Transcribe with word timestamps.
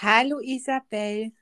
Hallo 0.00 0.38
Isabel. 0.38 1.32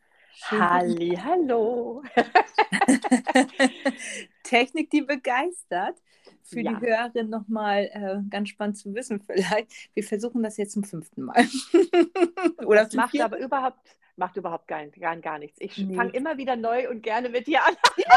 Halli, 0.45 1.15
hallo. 1.15 2.03
Technik, 4.43 4.89
die 4.89 5.03
begeistert. 5.03 5.99
Für 6.43 6.61
ja. 6.61 6.73
die 6.73 6.87
Hörerin 6.87 7.29
nochmal 7.29 7.91
äh, 7.93 8.17
ganz 8.31 8.49
spannend 8.49 8.79
zu 8.79 8.95
wissen 8.95 9.21
vielleicht. 9.21 9.71
Wir 9.93 10.05
versuchen 10.05 10.43
das 10.43 10.57
jetzt 10.57 10.73
zum 10.73 10.85
fünften 10.85 11.25
Mal. 11.25 11.45
Oder 12.65 12.85
das 12.85 12.95
macht 12.95 13.21
aber 13.21 13.39
überhaupt, 13.39 13.79
macht 14.17 14.37
überhaupt 14.37 14.67
gar, 14.67 14.87
gar, 14.87 15.17
gar 15.17 15.39
nichts. 15.39 15.59
Ich 15.61 15.77
nee. 15.79 15.95
fange 15.95 16.13
immer 16.13 16.37
wieder 16.37 16.57
neu 16.57 16.89
und 16.89 17.03
gerne 17.03 17.29
mit 17.29 17.47
dir 17.47 17.65
an. 17.65 17.77
Ja. 17.97 18.15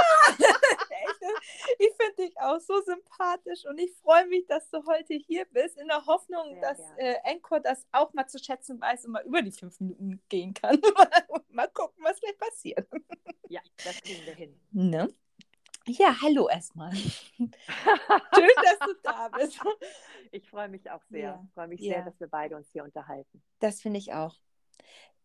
ich 1.80 1.90
finde 2.00 2.28
dich 2.28 2.40
auch 2.40 2.60
so 2.60 2.82
sympathisch 2.82 3.66
und 3.66 3.78
ich 3.78 3.92
freue 4.02 4.26
mich, 4.28 4.46
dass 4.48 4.70
du 4.70 4.86
heute 4.86 5.14
hier 5.14 5.46
bist, 5.52 5.78
in 5.78 5.88
der 5.88 6.06
Hoffnung, 6.06 6.54
Sehr 6.54 6.62
dass 6.62 6.80
äh, 6.98 7.16
Encore 7.24 7.62
das 7.62 7.86
auch 7.92 8.14
mal 8.14 8.28
zu 8.28 8.40
schätzen 8.40 8.80
weiß 8.80 9.06
und 9.06 9.12
mal 9.14 9.24
über 9.26 9.42
die 9.42 9.52
fünf 9.52 9.80
Minuten 9.80 10.22
gehen 10.30 10.54
kann. 10.54 10.80
mal 11.50 11.68
gucken, 11.70 12.04
was 12.04 12.20
gleich 12.20 12.38
passiert. 12.38 12.88
Ja, 13.48 13.62
das 13.84 14.02
kriegen 14.02 14.26
wir 14.26 14.36
hin. 14.36 14.60
Ne? 14.72 15.14
Ja, 15.88 16.16
hallo 16.22 16.48
erstmal. 16.50 16.94
Schön, 16.96 17.52
dass 17.76 18.80
du 18.80 18.94
da 19.04 19.30
bist. 19.30 19.60
Ich 20.32 20.48
freue 20.50 20.70
mich 20.70 20.90
auch 20.90 21.02
sehr. 21.10 21.20
Ja. 21.20 21.44
Ich 21.44 21.54
freue 21.54 21.68
mich 21.68 21.82
ja. 21.82 21.96
sehr, 21.96 22.06
dass 22.06 22.20
wir 22.20 22.28
beide 22.28 22.56
uns 22.56 22.70
hier 22.72 22.84
unterhalten. 22.84 23.42
Das 23.60 23.82
finde 23.82 24.00
ich 24.00 24.14
auch. 24.14 24.36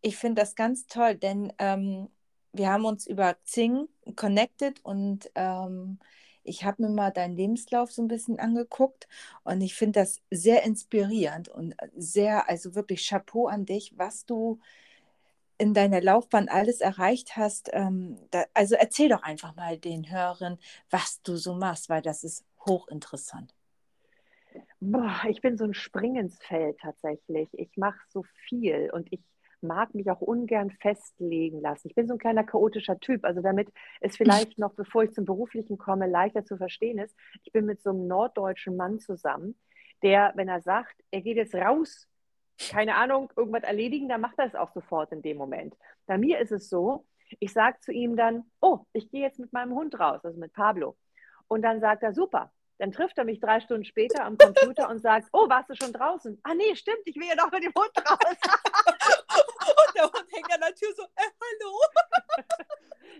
Ich 0.01 0.17
finde 0.17 0.41
das 0.41 0.55
ganz 0.55 0.87
toll, 0.87 1.15
denn 1.15 1.51
ähm, 1.57 2.09
wir 2.53 2.69
haben 2.69 2.85
uns 2.85 3.07
über 3.07 3.33
Xing 3.33 3.87
connected 4.15 4.83
und 4.83 5.31
ähm, 5.35 5.99
ich 6.43 6.63
habe 6.63 6.83
mir 6.83 6.89
mal 6.89 7.11
deinen 7.11 7.35
Lebenslauf 7.35 7.91
so 7.91 8.03
ein 8.03 8.07
bisschen 8.07 8.39
angeguckt 8.39 9.07
und 9.43 9.61
ich 9.61 9.73
finde 9.75 9.99
das 10.01 10.21
sehr 10.29 10.63
inspirierend 10.63 11.49
und 11.49 11.75
sehr, 11.95 12.47
also 12.47 12.75
wirklich 12.75 13.07
Chapeau 13.07 13.47
an 13.47 13.65
dich, 13.65 13.97
was 13.97 14.25
du 14.25 14.59
in 15.57 15.73
deiner 15.73 16.01
Laufbahn 16.01 16.49
alles 16.49 16.81
erreicht 16.81 17.35
hast. 17.35 17.69
Ähm, 17.73 18.17
da, 18.31 18.45
also 18.53 18.75
erzähl 18.75 19.09
doch 19.09 19.23
einfach 19.23 19.55
mal 19.55 19.77
den 19.77 20.11
Hörern, 20.11 20.59
was 20.89 21.21
du 21.23 21.37
so 21.37 21.55
machst, 21.55 21.89
weil 21.89 22.01
das 22.01 22.23
ist 22.23 22.45
hochinteressant. 22.65 23.53
Boah, 24.79 25.21
ich 25.27 25.41
bin 25.41 25.57
so 25.57 25.63
ein 25.63 25.73
Springensfeld 25.73 26.79
tatsächlich. 26.79 27.49
Ich 27.53 27.75
mache 27.75 27.99
so 28.09 28.23
viel 28.47 28.89
und 28.93 29.11
ich 29.11 29.21
mag 29.67 29.93
mich 29.95 30.09
auch 30.09 30.21
ungern 30.21 30.71
festlegen 30.71 31.61
lassen. 31.61 31.87
Ich 31.87 31.95
bin 31.95 32.07
so 32.07 32.13
ein 32.13 32.19
kleiner 32.19 32.43
chaotischer 32.43 32.99
Typ. 32.99 33.25
Also 33.25 33.41
damit 33.41 33.71
es 34.01 34.17
vielleicht 34.17 34.57
noch, 34.57 34.73
bevor 34.73 35.03
ich 35.03 35.11
zum 35.13 35.25
Beruflichen 35.25 35.77
komme, 35.77 36.07
leichter 36.07 36.45
zu 36.45 36.57
verstehen 36.57 36.99
ist, 36.99 37.15
ich 37.43 37.51
bin 37.51 37.65
mit 37.65 37.81
so 37.81 37.91
einem 37.91 38.07
norddeutschen 38.07 38.75
Mann 38.75 38.99
zusammen, 38.99 39.55
der, 40.03 40.33
wenn 40.35 40.47
er 40.47 40.61
sagt, 40.61 40.95
er 41.11 41.21
geht 41.21 41.37
jetzt 41.37 41.55
raus, 41.55 42.07
keine 42.69 42.95
Ahnung, 42.95 43.31
irgendwas 43.35 43.63
erledigen, 43.63 44.07
dann 44.07 44.21
macht 44.21 44.39
er 44.39 44.45
es 44.45 44.55
auch 44.55 44.71
sofort 44.73 45.11
in 45.11 45.21
dem 45.21 45.37
Moment. 45.37 45.75
Bei 46.05 46.17
mir 46.17 46.39
ist 46.39 46.51
es 46.51 46.69
so, 46.69 47.05
ich 47.39 47.53
sage 47.53 47.79
zu 47.81 47.91
ihm 47.91 48.15
dann, 48.15 48.43
oh, 48.61 48.79
ich 48.93 49.09
gehe 49.09 49.21
jetzt 49.21 49.39
mit 49.39 49.51
meinem 49.51 49.73
Hund 49.73 49.99
raus, 49.99 50.23
also 50.23 50.39
mit 50.39 50.53
Pablo. 50.53 50.95
Und 51.47 51.61
dann 51.61 51.79
sagt 51.79 52.03
er, 52.03 52.13
super, 52.13 52.51
dann 52.77 52.91
trifft 52.91 53.17
er 53.17 53.23
mich 53.23 53.39
drei 53.39 53.59
Stunden 53.59 53.85
später 53.85 54.23
am 54.23 54.37
Computer 54.37 54.89
und 54.89 54.99
sagt, 54.99 55.29
oh, 55.31 55.47
warst 55.49 55.69
du 55.69 55.75
schon 55.75 55.93
draußen? 55.93 56.39
Ah 56.43 56.53
nee, 56.55 56.75
stimmt, 56.75 57.01
ich 57.05 57.15
will 57.15 57.27
ja 57.27 57.35
noch 57.35 57.51
mit 57.51 57.63
dem 57.63 57.73
Hund 57.73 57.91
raus. 57.97 58.19
und 59.87 59.95
der 59.95 60.03
Hund 60.03 60.27
hängt 60.31 60.53
an 60.53 60.61
der 60.61 60.75
Tür 60.75 60.93
so, 60.95 61.03
äh, 61.03 61.31
hallo. 61.41 62.45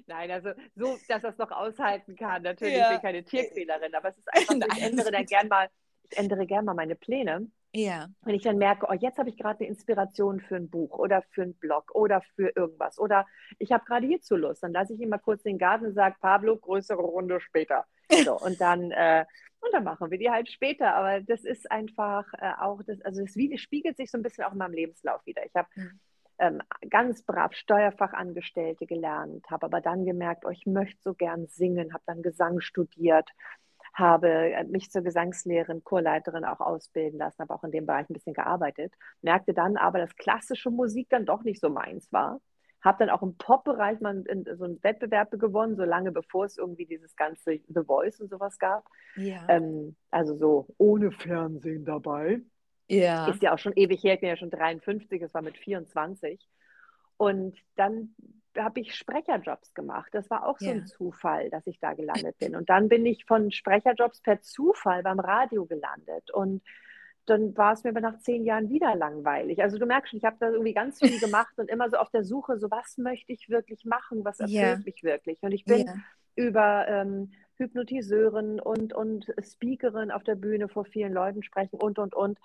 Nein, 0.07 0.31
also 0.31 0.51
so, 0.75 0.97
dass 1.07 1.23
er 1.23 1.29
es 1.29 1.37
noch 1.37 1.51
aushalten 1.65 2.15
kann. 2.15 2.43
Natürlich 2.43 2.77
ja. 2.77 2.87
bin 2.87 2.97
ich 2.97 3.01
keine 3.01 3.23
Tierquälerin, 3.23 3.93
aber 3.95 4.09
es 4.09 4.17
ist 4.17 4.27
einfach, 4.33 4.55
Nein. 4.55 4.69
ich 4.77 4.83
ändere 4.83 5.11
dann 5.11 5.25
gern 5.25 5.47
mal, 5.47 5.69
ich 6.09 6.17
ändere 6.17 6.45
gern 6.45 6.65
mal 6.65 6.73
meine 6.73 6.95
Pläne. 6.95 7.47
Ja. 7.73 8.07
Wenn 8.21 8.35
ich 8.35 8.43
dann 8.43 8.57
merke, 8.57 8.87
oh, 8.89 8.93
jetzt 8.93 9.17
habe 9.17 9.29
ich 9.29 9.37
gerade 9.37 9.59
eine 9.59 9.67
Inspiration 9.67 10.39
für 10.39 10.55
ein 10.55 10.69
Buch 10.69 10.97
oder 10.97 11.23
für 11.31 11.41
einen 11.41 11.55
Blog 11.55 11.93
oder 11.93 12.21
für 12.35 12.53
irgendwas. 12.55 12.97
Oder 12.97 13.25
ich 13.59 13.73
habe 13.73 13.83
gerade 13.83 14.07
hierzu 14.07 14.37
Lust, 14.37 14.63
dann 14.63 14.71
lasse 14.71 14.93
ich 14.93 15.01
ihn 15.01 15.09
mal 15.09 15.17
kurz 15.17 15.43
in 15.43 15.53
den 15.53 15.59
Garten 15.59 15.87
und 15.87 15.93
sage, 15.93 16.15
Pablo, 16.21 16.55
größere 16.55 17.01
Runde 17.01 17.39
später. 17.39 17.85
So, 18.23 18.39
und 18.39 18.61
dann, 18.61 18.91
äh, 18.91 19.25
und 19.61 19.73
dann 19.73 19.83
machen 19.83 20.11
wir 20.11 20.19
die 20.19 20.29
halt 20.29 20.49
später. 20.49 20.95
Aber 20.95 21.21
das 21.21 21.43
ist 21.43 21.69
einfach 21.71 22.31
äh, 22.35 22.53
auch, 22.59 22.81
das, 22.85 23.01
also 23.01 23.23
es 23.23 23.61
spiegelt 23.61 23.97
sich 23.97 24.11
so 24.11 24.17
ein 24.17 24.21
bisschen 24.21 24.43
auch 24.43 24.51
in 24.51 24.59
meinem 24.59 24.73
Lebenslauf 24.73 25.25
wieder. 25.25 25.43
Ich 25.43 25.55
habe 25.55 25.67
mhm. 25.75 25.99
Ähm, 26.39 26.61
ganz 26.89 27.23
brav 27.23 27.53
Steuerfachangestellte 27.53 28.85
gelernt, 28.85 29.45
habe 29.49 29.65
aber 29.65 29.81
dann 29.81 30.05
gemerkt, 30.05 30.45
oh, 30.45 30.49
ich 30.49 30.65
möchte 30.65 31.01
so 31.01 31.13
gern 31.13 31.47
singen, 31.47 31.93
habe 31.93 32.03
dann 32.05 32.21
Gesang 32.21 32.59
studiert, 32.61 33.29
habe 33.93 34.29
äh, 34.29 34.63
mich 34.65 34.91
zur 34.91 35.01
Gesangslehrerin, 35.01 35.83
Chorleiterin 35.83 36.45
auch 36.45 36.59
ausbilden 36.59 37.19
lassen, 37.19 37.39
habe 37.39 37.53
auch 37.53 37.63
in 37.63 37.71
dem 37.71 37.85
Bereich 37.85 38.09
ein 38.09 38.13
bisschen 38.13 38.33
gearbeitet, 38.33 38.93
merkte 39.21 39.53
dann 39.53 39.77
aber, 39.77 39.99
dass 39.99 40.15
klassische 40.15 40.69
Musik 40.69 41.07
dann 41.09 41.25
doch 41.25 41.43
nicht 41.43 41.61
so 41.61 41.69
meins 41.69 42.11
war 42.11 42.39
habe 42.85 42.99
dann 42.99 43.09
auch 43.09 43.23
im 43.23 43.35
Pop-Bereich 43.35 43.99
mal 43.99 44.23
so 44.57 44.63
einen 44.63 44.81
Wettbewerb 44.83 45.31
gewonnen, 45.31 45.75
so 45.75 45.83
lange 45.83 46.11
bevor 46.11 46.45
es 46.45 46.57
irgendwie 46.57 46.85
dieses 46.85 47.15
ganze 47.15 47.59
The 47.67 47.81
Voice 47.83 48.21
und 48.21 48.29
sowas 48.29 48.59
gab. 48.59 48.85
Ja. 49.15 49.43
Ähm, 49.49 49.95
also 50.11 50.37
so 50.37 50.67
ohne 50.77 51.11
Fernsehen 51.11 51.83
dabei. 51.83 52.41
Ja. 52.87 53.27
Ist 53.27 53.41
ja 53.41 53.53
auch 53.53 53.59
schon 53.59 53.73
ewig 53.75 54.03
her, 54.03 54.15
ich 54.15 54.19
bin 54.19 54.29
ja 54.29 54.37
schon 54.37 54.51
53, 54.51 55.21
es 55.21 55.33
war 55.33 55.41
mit 55.41 55.57
24. 55.57 56.39
Und 57.17 57.57
dann 57.75 58.15
habe 58.57 58.79
ich 58.79 58.95
Sprecherjobs 58.95 59.73
gemacht. 59.73 60.09
Das 60.13 60.29
war 60.29 60.47
auch 60.47 60.59
so 60.59 60.65
ja. 60.65 60.73
ein 60.73 60.85
Zufall, 60.85 61.49
dass 61.49 61.65
ich 61.67 61.79
da 61.79 61.93
gelandet 61.93 62.37
bin. 62.37 62.55
Und 62.55 62.69
dann 62.69 62.89
bin 62.89 63.05
ich 63.05 63.25
von 63.25 63.51
Sprecherjobs 63.51 64.21
per 64.21 64.41
Zufall 64.41 65.03
beim 65.03 65.19
Radio 65.19 65.65
gelandet. 65.65 66.31
Und 66.31 66.61
dann 67.25 67.57
war 67.57 67.73
es 67.73 67.83
mir 67.83 67.89
aber 67.89 68.01
nach 68.01 68.19
zehn 68.19 68.45
Jahren 68.45 68.69
wieder 68.69 68.95
langweilig. 68.95 69.61
Also 69.61 69.77
du 69.77 69.85
merkst 69.85 70.11
schon, 70.11 70.19
ich 70.19 70.25
habe 70.25 70.37
da 70.39 70.49
irgendwie 70.49 70.73
ganz 70.73 70.99
viel 70.99 71.19
gemacht 71.19 71.57
und 71.57 71.69
immer 71.69 71.89
so 71.89 71.97
auf 71.97 72.09
der 72.11 72.23
Suche, 72.23 72.59
so 72.59 72.69
was 72.69 72.97
möchte 72.97 73.33
ich 73.33 73.49
wirklich 73.49 73.83
machen, 73.85 74.23
was 74.23 74.39
erfüllt 74.39 74.61
yeah. 74.61 74.79
mich 74.85 75.03
wirklich. 75.03 75.41
Und 75.41 75.51
ich 75.51 75.65
bin 75.65 75.85
yeah. 75.87 75.95
über 76.35 76.87
ähm, 76.87 77.31
Hypnotiseurin 77.57 78.59
und, 78.59 78.93
und 78.93 79.33
Speakerin 79.41 80.11
auf 80.11 80.23
der 80.23 80.35
Bühne 80.35 80.67
vor 80.69 80.85
vielen 80.85 81.13
Leuten 81.13 81.41
sprechen 81.41 81.77
und, 81.77 81.97
und, 81.99 82.13
und, 82.13 82.37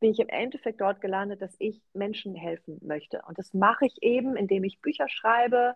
bin 0.00 0.12
ich 0.12 0.18
im 0.18 0.28
Endeffekt 0.28 0.80
dort 0.80 1.00
gelandet, 1.00 1.42
dass 1.42 1.54
ich 1.58 1.80
Menschen 1.92 2.34
helfen 2.34 2.78
möchte. 2.82 3.22
Und 3.28 3.38
das 3.38 3.54
mache 3.54 3.86
ich 3.86 4.02
eben, 4.02 4.36
indem 4.36 4.64
ich 4.64 4.80
Bücher 4.80 5.08
schreibe, 5.08 5.74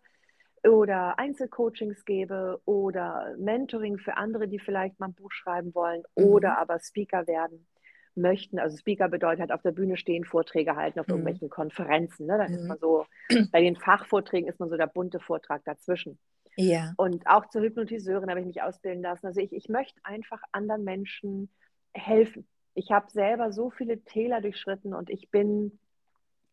oder 0.68 1.18
Einzelcoachings 1.18 2.04
gebe 2.04 2.60
oder 2.64 3.34
Mentoring 3.38 3.98
für 3.98 4.16
andere, 4.16 4.48
die 4.48 4.58
vielleicht 4.58 4.98
mal 4.98 5.08
ein 5.08 5.14
Buch 5.14 5.30
schreiben 5.30 5.74
wollen 5.74 6.02
mhm. 6.16 6.24
oder 6.24 6.58
aber 6.58 6.78
Speaker 6.80 7.26
werden 7.26 7.66
möchten. 8.14 8.58
Also 8.58 8.76
Speaker 8.76 9.08
bedeutet 9.08 9.40
halt 9.40 9.52
auf 9.52 9.62
der 9.62 9.72
Bühne 9.72 9.96
stehen, 9.96 10.24
Vorträge 10.24 10.76
halten 10.76 11.00
auf 11.00 11.06
mhm. 11.06 11.14
irgendwelchen 11.14 11.50
Konferenzen. 11.50 12.26
Ne? 12.26 12.38
Da 12.38 12.48
mhm. 12.48 12.54
ist 12.54 12.64
man 12.66 12.78
so, 12.78 13.06
bei 13.52 13.60
den 13.60 13.76
Fachvorträgen 13.76 14.48
ist 14.48 14.60
man 14.60 14.70
so 14.70 14.76
der 14.76 14.86
bunte 14.86 15.20
Vortrag 15.20 15.64
dazwischen. 15.64 16.18
Ja. 16.56 16.92
Und 16.96 17.26
auch 17.26 17.48
zur 17.48 17.62
Hypnotiseurin 17.62 18.30
habe 18.30 18.40
ich 18.40 18.46
mich 18.46 18.62
ausbilden 18.62 19.02
lassen. 19.02 19.26
Also 19.26 19.40
ich, 19.40 19.52
ich 19.52 19.68
möchte 19.68 20.00
einfach 20.04 20.40
anderen 20.52 20.84
Menschen 20.84 21.50
helfen. 21.92 22.46
Ich 22.74 22.90
habe 22.90 23.10
selber 23.10 23.52
so 23.52 23.70
viele 23.70 24.02
Täler 24.02 24.40
durchschritten 24.40 24.94
und 24.94 25.10
ich 25.10 25.30
bin 25.30 25.78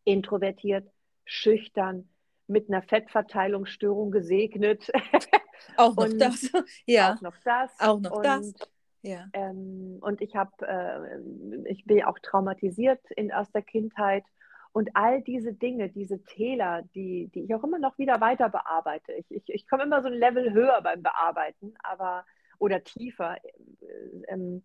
introvertiert, 0.04 0.88
schüchtern, 1.24 2.08
mit 2.46 2.68
einer 2.68 2.82
Fettverteilungsstörung 2.82 4.10
gesegnet. 4.10 4.90
Auch 5.76 5.96
noch 5.96 6.08
das. 6.18 6.50
Ja. 6.86 7.14
Auch 7.14 7.20
noch 7.20 7.36
das. 7.44 7.70
Auch 7.80 8.00
noch 8.00 8.16
und 8.16 8.24
das. 8.24 8.52
Ja. 9.02 9.26
Ähm, 9.32 9.98
und 10.00 10.20
ich 10.20 10.36
habe, 10.36 10.50
äh, 10.60 11.70
ich 11.70 11.84
bin 11.84 12.04
auch 12.04 12.18
traumatisiert 12.20 13.00
in, 13.16 13.32
aus 13.32 13.50
der 13.50 13.62
Kindheit. 13.62 14.24
Und 14.72 14.90
all 14.94 15.22
diese 15.22 15.52
Dinge, 15.52 15.88
diese 15.88 16.22
Täler, 16.24 16.82
die, 16.94 17.28
die 17.34 17.44
ich 17.44 17.54
auch 17.54 17.64
immer 17.64 17.78
noch 17.78 17.98
wieder 17.98 18.20
weiter 18.20 18.48
bearbeite. 18.48 19.12
Ich, 19.12 19.30
ich, 19.30 19.42
ich 19.48 19.68
komme 19.68 19.82
immer 19.82 20.02
so 20.02 20.08
ein 20.08 20.14
Level 20.14 20.52
höher 20.52 20.80
beim 20.82 21.02
Bearbeiten, 21.02 21.74
aber 21.82 22.24
oder 22.58 22.84
tiefer. 22.84 23.36
Äh, 23.44 23.48
ähm, 24.28 24.62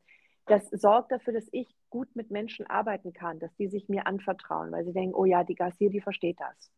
das 0.48 0.70
sorgt 0.70 1.12
dafür, 1.12 1.34
dass 1.34 1.48
ich 1.52 1.68
gut 1.90 2.16
mit 2.16 2.32
Menschen 2.32 2.66
arbeiten 2.68 3.14
kann, 3.14 3.40
dass 3.40 3.56
die 3.56 3.68
sich 3.68 3.90
mir 3.90 4.08
anvertrauen, 4.08 4.72
weil 4.72 4.86
sie 4.86 4.94
denken, 4.94 5.16
oh 5.16 5.26
ja, 5.26 5.44
die 5.44 5.56
Garcia, 5.56 5.90
die 5.90 6.02
versteht 6.02 6.40
das. 6.40 6.72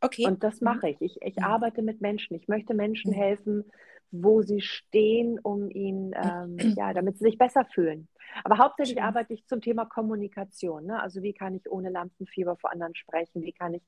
Okay. 0.00 0.26
Und 0.26 0.42
das 0.42 0.60
mhm. 0.60 0.64
mache 0.66 0.88
ich. 0.90 1.00
Ich, 1.00 1.22
ich 1.22 1.36
mhm. 1.36 1.44
arbeite 1.44 1.82
mit 1.82 2.00
Menschen. 2.00 2.34
Ich 2.34 2.48
möchte 2.48 2.74
Menschen 2.74 3.12
mhm. 3.12 3.16
helfen, 3.16 3.64
wo 4.10 4.42
sie 4.42 4.60
stehen, 4.60 5.38
um 5.38 5.70
ihnen, 5.70 6.12
ähm, 6.14 6.74
ja, 6.76 6.92
damit 6.92 7.18
sie 7.18 7.24
sich 7.24 7.38
besser 7.38 7.64
fühlen. 7.64 8.08
Aber 8.44 8.58
hauptsächlich 8.58 9.00
arbeite 9.02 9.32
ich 9.32 9.46
zum 9.46 9.60
Thema 9.60 9.86
Kommunikation. 9.86 10.86
Ne? 10.86 11.00
Also 11.00 11.22
wie 11.22 11.32
kann 11.32 11.54
ich 11.54 11.70
ohne 11.70 11.90
Lampenfieber 11.90 12.56
vor 12.56 12.72
anderen 12.72 12.94
sprechen? 12.94 13.42
Wie 13.42 13.52
kann 13.52 13.74
ich 13.74 13.82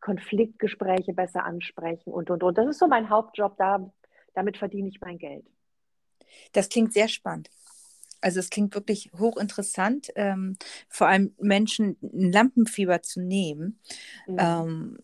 Konfliktgespräche 0.00 1.14
besser 1.14 1.44
ansprechen 1.44 2.12
und, 2.12 2.28
und, 2.28 2.42
und. 2.42 2.58
Das 2.58 2.68
ist 2.68 2.78
so 2.78 2.86
mein 2.86 3.08
Hauptjob, 3.08 3.56
da, 3.56 3.90
damit 4.34 4.58
verdiene 4.58 4.88
ich 4.88 5.00
mein 5.00 5.16
Geld. 5.16 5.46
Das 6.52 6.68
klingt 6.68 6.92
sehr 6.92 7.08
spannend. 7.08 7.48
Also 8.24 8.40
es 8.40 8.48
klingt 8.48 8.74
wirklich 8.74 9.10
hochinteressant, 9.18 10.08
ähm, 10.16 10.56
vor 10.88 11.08
allem 11.08 11.34
Menschen 11.38 11.98
ein 12.02 12.32
Lampenfieber 12.32 13.02
zu 13.02 13.20
nehmen. 13.20 13.78
Mhm. 14.26 14.36
Ähm, 14.38 14.98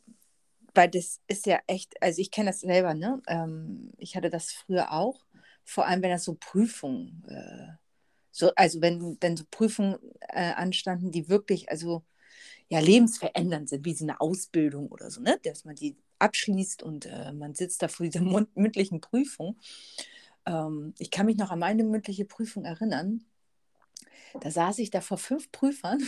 weil 0.75 0.89
das 0.89 1.21
ist 1.27 1.47
ja 1.47 1.59
echt, 1.67 2.03
also 2.03 2.21
ich 2.23 2.31
kenne 2.31 2.51
das 2.51 2.61
selber, 2.61 2.95
ne? 2.95 3.21
Ähm, 3.27 3.93
ich 3.99 4.17
hatte 4.17 4.31
das 4.31 4.53
früher 4.53 4.93
auch, 4.93 5.27
vor 5.65 5.87
allem 5.87 6.01
wenn 6.03 6.11
das 6.11 6.25
so 6.25 6.37
Prüfungen, 6.39 7.25
äh, 7.29 7.73
so, 8.31 8.53
also 8.55 8.81
wenn, 8.81 9.19
wenn 9.21 9.37
so 9.37 9.45
Prüfungen 9.51 9.97
äh, 10.29 10.53
anstanden, 10.53 11.11
die 11.11 11.29
wirklich, 11.29 11.69
also 11.69 12.05
ja, 12.69 12.79
lebensverändernd 12.79 13.69
sind, 13.69 13.85
wie 13.85 13.95
so 13.95 14.05
eine 14.05 14.21
Ausbildung 14.21 14.89
oder 14.89 15.11
so, 15.11 15.21
ne? 15.21 15.39
dass 15.43 15.65
man 15.65 15.75
die 15.75 15.97
abschließt 16.21 16.83
und 16.83 17.07
äh, 17.07 17.33
man 17.33 17.55
sitzt 17.55 17.83
da 17.83 17.89
vor 17.89 18.07
dieser 18.07 18.23
mündlichen 18.23 19.01
Prüfung. 19.01 19.59
Ähm, 20.47 20.95
ich 20.99 21.11
kann 21.11 21.27
mich 21.27 21.37
noch 21.37 21.51
an 21.51 21.59
meine 21.59 21.85
mündliche 21.85 22.25
Prüfung 22.25 22.65
erinnern. 22.65 23.25
Da 24.41 24.51
saß 24.51 24.79
ich 24.79 24.91
da 24.91 25.01
vor 25.01 25.19
fünf 25.19 25.51
Prüfern 25.51 26.07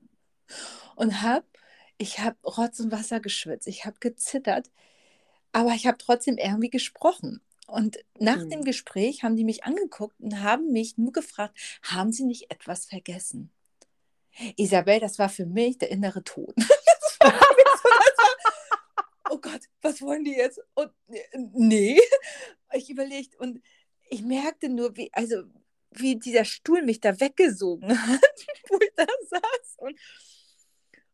und 0.96 1.22
habe, 1.22 1.46
ich 1.98 2.18
habe 2.18 2.36
Rotz 2.44 2.80
und 2.80 2.90
Wasser 2.90 3.20
geschwitzt, 3.20 3.68
ich 3.68 3.84
habe 3.84 3.96
gezittert, 4.00 4.70
aber 5.52 5.70
ich 5.70 5.86
habe 5.86 5.98
trotzdem 5.98 6.38
irgendwie 6.38 6.70
gesprochen. 6.70 7.40
Und 7.66 7.98
nach 8.18 8.38
mhm. 8.38 8.50
dem 8.50 8.64
Gespräch 8.64 9.22
haben 9.22 9.36
die 9.36 9.44
mich 9.44 9.64
angeguckt 9.64 10.20
und 10.20 10.40
haben 10.40 10.72
mich 10.72 10.98
nur 10.98 11.12
gefragt, 11.12 11.56
haben 11.82 12.12
Sie 12.12 12.24
nicht 12.24 12.50
etwas 12.50 12.86
vergessen? 12.86 13.50
Isabel, 14.56 14.98
das 15.00 15.18
war 15.18 15.28
für 15.28 15.46
mich 15.46 15.78
der 15.78 15.90
innere 15.90 16.24
Tod. 16.24 16.54
oh 19.32 19.38
Gott, 19.38 19.62
was 19.80 20.02
wollen 20.02 20.24
die 20.24 20.34
jetzt? 20.34 20.60
Und 20.74 20.92
nee, 21.34 21.98
ich 22.74 22.90
überlegt 22.90 23.34
und 23.36 23.62
ich 24.10 24.22
merkte 24.22 24.68
nur, 24.68 24.94
wie, 24.96 25.10
also 25.14 25.44
wie 25.90 26.16
dieser 26.16 26.44
Stuhl 26.44 26.82
mich 26.82 27.00
da 27.00 27.18
weggesogen 27.18 27.90
hat, 28.08 28.46
wo 28.68 28.78
ich 28.78 28.92
da 28.94 29.06
saß 29.30 29.76
und, 29.78 29.98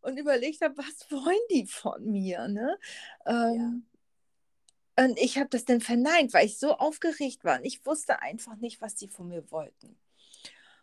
und 0.01 0.19
überlegt 0.19 0.61
habe, 0.63 0.77
was 0.77 1.11
wollen 1.11 1.39
die 1.51 1.67
von 1.67 2.05
mir? 2.11 2.49
Ne? 2.49 2.79
Ähm, 3.27 3.85
ja. 4.97 5.05
Und 5.05 5.17
ich 5.21 5.39
habe 5.39 5.49
das 5.49 5.65
dann 5.65 5.81
verneint, 5.81 6.35
weil 6.35 6.47
ich 6.47 6.59
so 6.59 6.73
aufgeregt 6.73 7.45
war. 7.45 7.59
Und 7.59 7.65
ich 7.65 7.87
wusste 7.87 8.21
einfach 8.21 8.57
nicht, 8.57 8.81
was 8.81 8.97
die 8.97 9.07
von 9.07 9.29
mir 9.29 9.49
wollten. 9.53 9.97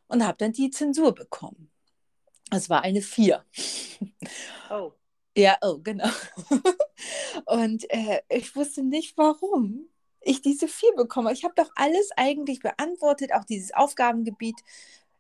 Und 0.08 0.26
habe 0.26 0.38
dann 0.38 0.54
die 0.54 0.70
Zensur 0.70 1.14
bekommen. 1.14 1.70
Es 2.50 2.70
war 2.70 2.84
eine 2.84 3.02
Vier. 3.02 3.44
Oh. 4.70 4.94
Ja, 5.38 5.58
oh, 5.62 5.80
genau. 5.84 6.08
Und 7.46 7.86
äh, 7.92 8.22
ich 8.30 8.56
wusste 8.56 8.84
nicht, 8.84 9.18
warum 9.18 9.90
ich 10.22 10.42
diese 10.42 10.68
Vier 10.68 10.92
bekomme. 10.96 11.34
Ich 11.34 11.44
habe 11.44 11.54
doch 11.56 11.70
alles 11.76 12.10
eigentlich 12.16 12.62
beantwortet, 12.62 13.34
auch 13.34 13.44
dieses 13.46 13.74
Aufgabengebiet, 13.74 14.56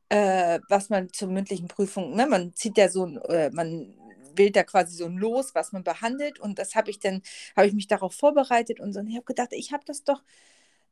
äh, 0.09 0.59
was 0.69 0.89
man 0.89 1.11
zur 1.13 1.29
mündlichen 1.29 1.67
Prüfung, 1.67 2.15
ne, 2.15 2.27
man 2.27 2.53
zieht 2.55 2.77
ja 2.77 2.89
so, 2.89 3.05
äh, 3.29 3.49
man 3.51 3.93
wählt 4.35 4.55
da 4.55 4.63
quasi 4.63 4.95
so 4.97 5.05
ein 5.05 5.17
Los, 5.17 5.55
was 5.55 5.71
man 5.73 5.83
behandelt. 5.83 6.39
Und 6.39 6.59
das 6.59 6.75
habe 6.75 6.89
ich 6.91 6.99
dann, 6.99 7.21
habe 7.55 7.67
ich 7.67 7.73
mich 7.73 7.87
darauf 7.87 8.13
vorbereitet 8.15 8.79
und 8.79 8.93
so. 8.93 8.99
Und 9.01 9.07
ich 9.07 9.15
habe 9.15 9.25
gedacht, 9.25 9.49
ich 9.51 9.73
habe 9.73 9.83
das 9.85 10.03
doch 10.03 10.23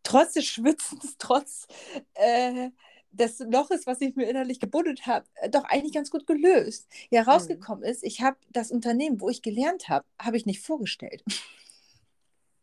trotz 0.03 0.33
des 0.33 0.45
Schwitzens, 0.45 1.15
trotz 1.19 1.67
äh, 2.15 2.69
des 3.13 3.39
Loches, 3.39 3.87
was 3.87 4.01
ich 4.01 4.15
mir 4.15 4.27
innerlich 4.27 4.59
gebuddelt 4.59 5.05
habe, 5.05 5.25
äh, 5.35 5.49
doch 5.49 5.63
eigentlich 5.65 5.93
ganz 5.93 6.09
gut 6.09 6.27
gelöst. 6.27 6.87
Ja, 7.09 7.21
mhm. 7.23 7.29
rausgekommen 7.29 7.83
ist, 7.83 8.03
ich 8.03 8.21
habe 8.21 8.37
das 8.49 8.71
Unternehmen, 8.71 9.21
wo 9.21 9.29
ich 9.29 9.41
gelernt 9.41 9.87
habe, 9.89 10.05
habe 10.19 10.37
ich 10.37 10.45
nicht 10.45 10.61
vorgestellt. 10.61 11.23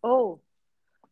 Oh, 0.03 0.41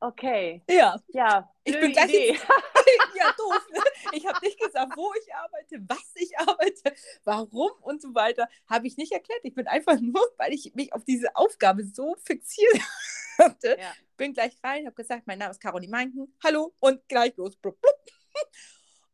okay. 0.01 0.63
Ja. 0.67 0.97
Ja, 1.09 1.53
ich 1.63 1.79
bin 1.79 1.93
gleich. 1.93 2.11
ja, 3.15 3.35
doof. 3.37 3.69
Ne? 3.71 3.83
Ich 4.15 4.27
habe 4.27 4.39
nicht 4.43 4.59
gesagt, 4.59 4.97
wo 4.97 5.13
ich 5.13 5.35
arbeite, 5.35 5.85
was 5.87 6.11
ich 6.15 6.39
arbeite, 6.39 6.95
warum 7.23 7.71
und 7.83 8.01
so 8.01 8.15
weiter. 8.15 8.49
Habe 8.67 8.87
ich 8.87 8.97
nicht 8.97 9.13
erklärt. 9.13 9.41
Ich 9.43 9.55
bin 9.55 9.67
einfach 9.67 10.01
nur, 10.01 10.23
weil 10.39 10.55
ich 10.55 10.75
mich 10.75 10.95
auf 10.95 11.05
diese 11.05 11.37
Aufgabe 11.37 11.85
so 11.85 12.17
fixiert 12.25 12.81
hatte, 13.39 13.77
ja. 13.79 13.93
bin 14.17 14.33
gleich 14.33 14.57
rein, 14.65 14.87
habe 14.87 14.97
gesagt, 14.97 15.27
mein 15.27 15.39
Name 15.39 15.51
ist 15.51 15.61
Caroline 15.61 15.91
Meinken. 15.91 16.35
Hallo 16.43 16.73
und 16.81 17.07
gleich 17.11 17.37
los. 17.37 17.57
Blub, 17.57 17.79
blub. 17.79 17.95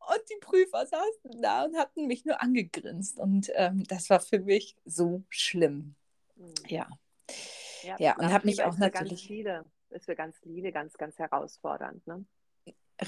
Und 0.09 0.23
die 0.31 0.39
Prüfer 0.41 0.87
saßen 0.87 1.43
da 1.43 1.65
und 1.65 1.77
hatten 1.77 2.07
mich 2.07 2.25
nur 2.25 2.41
angegrinst. 2.41 3.19
Und 3.19 3.51
ähm, 3.55 3.85
das 3.85 4.11
war 4.11 4.21
für 4.21 4.41
mich 4.41 4.77
so 4.85 5.23
schlimm. 5.29 5.95
Mhm. 6.37 6.55
Ja. 6.69 6.89
Ja, 7.83 7.97
ja 7.99 8.17
und 8.17 8.33
habe 8.33 8.47
mich 8.47 8.63
auch 8.63 8.77
natürlich. 8.77 9.11
Ganz 9.11 9.23
viele, 9.23 9.65
ist 9.91 10.07
für 10.07 10.15
ganz 10.15 10.39
viele 10.39 10.73
ganz, 10.73 10.95
ganz 10.95 11.19
herausfordernd. 11.19 12.07
Ne? 12.07 12.25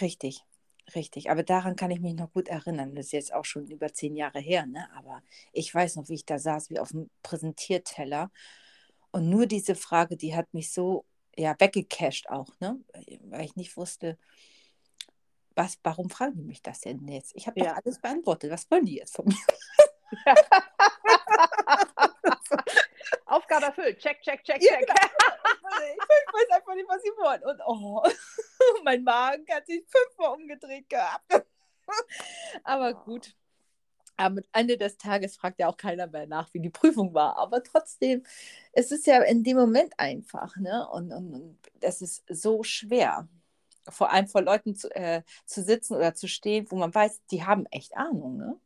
Richtig, 0.01 0.43
richtig. 0.95 1.31
Aber 1.31 1.43
daran 1.43 1.77
kann 1.77 1.91
ich 1.91 2.01
mich 2.01 2.15
noch 2.15 2.33
gut 2.33 2.49
erinnern. 2.49 2.95
Das 2.95 3.07
ist 3.07 3.13
jetzt 3.13 3.35
auch 3.35 3.45
schon 3.45 3.67
über 3.69 3.93
zehn 3.93 4.17
Jahre 4.17 4.41
her. 4.41 4.67
Ne? 4.67 4.89
Aber 4.95 5.23
ich 5.53 5.75
weiß 5.75 5.97
noch, 5.97 6.09
wie 6.09 6.15
ich 6.15 6.27
da 6.27 6.39
saß, 6.39 6.71
wie 6.71 6.79
auf 6.79 6.91
dem 6.91 7.11
Präsentierteller. 7.23 8.31
Und 9.11 9.29
nur 9.31 9.47
diese 9.47 9.75
Frage, 9.75 10.17
die 10.17 10.35
hat 10.35 10.53
mich 10.53 10.73
so 10.73 11.05
ja, 11.37 11.55
weggecasht 11.59 12.29
auch, 12.29 12.49
ne? 12.61 12.81
weil 13.25 13.45
ich 13.45 13.57
nicht 13.57 13.77
wusste, 13.77 14.19
was, 15.57 15.79
warum 15.83 16.11
fragen 16.11 16.37
die 16.37 16.45
mich 16.45 16.63
das 16.63 16.81
denn 16.83 17.09
jetzt? 17.09 17.35
Ich 17.35 17.47
habe 17.47 17.59
ja. 17.59 17.71
doch 17.71 17.79
alles 17.79 17.99
beantwortet. 17.99 18.51
Was 18.53 18.71
wollen 18.71 18.85
die 18.85 18.97
jetzt 18.97 19.17
von 19.17 19.25
mir? 19.25 19.37
Aufgabe 23.27 23.67
erfüllt. 23.67 23.99
Check, 23.99 24.21
check, 24.23 24.45
check, 24.45 24.61
check. 24.61 24.71
Ja, 24.71 24.79
genau. 24.79 24.95
ich 24.95 26.33
weiß 26.33 26.51
einfach 26.57 26.75
nicht, 26.75 26.89
was 26.89 27.03
sie 27.03 27.11
wollen. 27.17 27.43
Und 27.43 27.61
oh, 27.67 28.03
mein 28.85 29.03
Magen 29.03 29.47
hat 29.51 29.67
sich 29.67 29.85
fünfmal 29.89 30.35
umgedreht 30.35 30.89
gehabt. 30.89 31.47
Aber 32.63 32.95
gut. 32.95 33.35
Am 34.19 34.39
Ende 34.53 34.79
des 34.79 34.97
Tages 34.97 35.37
fragt 35.37 35.61
ja 35.61 35.69
auch 35.69 35.77
keiner 35.77 36.07
mehr 36.07 36.27
nach, 36.27 36.53
wie 36.55 36.61
die 36.61 36.71
Prüfung 36.71 37.13
war. 37.13 37.37
Aber 37.37 37.63
trotzdem, 37.63 38.25
es 38.73 38.91
ist 38.91 39.07
ja 39.07 39.21
in 39.23 39.45
dem 39.45 39.59
Moment 39.59 39.93
einfach. 39.99 40.57
Ne? 40.57 40.89
Und, 40.91 41.13
und, 41.13 41.35
und 41.35 41.59
das 41.81 42.01
ist 42.01 42.25
so 42.29 42.63
schwer 42.63 43.29
vor 43.91 44.13
allem 44.13 44.27
vor 44.27 44.43
Leuten 44.43 44.75
zu, 44.75 44.95
äh, 44.95 45.23
zu 45.45 45.63
sitzen 45.63 45.95
oder 45.95 46.15
zu 46.15 46.29
stehen, 46.29 46.67
wo 46.71 46.77
man 46.77 46.95
weiß, 46.95 47.23
die 47.31 47.45
haben 47.45 47.67
echt 47.71 47.97
Ahnung. 47.97 48.37
Ne? 48.37 48.57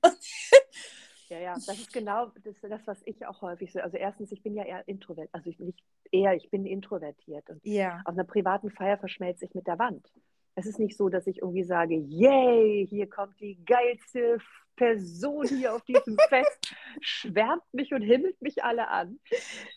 Ja, 1.30 1.38
ja, 1.38 1.54
das 1.54 1.78
ist 1.78 1.92
genau 1.92 2.32
das, 2.42 2.56
das, 2.60 2.86
was 2.86 2.98
ich 3.04 3.24
auch 3.24 3.40
häufig 3.40 3.72
so. 3.72 3.78
Also 3.78 3.96
erstens, 3.96 4.32
ich 4.32 4.42
bin 4.42 4.56
ja 4.56 4.64
eher 4.64 4.86
introvertiert, 4.88 5.32
also 5.32 5.48
ich 5.48 5.58
bin 5.58 5.66
nicht 5.66 5.78
eher, 6.10 6.34
ich 6.34 6.50
bin 6.50 6.66
introvertiert 6.66 7.48
und 7.48 7.64
ja. 7.64 8.02
auf 8.04 8.14
einer 8.14 8.24
privaten 8.24 8.70
Feier 8.72 8.98
verschmelze 8.98 9.44
ich 9.44 9.54
mit 9.54 9.68
der 9.68 9.78
Wand. 9.78 10.12
Es 10.56 10.66
ist 10.66 10.80
nicht 10.80 10.96
so, 10.96 11.08
dass 11.08 11.28
ich 11.28 11.38
irgendwie 11.38 11.62
sage, 11.62 11.94
yay, 11.94 12.84
hier 12.88 13.08
kommt 13.08 13.38
die 13.38 13.64
geilste 13.64 14.38
Person 14.74 15.46
hier 15.46 15.74
auf 15.74 15.84
diesem 15.84 16.16
Fest, 16.28 16.74
schwärmt 17.00 17.62
mich 17.72 17.94
und 17.94 18.02
himmelt 18.02 18.42
mich 18.42 18.64
alle 18.64 18.88
an. 18.88 19.20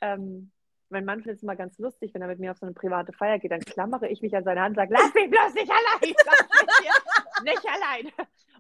Ähm, 0.02 0.52
mein 0.94 1.06
Mann 1.06 1.22
findet 1.22 1.38
es 1.38 1.44
immer 1.44 1.56
ganz 1.56 1.78
lustig, 1.80 2.14
wenn 2.14 2.22
er 2.22 2.28
mit 2.30 2.40
mir 2.40 2.52
auf 2.52 2.58
so 2.58 2.66
eine 2.66 2.74
private 2.74 3.12
Feier 3.12 3.40
geht, 3.40 3.52
dann 3.52 3.60
klammere 3.60 4.08
ich 4.08 4.22
mich 4.22 4.36
an 4.36 4.44
seine 4.44 4.62
Hand 4.62 4.78
und 4.78 4.88
sage, 4.88 4.94
lass 4.94 5.14
mich 5.14 5.30
bloß 5.30 5.54
nicht 5.56 5.72
allein, 5.72 6.16
nicht 7.44 7.66
allein. 7.66 8.12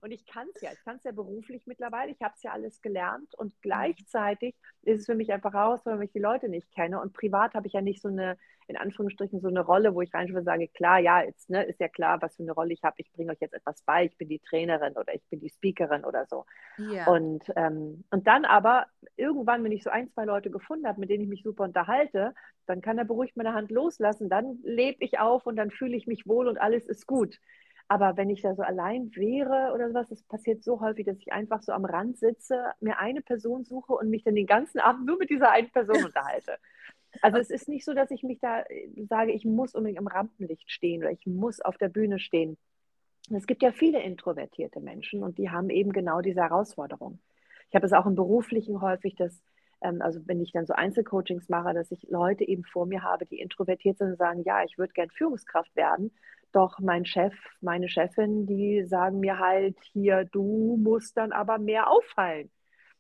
Und 0.04 0.12
ich 0.12 0.26
kann 0.26 0.48
es 0.54 0.62
ja, 0.62 0.70
ich 0.74 0.84
kann 0.84 0.98
es 0.98 1.06
ja 1.06 1.14
beruflich 1.14 1.66
mittlerweile, 1.66 2.12
ich 2.12 2.22
habe 2.22 2.34
es 2.36 2.44
ja 2.44 2.52
alles 2.52 2.82
gelernt 2.82 3.34
und 3.36 3.54
gleichzeitig 3.62 4.54
ist 4.82 5.00
es 5.00 5.06
für 5.06 5.16
mich 5.16 5.32
einfach 5.32 5.54
raus, 5.54 5.80
weil 5.86 6.04
ich 6.04 6.12
die 6.12 6.20
Leute 6.20 6.50
nicht 6.50 6.70
kenne. 6.74 7.00
Und 7.00 7.14
privat 7.14 7.54
habe 7.54 7.68
ich 7.68 7.74
ja 7.74 7.80
nicht 7.80 8.02
so 8.02 8.10
eine, 8.10 8.38
in 8.68 8.76
Anführungsstrichen, 8.76 9.40
so 9.40 9.48
eine 9.48 9.62
Rolle, 9.62 9.96
wo 9.96 10.02
ich 10.02 10.14
reinschaue 10.14 10.40
und 10.40 10.44
sage, 10.44 10.68
klar, 10.68 11.00
ja, 11.00 11.22
jetzt 11.22 11.50
ne, 11.50 11.64
ist 11.64 11.80
ja 11.80 11.88
klar, 11.88 12.22
was 12.22 12.36
für 12.36 12.44
eine 12.44 12.52
Rolle 12.52 12.74
ich 12.74 12.84
habe. 12.84 12.96
Ich 12.98 13.14
bringe 13.14 13.32
euch 13.32 13.40
jetzt 13.40 13.54
etwas 13.54 13.82
bei, 13.84 14.04
ich 14.04 14.18
bin 14.18 14.28
die 14.28 14.40
Trainerin 14.40 14.98
oder 14.98 15.16
ich 15.16 15.24
bin 15.30 15.40
die 15.40 15.50
Speakerin 15.50 16.04
oder 16.04 16.26
so. 16.26 16.46
Ja. 16.78 17.08
Und, 17.08 17.46
ähm, 17.56 18.04
und 18.12 18.28
dann 18.28 18.44
aber 18.44 18.88
irgendwann, 19.16 19.64
wenn 19.64 19.72
ich 19.72 19.84
so 19.84 19.90
ein, 19.90 20.10
zwei 20.10 20.26
Leute 20.26 20.52
gefunden 20.52 20.86
habe, 20.86 21.00
mit 21.00 21.12
denen 21.12 21.24
ich 21.24 21.30
mich 21.30 21.44
super 21.44 21.64
unterhalte, 21.64 22.34
dann 22.66 22.82
kann 22.82 22.98
er 22.98 23.06
beruhigt 23.06 23.38
meine 23.38 23.54
Hand 23.54 23.72
loslassen, 23.72 24.30
dann 24.30 24.60
lebe 24.64 25.02
ich 25.02 25.20
auf 25.20 25.46
und 25.46 25.56
dann 25.56 25.72
fühle 25.72 25.96
ich 25.96 26.08
mich 26.08 26.28
wohl 26.28 26.50
und 26.50 26.58
alles 26.58 26.88
ist 26.88 27.08
gut. 27.08 27.40
Aber 27.94 28.18
wenn 28.18 28.32
ich 28.32 28.42
da 28.42 28.56
so 28.56 28.64
allein 28.64 29.16
wäre 29.16 29.72
oder 29.72 29.90
sowas, 29.90 30.10
das 30.10 30.24
passiert 30.24 30.64
so 30.64 30.82
häufig, 30.82 31.06
dass 31.06 31.20
ich 31.20 31.32
einfach 31.32 31.62
so 31.62 31.74
am 31.74 31.86
Rand 31.86 32.18
sitze, 32.18 32.72
mir 32.80 32.98
eine 32.98 33.22
Person 33.22 33.66
suche 33.66 33.94
und 33.94 34.10
mich 34.10 34.24
dann 34.24 34.34
den 34.34 34.48
ganzen 34.48 34.80
Abend 34.80 35.06
nur 35.06 35.20
mit 35.20 35.30
dieser 35.30 35.52
einen 35.52 35.70
Person 35.70 35.98
unterhalte. 36.04 36.58
Also 37.22 37.38
es 37.38 37.52
ist 37.52 37.70
nicht 37.70 37.86
so, 37.86 37.94
dass 37.94 38.10
ich 38.10 38.24
mich 38.24 38.40
da 38.40 38.62
äh, 38.62 38.90
sage, 39.08 39.32
ich 39.32 39.46
muss 39.46 39.76
unbedingt 39.76 40.00
am 40.00 40.08
Rampenlicht 40.08 40.72
stehen 40.72 41.04
oder 41.04 41.12
ich 41.12 41.28
muss 41.28 41.62
auf 41.62 41.78
der 41.78 41.88
Bühne 41.88 42.18
stehen. 42.18 42.58
Es 43.30 43.46
gibt 43.46 43.62
ja 43.62 43.72
viele 43.72 44.02
introvertierte 44.02 44.80
Menschen 44.80 45.22
und 45.22 45.38
die 45.38 45.52
haben 45.52 45.70
eben 45.70 45.94
genau 45.94 46.22
diese 46.22 46.42
Herausforderung. 46.42 47.20
Ich 47.70 47.76
habe 47.76 47.86
es 47.86 47.94
auch 47.94 48.08
im 48.08 48.16
Beruflichen 48.16 48.82
häufig, 48.82 49.14
dass, 49.14 49.40
ähm, 49.82 50.02
also 50.02 50.20
wenn 50.26 50.42
ich 50.42 50.52
dann 50.52 50.66
so 50.66 50.74
Einzelcoachings 50.74 51.48
mache, 51.48 51.76
dass 51.76 51.92
ich 51.92 52.08
Leute 52.10 52.44
eben 52.44 52.64
vor 52.64 52.88
mir 52.88 53.04
habe, 53.04 53.28
die 53.28 53.40
introvertiert 53.40 54.00
sind 54.00 54.14
und 54.14 54.18
sagen, 54.18 54.42
ja, 54.44 54.64
ich 54.64 54.80
würde 54.80 54.94
gern 54.94 55.12
Führungskraft 55.12 55.76
werden. 55.76 56.10
Doch 56.54 56.80
mein 56.80 57.06
Chef, 57.06 57.34
meine 57.62 57.90
Chefin, 57.90 58.46
die 58.46 58.86
sagen 58.86 59.20
mir 59.20 59.40
halt 59.40 59.78
hier, 59.92 60.26
du 60.26 60.78
musst 60.80 61.18
dann 61.18 61.32
aber 61.32 61.58
mehr 61.58 61.90
auffallen. 61.90 62.52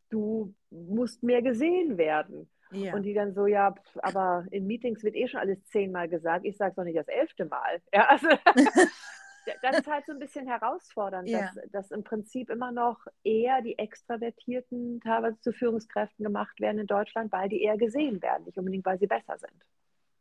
Du 0.09 0.53
musst 0.69 1.23
mehr 1.23 1.41
gesehen 1.41 1.97
werden. 1.97 2.49
Ja. 2.71 2.95
Und 2.95 3.03
die 3.03 3.13
dann 3.13 3.33
so, 3.33 3.45
ja, 3.45 3.73
aber 4.01 4.45
in 4.49 4.65
Meetings 4.65 5.03
wird 5.03 5.15
eh 5.15 5.27
schon 5.27 5.39
alles 5.39 5.63
zehnmal 5.65 6.09
gesagt. 6.09 6.45
Ich 6.45 6.57
sage 6.57 6.71
es 6.71 6.75
doch 6.75 6.83
nicht 6.83 6.97
das 6.97 7.07
elfte 7.07 7.45
Mal. 7.45 7.81
Ja, 7.93 8.07
also 8.09 8.27
das 9.61 9.79
ist 9.79 9.87
halt 9.87 10.05
so 10.05 10.13
ein 10.13 10.19
bisschen 10.19 10.47
herausfordernd, 10.47 11.29
ja. 11.29 11.51
dass, 11.53 11.71
dass 11.71 11.91
im 11.91 12.03
Prinzip 12.03 12.49
immer 12.49 12.71
noch 12.71 13.05
eher 13.23 13.61
die 13.61 13.77
Extravertierten 13.77 14.99
teilweise 15.01 15.39
zu 15.41 15.53
Führungskräften 15.53 16.23
gemacht 16.23 16.59
werden 16.59 16.79
in 16.79 16.87
Deutschland, 16.87 17.31
weil 17.31 17.49
die 17.49 17.61
eher 17.61 17.77
gesehen 17.77 18.21
werden, 18.21 18.45
nicht 18.45 18.57
unbedingt, 18.57 18.85
weil 18.85 18.99
sie 18.99 19.07
besser 19.07 19.37
sind. 19.37 19.63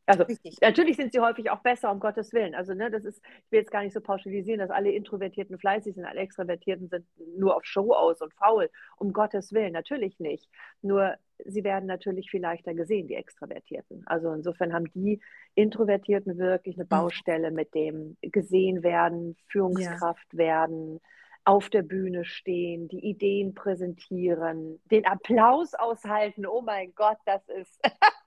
Also 0.06 0.24
Richtig. 0.24 0.58
natürlich 0.60 0.96
sind 0.96 1.12
sie 1.12 1.20
häufig 1.20 1.50
auch 1.50 1.60
besser, 1.60 1.90
um 1.90 2.00
Gottes 2.00 2.32
Willen. 2.32 2.54
Also 2.54 2.74
ne, 2.74 2.90
das 2.90 3.04
ist, 3.04 3.22
ich 3.24 3.52
will 3.52 3.60
jetzt 3.60 3.70
gar 3.70 3.82
nicht 3.82 3.92
so 3.92 4.00
pauschalisieren, 4.00 4.58
dass 4.58 4.70
alle 4.70 4.90
Introvertierten 4.90 5.58
fleißig 5.58 5.94
sind, 5.94 6.04
alle 6.04 6.20
Extravertierten 6.20 6.88
sind 6.88 7.06
nur 7.36 7.56
auf 7.56 7.64
Show 7.64 7.92
aus 7.92 8.20
und 8.20 8.34
faul. 8.34 8.68
Um 8.96 9.12
Gottes 9.12 9.52
Willen, 9.52 9.72
natürlich 9.72 10.18
nicht. 10.18 10.48
Nur 10.80 11.16
sie 11.44 11.62
werden 11.62 11.86
natürlich 11.86 12.30
viel 12.30 12.40
leichter 12.40 12.74
gesehen, 12.74 13.06
die 13.06 13.14
Extravertierten. 13.14 14.02
Also 14.06 14.32
insofern 14.32 14.72
haben 14.72 14.90
die 14.92 15.20
Introvertierten 15.54 16.36
wirklich 16.38 16.76
eine 16.76 16.84
mhm. 16.84 16.88
Baustelle 16.88 17.50
mit 17.50 17.74
dem 17.74 18.16
gesehen 18.22 18.82
werden, 18.82 19.36
Führungskraft 19.48 20.32
ja. 20.32 20.38
werden, 20.38 21.00
auf 21.44 21.70
der 21.70 21.82
Bühne 21.82 22.24
stehen, 22.24 22.88
die 22.88 23.04
Ideen 23.04 23.54
präsentieren, 23.54 24.80
den 24.90 25.06
Applaus 25.06 25.74
aushalten. 25.74 26.46
Oh 26.46 26.60
mein 26.60 26.94
Gott, 26.94 27.18
das 27.24 27.48
ist. 27.48 27.80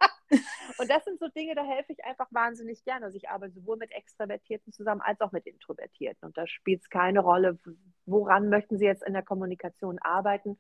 und 0.78 0.90
das 0.90 1.04
sind 1.06 1.20
so 1.20 1.28
Dinge, 1.28 1.56
da 1.56 1.64
helfe 1.64 1.94
ich 1.94 2.04
einfach 2.04 2.28
wahnsinnig 2.32 2.84
gerne. 2.84 3.06
Also 3.06 3.18
ich 3.18 3.30
arbeite 3.30 3.54
sowohl 3.54 3.78
mit 3.78 3.92
Extravertierten 3.92 4.74
zusammen 4.74 5.02
als 5.02 5.22
auch 5.22 5.32
mit 5.32 5.46
Introvertierten. 5.46 6.26
Und 6.26 6.38
da 6.38 6.48
spielt 6.48 6.82
es 6.82 6.90
keine 6.90 7.20
Rolle, 7.20 7.60
woran 8.06 8.50
möchten 8.50 8.78
Sie 8.78 8.86
jetzt 8.86 9.04
in 9.04 9.14
der 9.14 9.24
Kommunikation 9.24 10.00
arbeiten, 10.00 10.58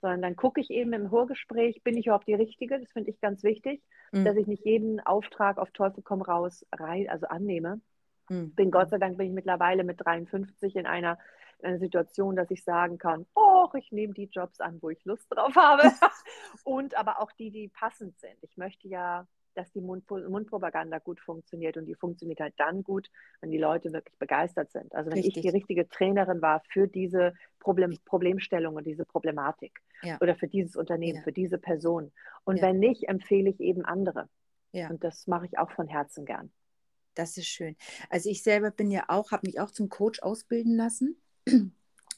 sondern 0.00 0.22
dann 0.22 0.36
gucke 0.36 0.60
ich 0.60 0.70
eben 0.70 0.92
im 0.92 1.10
Hörgespräch, 1.10 1.82
bin 1.82 1.96
ich 1.96 2.06
überhaupt 2.06 2.28
die 2.28 2.34
Richtige? 2.34 2.78
Das 2.78 2.92
finde 2.92 3.10
ich 3.10 3.20
ganz 3.20 3.42
wichtig, 3.42 3.82
mhm. 4.12 4.24
dass 4.24 4.36
ich 4.36 4.46
nicht 4.46 4.64
jeden 4.64 5.00
Auftrag 5.00 5.58
auf 5.58 5.70
Teufel 5.72 6.02
komm 6.02 6.22
raus 6.22 6.64
rein, 6.72 7.08
also 7.08 7.26
annehme. 7.26 7.80
Mhm. 8.28 8.54
Bin 8.54 8.70
Gott 8.70 8.90
sei 8.90 8.98
Dank 8.98 9.18
bin 9.18 9.26
ich 9.28 9.32
mittlerweile 9.32 9.84
mit 9.84 10.04
53 10.04 10.76
in 10.76 10.86
einer, 10.86 11.18
in 11.60 11.68
einer 11.68 11.78
Situation, 11.78 12.36
dass 12.36 12.50
ich 12.50 12.64
sagen 12.64 12.98
kann, 12.98 13.26
oh, 13.34 13.68
ich 13.74 13.92
nehme 13.92 14.14
die 14.14 14.28
Jobs 14.30 14.60
an, 14.60 14.78
wo 14.80 14.90
ich 14.90 15.04
Lust 15.04 15.26
drauf 15.30 15.54
habe. 15.56 15.82
und 16.64 16.96
aber 16.96 17.20
auch 17.20 17.32
die, 17.32 17.50
die 17.50 17.68
passend 17.68 18.18
sind. 18.18 18.36
Ich 18.42 18.56
möchte 18.56 18.88
ja 18.88 19.26
dass 19.58 19.72
die 19.72 19.80
Mund 19.80 20.08
Mundpropaganda 20.08 20.98
gut 20.98 21.20
funktioniert. 21.20 21.76
Und 21.76 21.86
die 21.86 21.96
funktioniert 21.96 22.38
halt 22.38 22.54
dann 22.58 22.84
gut, 22.84 23.10
wenn 23.40 23.50
die 23.50 23.58
Leute 23.58 23.92
wirklich 23.92 24.16
begeistert 24.18 24.70
sind. 24.70 24.94
Also 24.94 25.10
wenn 25.10 25.18
Richtig. 25.18 25.36
ich 25.36 25.42
die 25.42 25.48
richtige 25.48 25.88
Trainerin 25.88 26.40
war 26.40 26.62
für 26.70 26.86
diese 26.86 27.34
Problem, 27.58 27.98
Problemstellung 28.04 28.76
und 28.76 28.86
diese 28.86 29.04
Problematik 29.04 29.80
ja. 30.02 30.16
oder 30.20 30.36
für 30.36 30.46
dieses 30.46 30.76
Unternehmen, 30.76 31.16
ja. 31.16 31.22
für 31.22 31.32
diese 31.32 31.58
Person. 31.58 32.12
Und 32.44 32.58
ja. 32.58 32.62
wenn 32.62 32.78
nicht, 32.78 33.08
empfehle 33.08 33.50
ich 33.50 33.60
eben 33.60 33.84
andere. 33.84 34.28
Und 34.90 35.02
das 35.02 35.26
mache 35.26 35.46
ich 35.46 35.58
auch 35.58 35.70
von 35.72 35.88
Herzen 35.88 36.24
gern. 36.24 36.52
Das 37.14 37.36
ist 37.36 37.48
schön. 37.48 37.74
Also 38.10 38.30
ich 38.30 38.44
selber 38.44 38.70
bin 38.70 38.92
ja 38.92 39.06
auch, 39.08 39.32
habe 39.32 39.48
mich 39.48 39.58
auch 39.58 39.72
zum 39.72 39.88
Coach 39.88 40.22
ausbilden 40.22 40.76
lassen 40.76 41.20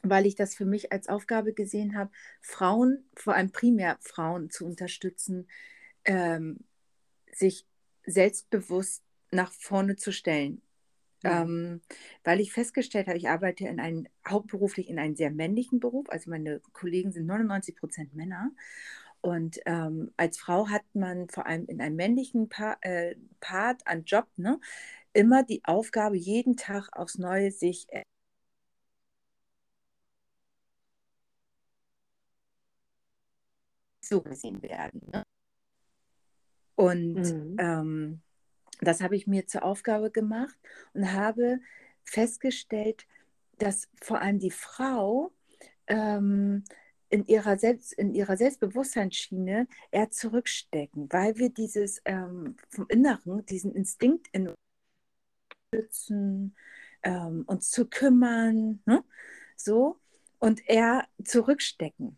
weil 0.03 0.27
ich 0.27 0.35
das 0.35 0.55
für 0.55 0.65
mich 0.65 0.93
als 0.93 1.09
Aufgabe 1.09 1.53
gesehen 1.53 1.97
habe, 1.97 2.11
Frauen, 2.41 3.05
vor 3.15 3.35
allem 3.35 3.51
primär 3.51 3.99
Frauen 4.01 4.51
zu 4.51 4.65
unterstützen, 4.65 5.49
ähm, 6.05 6.59
sich 7.33 7.67
selbstbewusst 8.05 9.03
nach 9.31 9.53
vorne 9.53 9.97
zu 9.97 10.13
stellen. 10.13 10.63
Mhm. 11.23 11.31
Ähm, 11.31 11.81
weil 12.25 12.41
ich 12.41 12.53
festgestellt 12.53 13.07
habe, 13.07 13.19
ich 13.19 13.29
arbeite 13.29 13.69
in 13.69 13.79
einem, 13.79 14.07
hauptberuflich 14.27 14.89
in 14.89 14.99
einem 14.99 15.17
sehr 15.17 15.31
männlichen 15.31 15.81
Beruf, 15.81 16.09
also 16.09 16.31
meine 16.31 16.61
Kollegen 16.73 17.13
sind 17.13 17.27
99 17.27 17.77
Prozent 17.77 18.15
Männer. 18.15 18.51
Und 19.21 19.61
ähm, 19.67 20.13
als 20.17 20.39
Frau 20.39 20.69
hat 20.71 20.85
man 20.95 21.29
vor 21.29 21.47
allem 21.47 21.67
in 21.67 21.83
einem 21.83 21.97
männlichen 21.97 22.49
pa 22.49 22.79
äh, 22.81 23.17
Part 23.41 23.87
an 23.87 24.05
Job 24.05 24.27
ne, 24.37 24.59
immer 25.13 25.43
die 25.43 25.63
Aufgabe, 25.65 26.17
jeden 26.17 26.57
Tag 26.57 26.89
aufs 26.93 27.19
Neue 27.19 27.51
sich 27.51 27.87
so 34.11 34.21
gesehen 34.21 34.63
werden. 34.63 35.01
Ne? 35.13 35.23
Und 36.75 37.15
mhm. 37.15 37.57
ähm, 37.59 38.21
das 38.81 39.01
habe 39.01 39.17
ich 39.17 39.27
mir 39.27 39.47
zur 39.47 39.63
Aufgabe 39.63 40.11
gemacht 40.11 40.59
und 40.93 41.13
habe 41.13 41.61
festgestellt, 42.05 43.07
dass 43.59 43.89
vor 44.03 44.21
allem 44.21 44.39
die 44.39 44.51
Frau 44.51 45.33
ähm, 45.87 46.65
in 47.09 47.27
ihrer, 47.27 47.59
Selbst, 47.59 47.93
in 47.93 48.15
ihrer 48.15 48.37
Selbstbewusstseinsschiene 48.37 49.67
eher 49.91 50.11
zurückstecken, 50.11 51.13
weil 51.13 51.37
wir 51.37 51.51
dieses 51.51 52.01
ähm, 52.05 52.57
vom 52.69 52.87
Inneren, 52.89 53.45
diesen 53.47 53.75
Instinkt 53.75 54.29
in 54.33 54.49
uns 54.49 54.57
schützen, 55.75 56.57
ähm, 57.03 57.45
uns 57.47 57.71
zu 57.71 57.87
kümmern, 57.87 58.81
ne? 58.87 59.05
so, 59.57 60.01
und 60.39 60.67
eher 60.69 61.07
zurückstecken. 61.23 62.17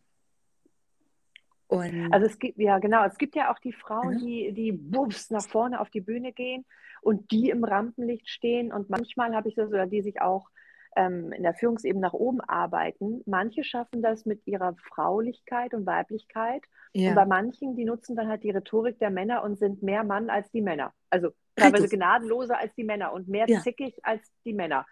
Und 1.73 2.13
also 2.13 2.27
es 2.27 2.39
gibt, 2.39 2.59
ja 2.59 2.79
genau, 2.79 3.03
es 3.07 3.17
gibt 3.17 3.35
ja 3.35 3.51
auch 3.51 3.59
die 3.59 3.73
Frauen, 3.73 4.19
die, 4.19 4.53
die 4.53 4.73
buffs 4.73 5.31
nach 5.31 5.47
vorne 5.47 5.81
auf 5.81 5.89
die 5.89 6.03
Bühne 6.03 6.33
gehen 6.33 6.67
und 7.01 7.31
die 7.31 7.49
im 7.49 7.65
Rampenlicht 7.65 8.29
stehen. 8.29 8.73
Und 8.73 8.91
manchmal 8.91 9.35
habe 9.35 9.49
ich 9.49 9.55
das, 9.55 9.71
oder 9.71 9.87
die 9.87 10.03
sich 10.03 10.21
auch 10.21 10.51
ähm, 10.97 11.33
in 11.33 11.43
der 11.43 11.55
Führungsebene 11.55 12.03
nach 12.03 12.13
oben 12.13 12.43
arbeiten. 12.43 13.23
Manche 13.25 13.65
schaffen 13.65 14.03
das 14.03 14.27
mit 14.27 14.47
ihrer 14.47 14.77
Fraulichkeit 14.87 15.73
und 15.73 15.87
Weiblichkeit. 15.87 16.63
Ja. 16.93 17.09
Und 17.09 17.15
bei 17.15 17.25
manchen, 17.25 17.75
die 17.75 17.87
nutzen 17.87 18.17
dann 18.17 18.29
halt 18.29 18.43
die 18.43 18.51
Rhetorik 18.51 18.99
der 18.99 19.11
Männer 19.11 19.43
und 19.43 19.59
sind 19.59 19.83
mehr 19.83 20.05
Mann 20.05 20.29
als 20.29 20.51
die 20.51 20.61
Männer. 20.61 20.93
Also 21.09 21.31
teilweise 21.57 21.89
gnadenloser 21.89 22.59
als 22.59 22.75
die 22.75 22.85
Männer 22.85 23.15
und 23.15 23.29
mehr 23.29 23.47
ja. 23.49 23.61
zickig 23.61 23.95
als 24.03 24.21
die 24.45 24.53
Männer. 24.53 24.85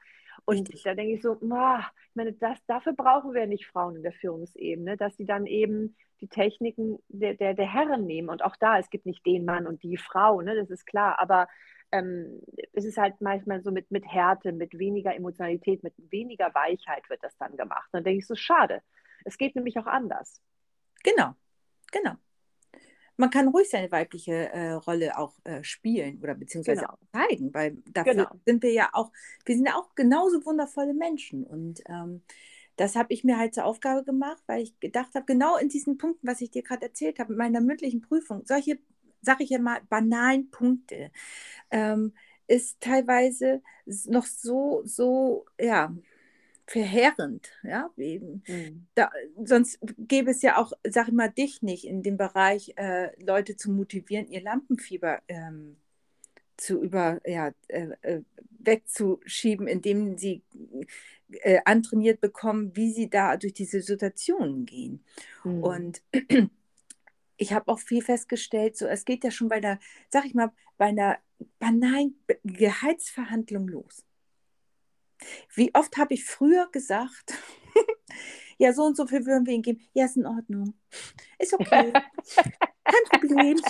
Und 0.46 0.60
Richtig. 0.60 0.82
da 0.84 0.94
denke 0.94 1.12
ich 1.12 1.20
so, 1.20 1.34
ich 1.34 1.49
meine, 2.14 2.32
das, 2.32 2.56
dafür 2.66 2.94
brauchen 2.94 3.34
wir 3.34 3.46
nicht 3.46 3.66
Frauen 3.66 3.96
in 3.96 4.02
der 4.02 4.12
Führungsebene, 4.12 4.96
dass 4.96 5.14
sie 5.18 5.26
dann 5.26 5.44
eben 5.44 5.94
die 6.21 6.29
Techniken 6.29 6.99
der, 7.09 7.35
der, 7.35 7.55
der 7.55 7.73
Herren 7.73 8.07
nehmen. 8.07 8.29
Und 8.29 8.45
auch 8.45 8.57
da, 8.57 8.79
es 8.79 8.91
gibt 8.91 9.07
nicht 9.07 9.25
den 9.27 9.45
Mann 9.45 9.67
und 9.67 9.83
die 9.83 9.97
Frau, 9.97 10.41
ne, 10.41 10.55
das 10.55 10.71
ist 10.71 10.87
klar. 10.87 11.19
Aber 11.19 11.49
ähm, 11.93 12.41
es 12.73 12.85
ist 12.85 12.99
halt 12.99 13.21
manchmal 13.21 13.62
so 13.62 13.71
mit, 13.71 13.91
mit 13.91 14.07
Härte, 14.07 14.53
mit 14.53 14.79
weniger 14.79 15.15
Emotionalität, 15.15 15.83
mit 15.83 15.95
weniger 16.11 16.55
Weichheit 16.55 17.09
wird 17.09 17.23
das 17.23 17.37
dann 17.39 17.57
gemacht. 17.57 17.89
dann 17.93 18.05
denke 18.05 18.19
ich 18.19 18.27
so, 18.27 18.35
schade. 18.35 18.83
Es 19.25 19.37
geht 19.37 19.55
nämlich 19.55 19.79
auch 19.79 19.87
anders. 19.87 20.41
Genau, 21.03 21.35
genau. 21.91 22.12
Man 23.17 23.29
kann 23.29 23.49
ruhig 23.49 23.69
seine 23.69 23.93
weibliche 23.93 24.50
äh, 24.50 24.73
Rolle 24.73 25.19
auch 25.19 25.35
äh, 25.45 25.62
spielen 25.62 26.21
oder 26.23 26.35
beziehungsweise 26.35 26.81
genau. 26.81 26.95
zeigen, 27.12 27.53
weil 27.53 27.77
dafür 27.87 28.15
genau. 28.15 28.31
sind 28.47 28.62
wir 28.62 28.73
ja 28.73 28.89
auch, 28.95 29.12
wir 29.45 29.57
sind 29.57 29.67
ja 29.67 29.75
auch 29.75 29.95
genauso 29.95 30.45
wundervolle 30.47 30.95
Menschen. 30.95 31.45
Und 31.45 31.83
ähm, 31.87 32.23
das 32.80 32.96
habe 32.96 33.12
ich 33.12 33.25
mir 33.25 33.37
halt 33.37 33.54
zur 33.54 33.66
Aufgabe 33.66 34.04
gemacht, 34.04 34.42
weil 34.46 34.62
ich 34.62 34.80
gedacht 34.80 35.14
habe, 35.14 35.26
genau 35.26 35.58
in 35.58 35.68
diesen 35.68 35.99
Punkten, 35.99 36.26
was 36.26 36.40
ich 36.40 36.50
dir 36.50 36.62
gerade 36.62 36.87
erzählt 36.87 37.18
habe, 37.18 37.32
mit 37.32 37.38
meiner 37.38 37.60
mündlichen 37.60 38.00
Prüfung, 38.00 38.40
solche, 38.46 38.78
sage 39.20 39.44
ich 39.44 39.50
ja 39.50 39.58
mal, 39.58 39.82
banalen 39.90 40.50
Punkte, 40.50 41.10
ähm, 41.70 42.14
ist 42.46 42.80
teilweise 42.80 43.60
noch 44.06 44.25
so, 44.25 44.80
so, 44.87 45.44
ja, 45.60 45.94
verheerend, 46.66 47.50
ja, 47.64 47.90
mhm. 47.96 48.87
da, 48.94 49.10
sonst 49.44 49.78
gäbe 49.99 50.30
es 50.30 50.40
ja 50.40 50.56
auch, 50.56 50.72
sag 50.88 51.08
ich 51.08 51.14
mal, 51.14 51.28
dich 51.28 51.60
nicht 51.60 51.84
in 51.84 52.02
dem 52.02 52.16
Bereich, 52.16 52.72
äh, 52.76 53.10
Leute 53.22 53.56
zu 53.56 53.70
motivieren, 53.70 54.26
ihr 54.28 54.40
Lampenfieber 54.40 55.20
ähm, 55.28 55.76
zu 56.61 56.83
über, 56.83 57.21
ja, 57.25 57.52
äh, 57.69 57.88
äh 58.02 58.23
wegzuschieben, 58.62 59.67
indem 59.67 60.19
sie 60.19 60.43
äh, 61.31 61.61
antrainiert 61.64 62.21
bekommen, 62.21 62.76
wie 62.76 62.93
sie 62.93 63.09
da 63.09 63.38
durch 63.38 63.55
diese 63.55 63.81
Situationen 63.81 64.67
gehen. 64.67 65.02
Mhm. 65.45 65.62
Und 65.62 66.02
ich 67.38 67.52
habe 67.52 67.73
auch 67.73 67.79
viel 67.79 68.02
festgestellt, 68.02 68.76
so 68.76 68.87
es 68.87 69.07
geht 69.07 69.25
ja 69.25 69.31
schon 69.31 69.49
bei 69.49 69.61
der, 69.61 69.79
sag 70.11 70.26
ich 70.26 70.35
mal, 70.35 70.52
bei 70.76 70.87
einer 70.87 71.19
banalen 71.59 72.17
Gehaltsverhandlung 72.45 73.69
los. 73.69 74.05
Wie 75.55 75.75
oft 75.75 75.97
habe 75.97 76.14
ich 76.14 76.25
früher 76.25 76.69
gesagt, 76.71 77.35
ja, 78.59 78.73
so 78.73 78.85
und 78.85 78.97
so 78.97 79.07
viel 79.07 79.25
würden 79.25 79.47
wir 79.47 79.55
ihnen 79.55 79.62
geben. 79.62 79.81
Ja, 79.95 80.05
ist 80.05 80.17
in 80.17 80.26
Ordnung. 80.26 80.75
Ist 81.38 81.55
okay. 81.55 81.93
Kein 82.85 83.21
Problem. 83.21 83.61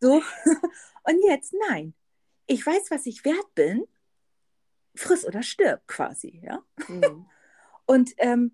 So. 0.00 0.22
Und 1.04 1.22
jetzt, 1.28 1.54
nein. 1.68 1.94
Ich 2.46 2.64
weiß, 2.64 2.90
was 2.90 3.06
ich 3.06 3.24
wert 3.24 3.54
bin 3.54 3.86
friss 4.96 5.24
oder 5.24 5.42
stirb 5.42 5.86
quasi, 5.86 6.40
ja. 6.42 6.62
Mhm. 6.88 7.26
Und 7.86 8.14
ähm, 8.18 8.52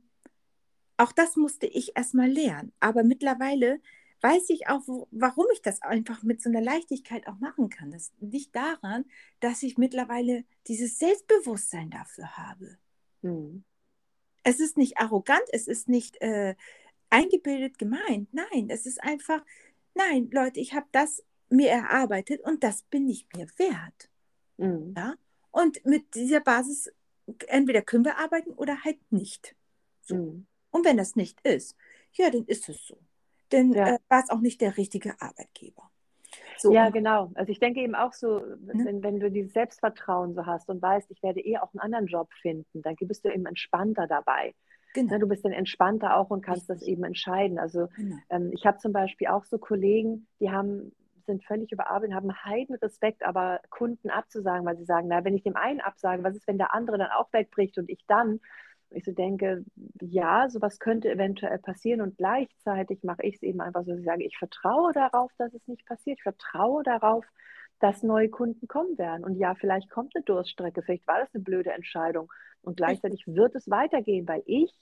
auch 0.96 1.12
das 1.12 1.36
musste 1.36 1.66
ich 1.66 1.96
erstmal 1.96 2.28
lernen. 2.28 2.72
Aber 2.80 3.02
mittlerweile 3.02 3.80
weiß 4.20 4.50
ich 4.50 4.68
auch, 4.68 4.82
wo, 4.86 5.08
warum 5.10 5.46
ich 5.52 5.62
das 5.62 5.82
einfach 5.82 6.22
mit 6.22 6.42
so 6.42 6.50
einer 6.50 6.60
Leichtigkeit 6.60 7.26
auch 7.26 7.38
machen 7.38 7.70
kann. 7.70 7.90
Das 7.90 8.12
liegt 8.20 8.54
daran, 8.54 9.04
dass 9.40 9.62
ich 9.62 9.78
mittlerweile 9.78 10.44
dieses 10.68 10.98
Selbstbewusstsein 10.98 11.90
dafür 11.90 12.36
habe. 12.36 12.76
Mhm. 13.22 13.64
Es 14.44 14.60
ist 14.60 14.76
nicht 14.76 14.98
arrogant, 14.98 15.44
es 15.52 15.66
ist 15.66 15.88
nicht 15.88 16.20
äh, 16.20 16.54
eingebildet 17.10 17.78
gemeint. 17.78 18.32
Nein, 18.32 18.68
es 18.68 18.86
ist 18.86 19.02
einfach, 19.02 19.44
nein, 19.94 20.28
Leute, 20.30 20.60
ich 20.60 20.74
habe 20.74 20.86
das 20.92 21.24
mir 21.52 21.70
erarbeitet 21.70 22.40
und 22.42 22.64
das 22.64 22.82
bin 22.82 23.08
ich 23.08 23.26
mir 23.34 23.46
wert. 23.56 24.10
Mhm. 24.56 24.94
Ja? 24.96 25.14
Und 25.50 25.84
mit 25.84 26.14
dieser 26.14 26.40
Basis 26.40 26.92
entweder 27.48 27.82
können 27.82 28.04
wir 28.04 28.18
arbeiten 28.18 28.52
oder 28.52 28.84
halt 28.84 28.98
nicht. 29.10 29.54
So. 30.02 30.16
Mhm. 30.16 30.46
Und 30.70 30.84
wenn 30.84 30.96
das 30.96 31.16
nicht 31.16 31.40
ist, 31.42 31.76
ja, 32.14 32.30
dann 32.30 32.44
ist 32.44 32.68
es 32.68 32.86
so. 32.86 32.98
Dann 33.50 33.72
ja. 33.72 33.94
äh, 33.94 33.98
war 34.08 34.22
es 34.22 34.30
auch 34.30 34.40
nicht 34.40 34.60
der 34.60 34.76
richtige 34.76 35.20
Arbeitgeber. 35.20 35.90
So. 36.56 36.72
Ja, 36.72 36.90
genau. 36.90 37.30
Also 37.34 37.52
ich 37.52 37.58
denke 37.58 37.80
eben 37.80 37.94
auch 37.94 38.12
so, 38.12 38.38
ne? 38.38 38.72
wenn, 38.84 39.02
wenn 39.02 39.20
du 39.20 39.30
dieses 39.30 39.52
Selbstvertrauen 39.52 40.34
so 40.34 40.46
hast 40.46 40.68
und 40.68 40.80
weißt, 40.80 41.10
ich 41.10 41.22
werde 41.22 41.40
eh 41.40 41.58
auch 41.58 41.72
einen 41.74 41.80
anderen 41.80 42.06
Job 42.06 42.32
finden, 42.40 42.82
dann 42.82 42.96
bist 43.00 43.24
du 43.24 43.28
eben 43.28 43.46
entspannter 43.46 44.06
dabei. 44.06 44.54
Genau. 44.94 45.12
Ne, 45.12 45.18
du 45.20 45.26
bist 45.26 45.44
dann 45.44 45.52
entspannter 45.52 46.16
auch 46.16 46.30
und 46.30 46.42
kannst 46.42 46.68
Richtig. 46.68 46.80
das 46.80 46.88
eben 46.88 47.04
entscheiden. 47.04 47.58
Also 47.58 47.88
genau. 47.96 48.16
ähm, 48.30 48.50
ich 48.52 48.66
habe 48.66 48.78
zum 48.78 48.92
Beispiel 48.92 49.28
auch 49.28 49.44
so 49.44 49.58
Kollegen, 49.58 50.26
die 50.38 50.50
haben 50.50 50.92
sind 51.26 51.44
völlig 51.44 51.72
überarbeitet, 51.72 52.14
haben 52.14 52.44
heiden 52.44 52.76
Respekt, 52.76 53.22
aber 53.24 53.60
Kunden 53.70 54.10
abzusagen, 54.10 54.66
weil 54.66 54.76
sie 54.76 54.84
sagen, 54.84 55.08
na, 55.08 55.24
wenn 55.24 55.34
ich 55.34 55.42
dem 55.42 55.56
einen 55.56 55.80
absage, 55.80 56.22
was 56.22 56.36
ist, 56.36 56.46
wenn 56.46 56.58
der 56.58 56.74
andere 56.74 56.98
dann 56.98 57.10
auch 57.10 57.32
wegbricht 57.32 57.78
und 57.78 57.88
ich 57.88 58.04
dann? 58.06 58.40
ich 58.94 59.04
so 59.04 59.12
denke, 59.12 59.64
ja, 60.00 60.48
sowas 60.48 60.78
könnte 60.78 61.10
eventuell 61.10 61.58
passieren 61.58 62.00
und 62.00 62.16
gleichzeitig 62.16 63.02
mache 63.02 63.22
ich 63.22 63.36
es 63.36 63.42
eben 63.42 63.60
einfach 63.60 63.84
so, 63.84 63.90
dass 63.90 64.00
ich 64.00 64.04
sage, 64.04 64.24
ich 64.24 64.38
vertraue 64.38 64.92
darauf, 64.92 65.30
dass 65.38 65.52
es 65.54 65.66
nicht 65.66 65.86
passiert. 65.86 66.18
Ich 66.18 66.22
vertraue 66.22 66.82
darauf, 66.82 67.24
dass 67.80 68.02
neue 68.02 68.28
Kunden 68.28 68.68
kommen 68.68 68.96
werden. 68.98 69.24
Und 69.24 69.36
ja, 69.36 69.54
vielleicht 69.54 69.90
kommt 69.90 70.14
eine 70.14 70.24
Durststrecke, 70.24 70.82
vielleicht 70.82 71.06
war 71.06 71.18
das 71.18 71.34
eine 71.34 71.42
blöde 71.42 71.72
Entscheidung. 71.72 72.32
Und 72.62 72.76
gleichzeitig 72.76 73.24
wird 73.26 73.54
es 73.54 73.68
weitergehen, 73.68 74.28
weil 74.28 74.42
ich 74.46 74.72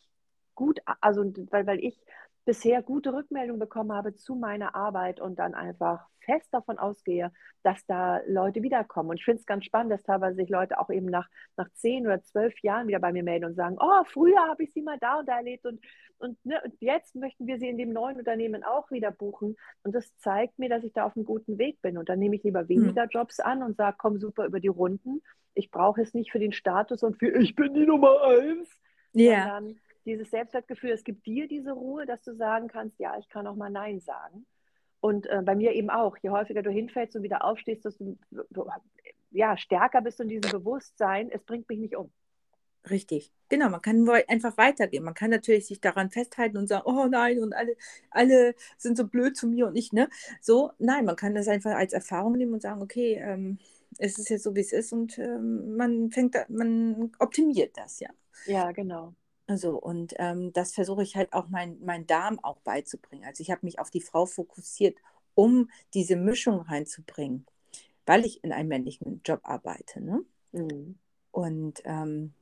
gut, 0.54 0.80
also 1.00 1.25
weil, 1.50 1.66
weil 1.66 1.82
ich 1.82 1.99
bisher 2.44 2.82
gute 2.82 3.12
Rückmeldungen 3.12 3.61
bekommen 3.61 3.92
habe 3.92 4.14
zu 4.16 4.35
meiner 4.35 4.75
Arbeit 4.75 5.20
und 5.20 5.38
dann 5.38 5.54
einfach 5.54 6.06
fest 6.25 6.49
davon 6.52 6.78
ausgehe, 6.78 7.32
dass 7.62 7.85
da 7.87 8.20
Leute 8.26 8.62
wiederkommen. 8.62 9.11
Und 9.11 9.16
ich 9.16 9.25
finde 9.25 9.40
es 9.40 9.47
ganz 9.47 9.64
spannend, 9.64 9.92
dass 9.92 10.02
teilweise 10.02 10.37
sich 10.37 10.49
Leute 10.49 10.78
auch 10.78 10.90
eben 10.90 11.06
nach, 11.06 11.28
nach 11.56 11.68
zehn 11.75 12.06
oder 12.06 12.23
zwölf 12.23 12.54
Jahren 12.62 12.88
wieder 12.88 13.00
bei 13.00 13.12
mir 13.12 13.23
melden 13.23 13.47
und 13.47 13.54
sagen, 13.54 13.76
oh, 13.80 14.04
früher 14.04 14.40
habe 14.49 14.64
ich 14.64 14.73
sie 14.73 14.82
mal 14.82 14.99
da 15.00 15.18
und 15.18 15.28
da 15.28 15.37
erlebt 15.37 15.66
und, 15.66 15.80
und, 16.18 16.44
ne, 16.44 16.61
und 16.64 16.75
jetzt 16.80 17.14
möchten 17.14 17.47
wir 17.47 17.59
sie 17.59 17.68
in 17.68 17.78
dem 17.78 17.92
neuen 17.92 18.18
Unternehmen 18.18 18.64
auch 18.64 18.90
wieder 18.90 19.11
buchen. 19.11 19.56
Und 19.82 19.94
das 19.94 20.16
zeigt 20.18 20.59
mir, 20.59 20.68
dass 20.68 20.85
ich 20.85 20.92
da 20.92 21.04
auf 21.04 21.16
einem 21.16 21.26
guten 21.26 21.59
Weg 21.59 21.80
bin. 21.82 21.99
Und 21.99 22.09
dann 22.09 22.18
nehme 22.18 22.37
ich 22.37 22.42
lieber 22.42 22.61
hm. 22.61 22.68
weniger 22.68 23.04
mhm. 23.04 23.11
Jobs 23.11 23.40
an 23.40 23.62
und 23.62 23.76
sage, 23.76 23.97
komm 23.99 24.18
super 24.18 24.47
über 24.47 24.61
die 24.61 24.68
Runden. 24.68 25.23
Ich 25.54 25.70
brauche 25.70 26.00
es 26.00 26.14
nicht 26.14 26.30
für 26.30 26.38
den 26.38 26.52
Status 26.52 27.02
und 27.02 27.18
für 27.18 27.30
ich 27.38 27.54
bin 27.54 27.75
die 27.75 27.87
Nummer 27.87 28.23
eins. 28.23 28.68
Ja. 29.12 29.59
Yeah 29.59 29.75
dieses 30.04 30.30
Selbstwertgefühl, 30.30 30.90
es 30.90 31.04
gibt 31.04 31.26
dir 31.26 31.49
diese 31.49 31.73
Ruhe, 31.73 32.07
dass 32.07 32.23
du 32.23 32.35
sagen 32.35 32.69
kannst, 32.69 32.99
ja, 32.99 33.19
ich 33.19 33.28
kann 33.28 33.47
auch 33.47 33.57
mal 33.57 33.71
Nein 33.71 34.00
sagen. 34.00 34.47
Und 35.00 35.26
äh, 35.26 35.42
bei 35.42 35.54
mir 35.54 35.73
eben 35.73 35.90
auch, 35.90 36.16
je 36.19 36.30
häufiger 36.30 36.62
du 36.62 36.71
hinfällst 36.71 37.16
und 37.16 37.23
wieder 37.23 37.45
aufstehst, 37.45 37.87
du 37.87 38.19
ja, 39.30 39.57
stärker 39.57 40.02
bist 40.02 40.21
in 40.21 40.28
diesem 40.28 40.50
Bewusstsein, 40.50 41.30
es 41.30 41.45
bringt 41.45 41.69
mich 41.69 41.78
nicht 41.78 41.97
um. 41.97 42.12
Richtig, 42.88 43.30
genau. 43.49 43.69
Man 43.69 43.83
kann 43.83 44.09
einfach 44.28 44.57
weitergehen. 44.57 45.04
Man 45.04 45.14
kann 45.14 45.30
natürlich 45.30 45.66
sich 45.66 45.80
daran 45.80 46.11
festhalten 46.11 46.57
und 46.57 46.66
sagen, 46.66 46.85
oh 46.87 47.07
nein, 47.07 47.38
und 47.40 47.52
alle, 47.52 47.76
alle 48.11 48.54
sind 48.78 48.97
so 48.97 49.07
blöd 49.07 49.37
zu 49.37 49.49
mir 49.49 49.66
und 49.66 49.76
ich, 49.76 49.92
ne? 49.92 50.09
So, 50.40 50.73
nein, 50.78 51.04
man 51.04 51.16
kann 51.16 51.35
das 51.35 51.49
einfach 51.49 51.73
als 51.73 51.92
Erfahrung 51.92 52.33
nehmen 52.33 52.54
und 52.54 52.62
sagen, 52.62 52.80
okay, 52.80 53.21
ähm, 53.23 53.59
es 53.99 54.19
ist 54.19 54.30
jetzt 54.30 54.45
so, 54.45 54.54
wie 54.54 54.61
es 54.61 54.73
ist 54.73 54.92
und 54.92 55.19
ähm, 55.19 55.76
man 55.76 56.11
fängt, 56.11 56.35
da, 56.35 56.45
man 56.49 57.12
optimiert 57.19 57.76
das, 57.76 58.00
ja. 58.00 58.09
Ja, 58.47 58.73
genau. 58.73 59.14
Also, 59.50 59.76
und 59.76 60.14
ähm, 60.19 60.52
das 60.52 60.73
versuche 60.73 61.02
ich 61.02 61.16
halt 61.16 61.33
auch 61.33 61.49
mein, 61.49 61.76
mein 61.85 62.07
Darm 62.07 62.38
auch 62.38 62.61
beizubringen. 62.61 63.25
Also 63.25 63.42
ich 63.42 63.50
habe 63.50 63.66
mich 63.66 63.80
auf 63.80 63.90
die 63.90 64.00
Frau 64.00 64.25
fokussiert, 64.25 64.97
um 65.35 65.69
diese 65.92 66.14
Mischung 66.14 66.61
reinzubringen, 66.61 67.47
weil 68.07 68.25
ich 68.25 68.45
in 68.45 68.52
einem 68.52 68.69
männlichen 68.69 69.23
Job 69.25 69.40
arbeite. 69.42 70.00
Ne? 70.00 70.25
Mhm. 70.52 70.95
Und 71.33 71.83
ähm, 71.85 72.33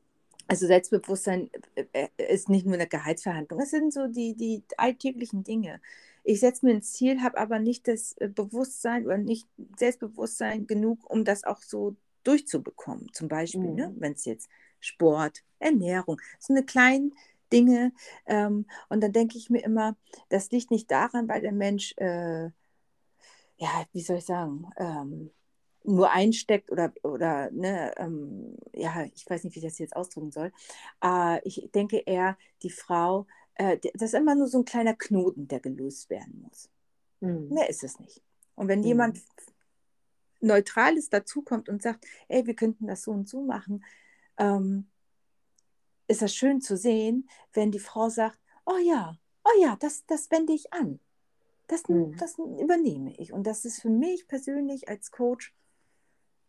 also 0.49 0.67
Selbstbewusstsein 0.67 1.49
äh, 1.77 1.87
äh, 1.95 2.35
ist 2.35 2.51
nicht 2.51 2.67
nur 2.67 2.75
eine 2.75 2.87
Gehaltsverhandlung, 2.87 3.59
es 3.61 3.71
sind 3.71 3.95
so 3.95 4.07
die, 4.07 4.35
die 4.35 4.63
alltäglichen 4.77 5.45
Dinge. 5.45 5.81
Ich 6.25 6.41
setze 6.41 6.67
mir 6.67 6.73
ein 6.73 6.83
Ziel, 6.83 7.23
habe 7.23 7.39
aber 7.39 7.59
nicht 7.59 7.89
das 7.89 8.19
äh, 8.19 8.29
Bewusstsein 8.29 9.07
oder 9.07 9.17
nicht 9.17 9.49
Selbstbewusstsein 9.79 10.67
genug, 10.67 11.09
um 11.09 11.25
das 11.25 11.45
auch 11.45 11.63
so 11.63 11.97
durchzubekommen. 12.25 13.07
Zum 13.15 13.29
Beispiel, 13.29 13.63
ne, 13.63 13.71
mhm. 13.71 13.77
ne, 13.77 13.95
wenn 13.97 14.13
es 14.13 14.27
jetzt 14.27 14.51
Sport, 14.81 15.43
Ernährung, 15.59 16.21
so 16.39 16.53
eine 16.53 16.65
kleinen 16.65 17.15
Dinge. 17.53 17.93
Ähm, 18.27 18.67
und 18.89 19.03
dann 19.03 19.13
denke 19.13 19.39
ich 19.39 19.51
mir 19.51 19.63
immer, 19.65 19.97
das 20.29 20.51
liegt 20.51 20.71
nicht 20.71 20.91
daran, 20.91 21.29
weil 21.29 21.41
der 21.41 21.53
Mensch, 21.53 21.95
äh, 21.97 22.47
ja, 23.57 23.85
wie 23.93 24.01
soll 24.01 24.19
ich 24.19 24.27
sagen, 24.27 24.71
ähm, 24.77 25.31
nur 25.85 26.11
einsteckt 26.11 26.71
oder, 26.71 26.93
oder 27.03 27.51
ne, 27.51 27.93
ähm, 27.97 28.57
ja, 28.75 29.05
ich 29.15 29.29
weiß 29.29 29.45
nicht, 29.45 29.55
wie 29.55 29.61
ich 29.61 29.65
das 29.65 29.79
jetzt 29.79 29.97
ausdrücken 29.97 30.33
soll. 30.33 30.53
Äh, 31.03 31.41
ich 31.45 31.71
denke 31.75 31.99
eher, 31.99 32.37
die 32.63 32.71
Frau, 32.71 33.27
äh, 33.55 33.79
das 33.95 34.13
ist 34.13 34.15
immer 34.15 34.35
nur 34.35 34.49
so 34.49 34.59
ein 34.59 34.65
kleiner 34.65 34.95
Knoten, 34.95 35.49
der 35.49 35.61
gelöst 35.61 36.11
werden 36.11 36.43
muss. 36.43 36.69
Mhm. 37.21 37.49
Mehr 37.49 37.69
ist 37.69 37.85
es 37.85 37.99
nicht. 37.99 38.23
Und 38.55 38.69
wenn 38.69 38.81
mhm. 38.81 38.87
jemand 38.87 39.23
Neutrales 40.41 41.09
dazukommt 41.09 41.69
und 41.69 41.83
sagt, 41.83 42.05
ey, 42.29 42.47
wir 42.47 42.55
könnten 42.55 42.87
das 42.87 43.03
so 43.03 43.13
und 43.13 43.29
so 43.29 43.43
machen, 43.43 43.85
ähm, 44.39 44.89
ist 46.07 46.23
das 46.23 46.35
schön 46.35 46.61
zu 46.61 46.77
sehen, 46.77 47.29
wenn 47.53 47.71
die 47.71 47.79
Frau 47.79 48.09
sagt, 48.09 48.39
oh 48.65 48.79
ja, 48.79 49.19
oh 49.45 49.63
ja, 49.63 49.77
das, 49.81 50.07
das 50.07 50.31
wende 50.31 50.53
ich 50.53 50.73
an. 50.73 51.01
Das, 51.67 51.87
mhm. 51.89 52.17
das 52.17 52.39
übernehme 52.39 53.15
ich. 53.17 53.33
Und 53.33 53.47
das 53.47 53.65
ist 53.65 53.83
für 53.83 53.91
mich 53.91 54.27
persönlich 54.27 54.89
als 54.89 55.11
Coach 55.11 55.55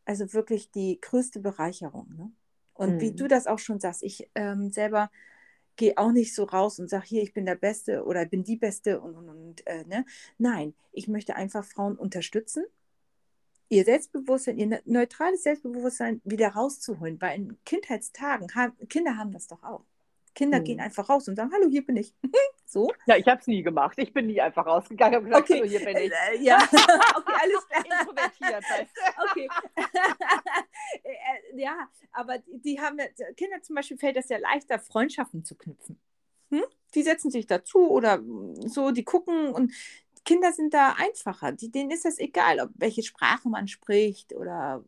also 0.10 0.34
wirklich 0.34 0.71
die 0.71 0.99
größte 0.99 1.39
Bereicherung. 1.39 2.08
Ne? 2.17 2.32
Und 2.73 2.95
mhm. 2.95 3.02
wie 3.02 3.12
du 3.12 3.28
das 3.28 3.45
auch 3.45 3.60
schon 3.60 3.80
sagst, 3.80 4.02
ich 4.02 4.28
ähm, 4.34 4.71
selber 4.71 5.12
gehe 5.75 5.97
auch 5.97 6.12
nicht 6.12 6.34
so 6.34 6.45
raus 6.45 6.80
und 6.80 6.89
sage, 6.89 7.06
hier, 7.06 7.21
ich 7.21 7.34
bin 7.34 7.45
der 7.45 7.56
Beste 7.56 8.04
oder 8.04 8.25
bin 8.25 8.43
die 8.43 8.58
Beste 8.58 9.02
und, 9.02 9.15
und, 9.15 9.30
und 9.30 9.67
äh, 9.67 9.86
ne? 9.86 10.06
Nein, 10.39 10.73
ich 10.91 11.08
möchte 11.08 11.36
einfach 11.36 11.63
Frauen 11.63 11.95
unterstützen 11.95 12.65
ihr 13.69 13.86
Selbstbewusstsein, 13.86 14.58
ihr 14.58 14.82
neutrales 14.86 15.43
Selbstbewusstsein 15.43 16.21
wieder 16.23 16.49
rauszuholen. 16.49 17.21
Weil 17.21 17.38
in 17.38 17.63
Kindheitstagen, 17.65 18.53
haben, 18.55 18.75
Kinder 18.89 19.17
haben 19.17 19.32
das 19.32 19.47
doch 19.47 19.63
auch. 19.63 19.86
Kinder 20.36 20.60
mhm. 20.60 20.63
gehen 20.63 20.79
einfach 20.79 21.10
raus 21.10 21.27
und 21.27 21.36
sagen, 21.36 21.51
hallo, 21.53 21.69
hier 21.69 21.86
bin 21.86 21.97
ich. 21.97 22.13
so. 22.65 22.91
Ja, 23.05 23.17
ich 23.17 23.27
habe 23.27 23.41
es 23.41 23.47
nie 23.47 23.63
gemacht. 23.63 23.97
Ich 23.97 24.13
bin 24.13 24.27
nie 24.27 24.39
einfach 24.41 24.65
rausgegangen 24.65 25.19
und 25.19 25.25
gesagt, 25.25 25.49
okay. 25.49 25.60
hallo, 25.60 25.69
hier 25.69 25.79
bin 25.84 25.97
ich. 25.97 26.12
Äh, 26.12 26.43
ja, 26.43 26.58
okay, 26.71 27.34
alles 27.41 27.67
klar. 27.67 27.86
Introvertiert 27.86 28.69
heißt. 28.69 28.91
okay. 29.32 29.49
Äh, 31.03 31.12
äh, 31.12 31.62
ja, 31.62 31.88
aber 32.12 32.39
die 32.47 32.79
haben, 32.79 32.97
Kinder 33.36 33.62
zum 33.62 33.75
Beispiel 33.75 33.97
fällt 33.97 34.17
es 34.17 34.29
ja 34.29 34.38
leichter, 34.38 34.79
Freundschaften 34.79 35.43
zu 35.43 35.55
knüpfen. 35.55 35.99
Hm? 36.49 36.63
Die 36.95 37.03
setzen 37.03 37.29
sich 37.29 37.45
dazu 37.45 37.91
oder 37.91 38.23
so, 38.65 38.91
die 38.91 39.03
gucken 39.03 39.49
und 39.53 39.71
Kinder 40.30 40.54
sind 40.54 40.76
da 40.76 40.96
einfacher. 40.96 41.54
Die, 41.54 41.72
denen 41.72 41.89
ist 41.89 42.06
es 42.06 42.20
egal, 42.20 42.60
ob 42.60 42.70
welche 42.76 43.02
Sprache 43.02 43.50
man 43.50 43.68
spricht 43.68 44.32
oder 44.36 44.86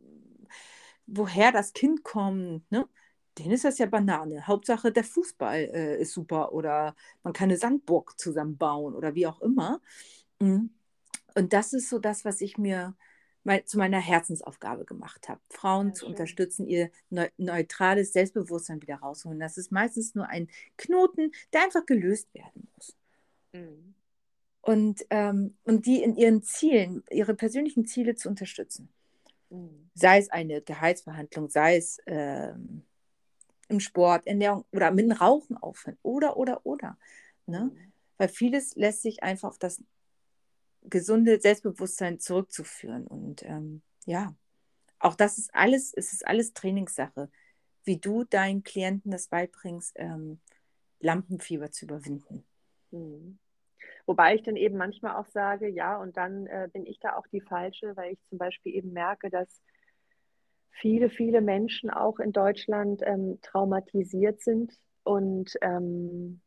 woher 1.08 1.52
das 1.52 1.74
Kind 1.74 2.04
kommt. 2.04 2.72
Ne? 2.72 2.88
Denen 3.40 3.54
ist 3.54 3.66
das 3.66 3.80
ja 3.80 3.88
Banane. 3.88 4.46
Hauptsache, 4.46 4.92
der 4.92 5.04
Fußball 5.04 5.58
äh, 5.74 6.00
ist 6.00 6.14
super 6.14 6.54
oder 6.54 6.96
man 7.24 7.34
kann 7.34 7.50
eine 7.50 7.58
Sandburg 7.58 8.20
zusammenbauen 8.20 8.94
oder 8.94 9.16
wie 9.16 9.26
auch 9.26 9.42
immer. 9.42 9.82
Mhm. 10.40 10.70
Und 11.34 11.54
das 11.54 11.74
ist 11.74 11.90
so 11.90 11.98
das, 11.98 12.24
was 12.24 12.40
ich 12.42 12.60
mir 12.60 12.96
mal, 13.44 13.66
zu 13.66 13.80
meiner 13.80 14.00
Herzensaufgabe 14.00 14.86
gemacht 14.86 15.28
habe, 15.28 15.42
Frauen 15.50 15.88
ja, 15.88 15.94
zu 15.94 16.00
schön. 16.02 16.10
unterstützen, 16.10 16.68
ihr 16.68 16.92
neu, 17.10 17.30
neutrales 17.38 18.14
Selbstbewusstsein 18.14 18.84
wieder 18.84 18.98
rausholen. 18.98 19.40
Das 19.40 19.58
ist 19.58 19.72
meistens 19.72 20.14
nur 20.14 20.28
ein 20.28 20.50
Knoten, 20.78 21.32
der 21.52 21.64
einfach 21.64 21.88
gelöst 21.88 22.32
werden 22.36 22.68
muss. 22.76 22.96
Mhm 23.54 23.96
und, 24.62 25.06
ähm, 25.10 25.56
und 25.63 25.86
die 25.86 26.04
in 26.04 26.15
ihren 26.15 26.43
Zielen, 26.43 27.04
ihre 27.10 27.34
persönlichen 27.34 27.86
Ziele 27.86 28.15
zu 28.15 28.30
unterstützen. 28.30 28.89
Mhm. 29.50 29.89
Sei 29.95 30.19
es 30.19 30.30
eine 30.30 30.62
Gehaltsverhandlung, 30.62 31.50
sei 31.50 31.78
es 31.78 32.00
ähm, 32.06 32.84
im 33.67 33.80
Sport, 33.80 34.28
Ernährung 34.28 34.65
oder 34.71 34.91
mit 34.91 35.06
dem 35.06 35.12
Rauchen 35.12 35.58
aufhören 35.58 35.97
oder, 36.04 36.38
oder, 36.38 36.65
oder. 36.65 36.97
Ne? 37.47 37.71
Mhm. 37.74 37.91
Weil 38.17 38.30
vieles 38.30 38.76
lässt 38.76 39.02
sich 39.02 39.24
einfach 39.24 39.50
auf 39.50 39.58
das 39.58 39.84
gesunde 40.84 41.39
Selbstbewusstsein 41.39 42.19
zurückzuführen. 42.19 43.08
Und 43.08 43.43
ähm, 43.43 43.82
ja, 44.06 44.36
auch 45.00 45.15
das 45.15 45.38
ist 45.38 45.54
alles, 45.54 45.93
es 45.93 46.13
ist 46.13 46.26
alles 46.26 46.54
Trainingssache, 46.54 47.30
wie 47.84 47.97
du 47.97 48.24
deinen 48.24 48.63
Klienten 48.63 49.12
das 49.12 49.28
beibringst, 49.28 49.93
ähm, 49.95 50.39
Lampenfieber 51.00 51.71
zu 51.71 51.86
überwinden. 51.86 52.43
Mhm. 52.91 53.39
Wobei 54.06 54.36
ich 54.36 54.44
dann 54.44 54.56
eben 54.56 54.78
manchmal 54.78 55.16
auch 55.16 55.28
sage, 55.28 55.68
ja, 55.68 55.98
und 55.98 56.18
dann 56.18 56.48
äh, 56.48 56.70
bin 56.72 56.86
ich 56.86 57.00
da 57.00 57.16
auch 57.16 57.28
die 57.28 57.42
Falsche, 57.42 57.96
weil 57.96 58.14
ich 58.14 58.24
zum 58.30 58.38
Beispiel 58.38 58.76
eben 58.76 58.94
merke, 58.94 59.30
dass 59.30 59.62
viele, 60.72 61.10
viele 61.10 61.42
Menschen 61.42 61.90
auch 61.90 62.20
in 62.20 62.32
Deutschland 62.32 63.02
ähm, 63.06 63.40
traumatisiert 63.42 64.42
sind 64.42 64.74
und 65.04 65.56
ähm, 65.62 66.42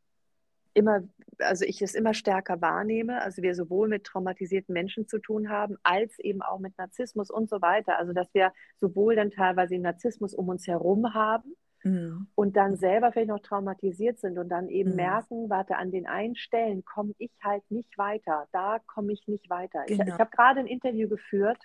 immer, 0.75 1.03
also 1.39 1.65
ich 1.65 1.81
es 1.83 1.95
immer 1.95 2.15
stärker 2.15 2.61
wahrnehme, 2.61 3.23
also 3.23 3.43
wir 3.43 3.55
sowohl 3.55 3.89
mit 3.89 4.05
traumatisierten 4.05 4.73
Menschen 4.73 5.07
zu 5.07 5.19
tun 5.19 5.49
haben, 5.49 5.77
als 5.83 6.19
eben 6.19 6.43
auch 6.43 6.59
mit 6.59 6.77
Narzissmus 6.77 7.31
und 7.31 7.49
so 7.49 7.63
weiter. 7.63 7.97
Also 7.99 8.13
dass 8.13 8.33
wir 8.35 8.53
sowohl 8.81 9.15
dann 9.17 9.31
teilweise 9.31 9.79
Narzissmus 9.79 10.35
um 10.35 10.49
uns 10.49 10.67
herum 10.67 11.15
haben, 11.15 11.55
mhm. 11.85 12.27
und 12.35 12.57
dann 12.57 12.77
selber 12.77 13.13
vielleicht 13.13 13.29
noch 13.29 13.41
traumatisiert 13.41 14.19
sind 14.19 14.39
und 14.39 14.49
dann 14.49 14.69
eben 14.69 14.91
mhm. 14.91 14.97
merken, 14.97 15.51
warte, 15.51 15.77
an 15.77 15.91
den 15.91 16.07
einen 16.07 16.37
Stellen 16.37 16.85
komme 16.85 17.15
ich 17.19 17.31
halt 17.43 17.63
nicht 17.71 17.97
weiter, 17.97 18.49
da 18.53 18.81
komme 18.87 19.13
ich 19.13 19.27
nicht 19.29 19.49
weiter. 19.49 19.85
Genau. 19.87 20.03
Ich, 20.03 20.09
ich 20.09 20.19
habe 20.19 20.31
gerade 20.31 20.61
ein 20.61 20.67
Interview 20.67 21.09
geführt, 21.09 21.59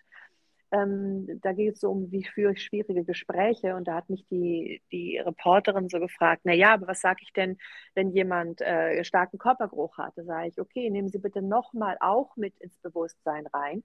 ähm, 0.72 1.40
da 1.42 1.54
geht 1.54 1.76
es 1.76 1.82
so 1.82 1.90
um, 1.90 2.12
wie 2.12 2.24
führe 2.24 2.54
ich 2.54 2.64
schwierige 2.64 3.04
Gespräche 3.04 3.76
und 3.76 3.88
da 3.88 3.96
hat 3.96 4.10
mich 4.10 4.26
die, 4.28 4.82
die 4.92 5.18
Reporterin 5.18 5.90
so 5.90 6.00
gefragt, 6.00 6.46
naja, 6.46 6.74
aber 6.74 6.88
was 6.88 7.02
sage 7.02 7.22
ich 7.24 7.34
denn, 7.34 7.58
wenn 7.96 8.12
jemand 8.12 8.62
äh, 8.62 9.04
starken 9.04 9.40
Körpergeruch 9.40 9.98
hat? 9.98 10.14
Da 10.16 10.24
sage 10.24 10.50
ich, 10.50 10.60
okay, 10.60 10.90
nehmen 10.90 11.10
Sie 11.10 11.18
bitte 11.18 11.42
nochmal 11.42 11.98
auch 12.02 12.36
mit 12.36 12.56
ins 12.60 12.78
Bewusstsein 12.78 13.48
rein, 13.48 13.84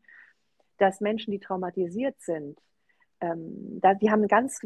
dass 0.76 1.00
Menschen, 1.00 1.30
die 1.30 1.40
traumatisiert 1.40 2.20
sind, 2.20 2.58
ähm, 3.20 3.80
da, 3.80 3.94
die 3.94 4.10
haben 4.10 4.22
ein 4.22 4.28
ganz 4.28 4.60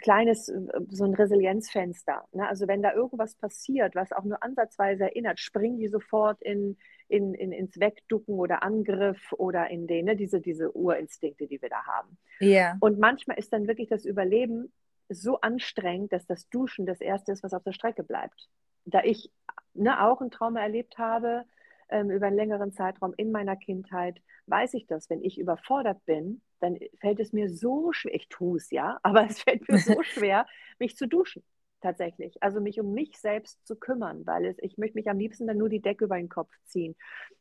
kleines, 0.00 0.46
so 0.46 1.04
ein 1.04 1.14
Resilienzfenster. 1.14 2.24
Ne? 2.32 2.48
Also 2.48 2.68
wenn 2.68 2.82
da 2.82 2.92
irgendwas 2.92 3.34
passiert, 3.34 3.94
was 3.94 4.12
auch 4.12 4.24
nur 4.24 4.42
ansatzweise 4.42 5.04
erinnert, 5.04 5.40
springen 5.40 5.78
die 5.78 5.88
sofort 5.88 6.40
in, 6.42 6.76
in, 7.08 7.34
in, 7.34 7.52
ins 7.52 7.78
Wegducken 7.78 8.34
oder 8.34 8.62
Angriff 8.62 9.32
oder 9.32 9.68
in 9.70 9.86
den, 9.86 10.06
ne? 10.06 10.16
diese, 10.16 10.40
diese 10.40 10.72
Urinstinkte, 10.76 11.46
die 11.46 11.60
wir 11.60 11.70
da 11.70 11.84
haben. 11.86 12.18
Yeah. 12.40 12.76
Und 12.80 12.98
manchmal 12.98 13.38
ist 13.38 13.52
dann 13.52 13.66
wirklich 13.66 13.88
das 13.88 14.04
Überleben 14.04 14.72
so 15.08 15.40
anstrengend, 15.40 16.12
dass 16.12 16.26
das 16.26 16.48
Duschen 16.48 16.86
das 16.86 17.00
Erste 17.00 17.32
ist, 17.32 17.42
was 17.42 17.54
auf 17.54 17.62
der 17.62 17.72
Strecke 17.72 18.02
bleibt. 18.02 18.48
Da 18.84 19.02
ich 19.02 19.30
ne, 19.74 20.02
auch 20.04 20.20
ein 20.20 20.30
Trauma 20.30 20.60
erlebt 20.60 20.98
habe, 20.98 21.44
ähm, 21.90 22.10
über 22.10 22.26
einen 22.26 22.36
längeren 22.36 22.72
Zeitraum 22.72 23.14
in 23.16 23.30
meiner 23.30 23.56
Kindheit, 23.56 24.20
weiß 24.46 24.74
ich 24.74 24.86
das, 24.86 25.08
wenn 25.10 25.22
ich 25.22 25.38
überfordert 25.38 26.04
bin, 26.06 26.42
dann 26.64 26.78
fällt 27.00 27.20
es 27.20 27.32
mir 27.32 27.48
so 27.48 27.92
schwer, 27.92 28.14
ich 28.14 28.28
tue 28.28 28.56
es 28.56 28.70
ja, 28.70 28.98
aber 29.02 29.26
es 29.26 29.42
fällt 29.42 29.68
mir 29.68 29.78
so 29.78 30.02
schwer, 30.02 30.46
mich 30.78 30.96
zu 30.96 31.06
duschen 31.06 31.42
tatsächlich. 31.80 32.42
Also 32.42 32.60
mich 32.60 32.80
um 32.80 32.94
mich 32.94 33.18
selbst 33.18 33.64
zu 33.66 33.76
kümmern, 33.76 34.26
weil 34.26 34.46
es, 34.46 34.56
ich 34.60 34.78
möchte 34.78 34.96
mich 34.96 35.08
am 35.08 35.18
liebsten 35.18 35.46
dann 35.46 35.58
nur 35.58 35.68
die 35.68 35.82
Decke 35.82 36.06
über 36.06 36.16
den 36.16 36.30
Kopf 36.30 36.50
ziehen. 36.64 36.96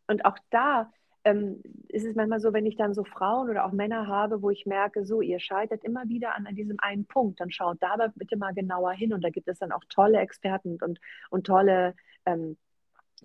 Und 0.08 0.26
auch 0.26 0.38
da 0.50 0.92
ähm, 1.24 1.62
ist 1.88 2.06
es 2.06 2.16
manchmal 2.16 2.42
so, 2.42 2.52
wenn 2.52 2.66
ich 2.66 2.76
dann 2.76 2.94
so 2.94 3.06
Frauen 3.06 3.50
oder 3.50 3.66
auch 3.66 3.72
Männer 3.72 4.08
habe, 4.08 4.42
wo 4.42 4.50
ich 4.50 4.66
merke, 4.66 5.06
so, 5.06 5.22
ihr 5.22 5.40
scheitert 5.40 5.86
immer 5.86 6.10
wieder 6.10 6.36
an, 6.36 6.46
an 6.46 6.56
diesem 6.56 6.78
einen 6.80 7.06
Punkt, 7.06 7.40
dann 7.40 7.52
schaut 7.52 7.78
da 7.80 7.96
bitte 8.16 8.36
mal 8.36 8.54
genauer 8.54 8.92
hin. 8.92 9.14
Und 9.14 9.24
da 9.24 9.30
gibt 9.30 9.48
es 9.48 9.60
dann 9.60 9.72
auch 9.72 9.84
tolle 9.88 10.20
Experten 10.20 10.78
und, 10.82 11.00
und 11.30 11.48
tolle 11.48 11.96
ähm, 12.26 12.58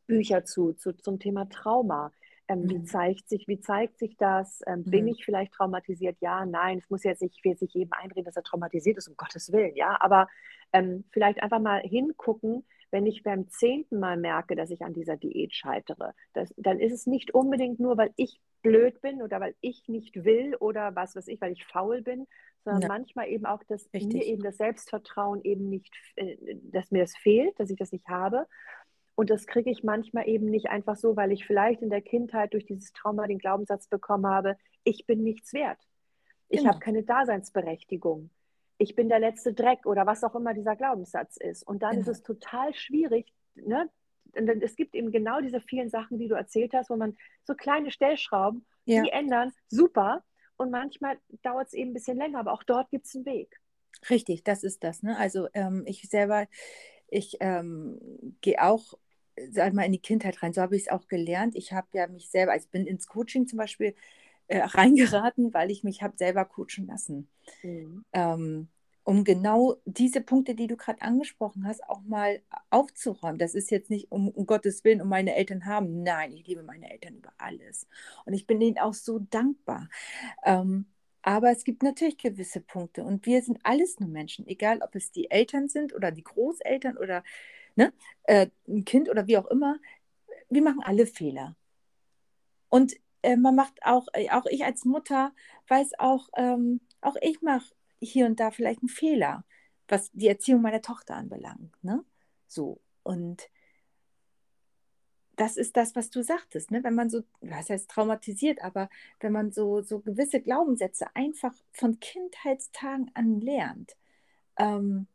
Bücher 0.07 0.45
zu, 0.45 0.73
zu, 0.75 0.93
zum 0.93 1.19
Thema 1.19 1.49
Trauma. 1.49 2.13
Ähm, 2.49 2.63
mhm. 2.63 2.71
Wie 2.71 2.83
zeigt 2.85 3.29
sich, 3.29 3.47
wie 3.47 3.61
zeigt 3.61 3.99
sich 3.99 4.17
das? 4.17 4.61
Ähm, 4.67 4.81
mhm. 4.81 4.91
Bin 4.91 5.09
ich 5.09 5.25
vielleicht 5.25 5.53
traumatisiert? 5.53 6.17
Ja, 6.21 6.45
nein. 6.47 6.79
Es 6.79 6.91
muss 6.91 7.05
jetzt 7.05 7.23
nicht, 7.23 7.37
ich 7.37 7.45
will 7.45 7.53
jetzt 7.53 7.63
nicht 7.63 7.75
jedem 7.75 7.93
einreden, 7.93 8.25
dass 8.25 8.37
er 8.37 8.43
traumatisiert 8.43 8.97
ist, 8.97 9.09
um 9.09 9.17
Gottes 9.17 9.53
Willen, 9.53 9.77
ja. 9.77 9.97
Aber 10.01 10.29
ähm, 10.73 11.05
vielleicht 11.13 11.43
einfach 11.43 11.61
mal 11.61 11.81
hingucken, 11.81 12.65
wenn 12.91 13.07
ich 13.07 13.23
beim 13.23 13.49
zehnten 13.51 14.01
Mal 14.01 14.17
merke, 14.17 14.57
dass 14.57 14.71
ich 14.71 14.83
an 14.83 14.95
dieser 14.95 15.17
Diät 15.17 15.55
scheitere, 15.55 16.15
das, 16.33 16.55
dann 16.57 16.79
ist 16.79 16.93
es 16.93 17.07
nicht 17.07 17.35
unbedingt 17.35 17.81
nur, 17.81 17.99
weil 17.99 18.13
ich 18.17 18.41
blöd 18.63 19.01
bin 19.03 19.23
oder 19.23 19.41
weil 19.41 19.55
ich 19.61 19.89
nicht 19.89 20.25
will 20.25 20.57
oder 20.57 20.97
was 20.97 21.15
weiß 21.15 21.29
ich, 21.29 21.41
weil 21.41 21.53
ich 21.53 21.67
faul 21.67 22.03
bin, 22.03 22.27
sondern 22.65 22.83
ja. 22.83 22.89
manchmal 22.89 23.29
eben 23.29 23.47
auch, 23.47 23.63
dass 23.65 23.93
Richtig. 23.93 24.15
mir 24.15 24.25
eben 24.25 24.43
das 24.43 24.57
Selbstvertrauen 24.57 25.43
eben 25.45 25.69
nicht, 25.69 25.95
äh, 26.17 26.37
dass 26.65 26.91
mir 26.91 27.03
das 27.03 27.17
fehlt, 27.17 27.59
dass 27.61 27.71
ich 27.71 27.77
das 27.77 27.93
nicht 27.93 28.09
habe 28.09 28.47
und 29.19 29.31
das 29.31 29.49
kriege 29.49 29.69
ich 29.69 29.83
manchmal 29.83 30.29
eben 30.29 30.49
nicht 30.49 30.71
einfach 30.71 30.95
so, 30.95 31.17
weil 31.17 31.33
ich 31.33 31.45
vielleicht 31.45 31.83
in 31.83 31.91
der 31.91 32.03
Kindheit 32.03 32.53
durch 32.53 32.67
dieses 32.67 32.93
Trauma 32.93 33.27
den 33.27 33.41
Glaubenssatz 33.41 33.89
bekommen 33.89 34.29
habe, 34.29 34.57
ich 34.85 35.07
bin 35.07 35.25
nichts 35.25 35.53
wert. 35.53 35.81
Ich 36.49 36.59
genau. 36.59 36.71
habe 36.71 36.79
keine 36.79 37.03
Daseinsberechtigung. 37.03 38.31
Ich 38.79 38.95
bin 38.95 39.09
der 39.09 39.19
letzte 39.19 39.55
Dreck 39.55 39.87
oder 39.87 40.07
was 40.07 40.23
auch 40.23 40.37
immer 40.37 40.55
dieser 40.55 40.77
Glaubenssatz 40.77 41.37
ist. 41.37 41.65
Und 41.65 41.83
dann 41.83 41.97
genau. 41.97 42.03
ist 42.03 42.09
es 42.09 42.23
total 42.23 42.73
schwierig. 42.75 43.35
Ne? 43.57 43.91
Und 44.37 44.49
es 44.63 44.77
gibt 44.77 44.95
eben 44.95 45.11
genau 45.11 45.41
diese 45.41 45.61
vielen 45.61 45.89
Sachen, 45.89 46.21
die 46.21 46.29
du 46.29 46.37
erzählt 46.37 46.73
hast, 46.73 46.89
wo 46.89 46.95
man 46.95 47.17
so 47.43 47.55
kleine 47.57 47.91
Stellschrauben, 47.91 48.65
ja. 48.85 49.03
die 49.03 49.11
ändern, 49.11 49.51
super. 49.67 50.23
Und 50.59 50.71
manchmal 50.71 51.19
dauert 51.43 51.67
es 51.67 51.73
eben 51.73 51.91
ein 51.91 51.95
bisschen 51.95 52.19
länger, 52.19 52.39
aber 52.39 52.53
auch 52.53 52.63
dort 52.63 52.89
gibt 52.91 53.07
es 53.07 53.17
einen 53.17 53.27
Weg. 53.27 53.61
Richtig, 54.11 54.45
das 54.45 54.63
ist 54.63 54.85
das. 54.85 55.03
Ne? 55.03 55.19
Also 55.19 55.49
ähm, 55.55 55.83
ich 55.87 56.09
selber, 56.09 56.47
ich 57.09 57.39
ähm, 57.41 57.99
gehe 58.43 58.63
auch 58.63 58.95
sag 59.51 59.73
mal, 59.75 59.85
in 59.85 59.93
die 59.93 59.99
Kindheit 60.01 60.43
rein. 60.43 60.53
So 60.53 60.63
habe 60.63 60.77
ich 60.77 60.83
es 60.83 60.89
auch 60.89 61.09
gelernt. 61.09 61.55
Ich 61.57 61.73
habe 61.73 61.89
ja 61.93 62.07
mich 62.07 62.31
selber, 62.31 62.53
also 62.53 62.65
ich 62.65 62.71
bin 62.71 62.87
ins 62.87 63.07
Coaching 63.07 63.47
zum 63.47 63.59
Beispiel 63.59 63.95
äh, 64.49 64.59
reingeraten, 64.65 65.55
weil 65.55 65.71
ich 65.71 65.85
mich 65.85 66.03
habe 66.03 66.17
selber 66.17 66.45
coachen 66.45 66.87
lassen. 66.87 67.29
Mhm. 67.63 68.05
Ähm, 68.13 68.69
um 69.05 69.25
genau 69.25 69.77
diese 69.87 70.21
Punkte, 70.21 70.55
die 70.55 70.67
du 70.67 70.77
gerade 70.77 71.01
angesprochen 71.01 71.67
hast, 71.67 71.83
auch 71.89 72.03
mal 72.03 72.43
aufzuräumen. 72.69 73.39
Das 73.39 73.55
ist 73.55 73.71
jetzt 73.71 73.89
nicht 73.89 74.13
um, 74.13 74.29
um, 74.29 74.45
Gottes 74.45 74.85
Willen, 74.85 75.01
um 75.01 75.09
meine 75.09 75.35
Eltern 75.35 75.65
haben. 75.65 76.03
Nein, 76.03 76.33
ich 76.35 76.47
liebe 76.47 76.63
meine 76.63 76.91
Eltern 76.91 77.15
über 77.15 77.33
alles. 77.39 77.87
Und 78.27 78.35
ich 78.35 78.47
bin 78.47 78.61
ihnen 78.61 78.77
auch 78.77 78.93
so 78.93 79.19
dankbar. 79.19 79.89
Ähm, 80.45 80.85
aber 81.23 81.51
es 81.51 81.65
gibt 81.65 81.83
natürlich 81.83 82.19
gewisse 82.19 82.61
Punkte 82.61 83.03
und 83.03 83.27
wir 83.27 83.43
sind 83.43 83.59
alles 83.63 83.99
nur 83.99 84.09
Menschen, 84.09 84.47
egal 84.47 84.81
ob 84.83 84.95
es 84.95 85.11
die 85.11 85.31
Eltern 85.31 85.69
sind 85.69 85.95
oder 85.95 86.11
die 86.11 86.25
Großeltern 86.25 86.97
oder 86.97 87.25
ne, 87.79 87.93
äh, 88.25 88.49
ein 88.67 88.85
Kind 88.85 89.09
oder 89.09 89.27
wie 89.29 89.39
auch 89.39 89.47
immer, 89.47 89.79
wir 90.51 90.63
machen 90.63 90.83
alle 90.83 91.07
Fehler. 91.07 91.57
Und 92.69 92.95
äh, 93.23 93.37
man 93.37 93.55
macht 93.55 93.79
auch, 93.85 94.09
äh, 94.13 94.29
auch 94.31 94.47
ich 94.47 94.65
als 94.65 94.85
Mutter 94.85 95.33
weiß 95.69 95.93
auch, 95.99 96.29
ähm, 96.37 96.81
auch 97.01 97.17
ich 97.23 97.41
mache 97.41 97.75
hier 98.01 98.27
und 98.27 98.41
da 98.41 98.51
vielleicht 98.51 98.81
einen 98.81 98.89
Fehler, 98.89 99.45
was 99.87 100.11
die 100.13 100.27
Erziehung 100.27 100.61
meiner 100.61 100.83
Tochter 100.83 101.15
anbelangt. 101.15 101.73
Ne? 101.83 102.05
So. 102.49 102.81
Und 103.05 103.49
das 105.37 105.57
ist 105.57 105.77
das, 105.77 105.95
was 105.95 106.11
du 106.11 106.23
sagtest, 106.23 106.73
ne? 106.73 106.83
wenn 106.83 106.97
man 106.97 107.11
so, 107.11 107.23
was 107.41 107.71
heißt 107.71 107.89
traumatisiert, 107.89 108.61
aber 108.61 108.91
wenn 109.21 109.33
man 109.33 109.53
so, 109.53 109.83
so 109.83 110.01
gewisse 110.01 110.41
Glaubenssätze 110.41 111.07
einfach 111.15 111.55
von 111.71 112.01
Kindheitstagen 112.01 113.13
an 113.15 113.41
lernt, 113.41 113.97
ähm, 114.59 115.07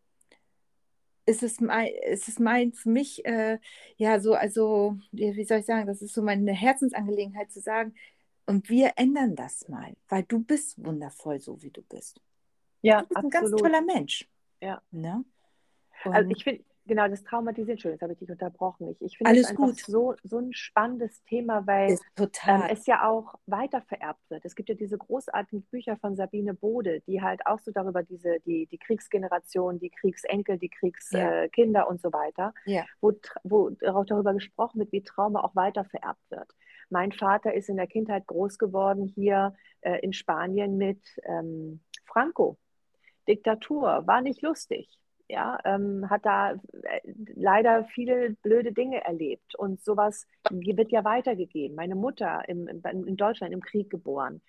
ist 1.25 1.43
es 1.43 1.61
mein, 1.61 1.87
ist 2.05 2.27
es 2.27 2.39
mein 2.39 2.73
für 2.73 2.89
mich, 2.89 3.25
äh, 3.25 3.59
ja, 3.97 4.19
so, 4.19 4.33
also, 4.33 4.97
wie 5.11 5.43
soll 5.45 5.59
ich 5.59 5.65
sagen, 5.65 5.87
das 5.87 6.01
ist 6.01 6.13
so 6.13 6.21
meine 6.21 6.51
Herzensangelegenheit 6.51 7.51
zu 7.51 7.61
sagen, 7.61 7.93
und 8.45 8.69
wir 8.69 8.93
ändern 8.97 9.35
das 9.35 9.69
mal, 9.69 9.95
weil 10.09 10.23
du 10.23 10.39
bist 10.39 10.83
wundervoll, 10.83 11.39
so 11.39 11.61
wie 11.61 11.71
du 11.71 11.81
bist. 11.81 12.19
Ja, 12.81 13.01
du 13.01 13.07
bist 13.07 13.17
absolut. 13.17 13.33
ein 13.33 13.41
ganz 13.41 13.61
toller 13.61 13.81
Mensch. 13.81 14.27
Ja. 14.61 14.81
Ne? 14.91 15.23
also 16.03 16.29
ich 16.29 16.43
finde, 16.43 16.63
genau, 16.85 17.07
das 17.07 17.23
Traumatisieren, 17.23 17.71
Entschuldigung, 17.71 17.95
jetzt 17.95 18.01
habe 18.01 18.13
ich 18.13 18.19
dich 18.19 18.29
unterbrochen. 18.29 18.89
Ich, 18.89 19.01
ich 19.01 19.17
finde 19.17 19.31
Alles 19.31 19.47
das 19.47 19.55
gut. 19.55 19.79
So, 19.79 20.15
so 20.23 20.39
ein 20.39 20.53
spannendes 20.53 21.23
Thema, 21.23 21.65
weil 21.67 21.97
ähm, 22.47 22.63
es 22.69 22.85
ja 22.85 23.07
auch 23.07 23.35
weitervererbt 23.45 24.29
wird. 24.29 24.45
Es 24.45 24.55
gibt 24.55 24.69
ja 24.69 24.75
diese 24.75 24.97
großartigen 24.97 25.63
Bücher 25.63 25.97
von 25.97 26.15
Sabine 26.15 26.53
Bode, 26.53 27.01
die 27.01 27.21
halt 27.21 27.45
auch 27.45 27.59
so 27.59 27.71
darüber 27.71 28.03
diese, 28.03 28.39
die, 28.41 28.67
die 28.67 28.77
Kriegsgeneration, 28.77 29.79
die 29.79 29.89
Kriegsenkel, 29.89 30.57
die 30.57 30.69
Kriegskinder 30.69 31.79
ja. 31.79 31.85
äh, 31.85 31.89
und 31.89 32.01
so 32.01 32.11
weiter, 32.11 32.53
ja. 32.65 32.83
wo, 33.01 33.13
wo 33.43 33.71
auch 33.87 34.05
darüber 34.05 34.33
gesprochen 34.33 34.79
wird, 34.79 34.91
wie 34.91 35.03
Trauma 35.03 35.41
auch 35.41 35.55
weitervererbt 35.55 36.29
wird. 36.29 36.49
Mein 36.89 37.11
Vater 37.11 37.53
ist 37.53 37.69
in 37.69 37.77
der 37.77 37.87
Kindheit 37.87 38.27
groß 38.27 38.57
geworden 38.57 39.11
hier 39.15 39.55
äh, 39.81 39.99
in 39.99 40.13
Spanien 40.13 40.77
mit 40.77 41.01
ähm, 41.23 41.81
Franco. 42.05 42.57
Diktatur, 43.27 44.05
war 44.05 44.21
nicht 44.21 44.41
lustig 44.41 44.99
ja, 45.29 45.57
ähm, 45.65 46.09
hat 46.09 46.25
da 46.25 46.51
äh, 46.51 46.57
leider 47.35 47.85
viele 47.85 48.31
blöde 48.41 48.71
Dinge 48.71 49.03
erlebt 49.03 49.55
und 49.55 49.83
sowas 49.83 50.27
wird 50.49 50.91
ja 50.91 51.03
weitergegeben. 51.03 51.75
Meine 51.75 51.95
Mutter 51.95 52.43
im, 52.47 52.67
in 52.67 53.17
Deutschland 53.17 53.53
im 53.53 53.61
Krieg 53.61 53.89
geboren. 53.89 54.41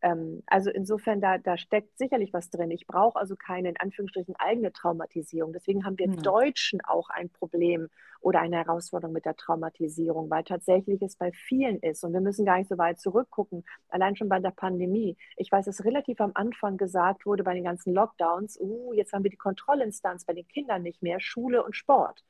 Ähm, 0.00 0.42
also 0.46 0.70
insofern, 0.70 1.20
da, 1.20 1.38
da 1.38 1.56
steckt 1.56 1.98
sicherlich 1.98 2.32
was 2.32 2.50
drin. 2.50 2.70
Ich 2.70 2.86
brauche 2.86 3.18
also 3.18 3.34
keine, 3.36 3.70
in 3.70 3.76
Anführungsstrichen, 3.76 4.36
eigene 4.38 4.72
Traumatisierung. 4.72 5.52
Deswegen 5.52 5.84
haben 5.84 5.98
wir 5.98 6.08
mhm. 6.08 6.22
Deutschen 6.22 6.80
auch 6.84 7.10
ein 7.10 7.30
Problem 7.30 7.88
oder 8.20 8.40
eine 8.40 8.56
Herausforderung 8.56 9.12
mit 9.12 9.24
der 9.24 9.36
Traumatisierung, 9.36 10.30
weil 10.30 10.44
tatsächlich 10.44 11.02
es 11.02 11.16
bei 11.16 11.32
vielen 11.32 11.78
ist. 11.80 12.04
Und 12.04 12.12
wir 12.12 12.20
müssen 12.20 12.44
gar 12.44 12.58
nicht 12.58 12.68
so 12.68 12.78
weit 12.78 13.00
zurückgucken, 13.00 13.64
allein 13.88 14.16
schon 14.16 14.28
bei 14.28 14.40
der 14.40 14.50
Pandemie. 14.50 15.16
Ich 15.36 15.50
weiß, 15.50 15.66
dass 15.66 15.84
relativ 15.84 16.20
am 16.20 16.32
Anfang 16.34 16.76
gesagt 16.76 17.26
wurde 17.26 17.44
bei 17.44 17.54
den 17.54 17.64
ganzen 17.64 17.94
Lockdowns, 17.94 18.58
uh, 18.60 18.92
jetzt 18.92 19.12
haben 19.12 19.24
wir 19.24 19.30
die 19.30 19.36
Kontrollinstanz 19.36 20.24
bei 20.24 20.32
den 20.32 20.46
Kindern 20.48 20.82
nicht 20.82 21.02
mehr, 21.02 21.20
Schule 21.20 21.62
und 21.62 21.76
Sport. 21.76 22.24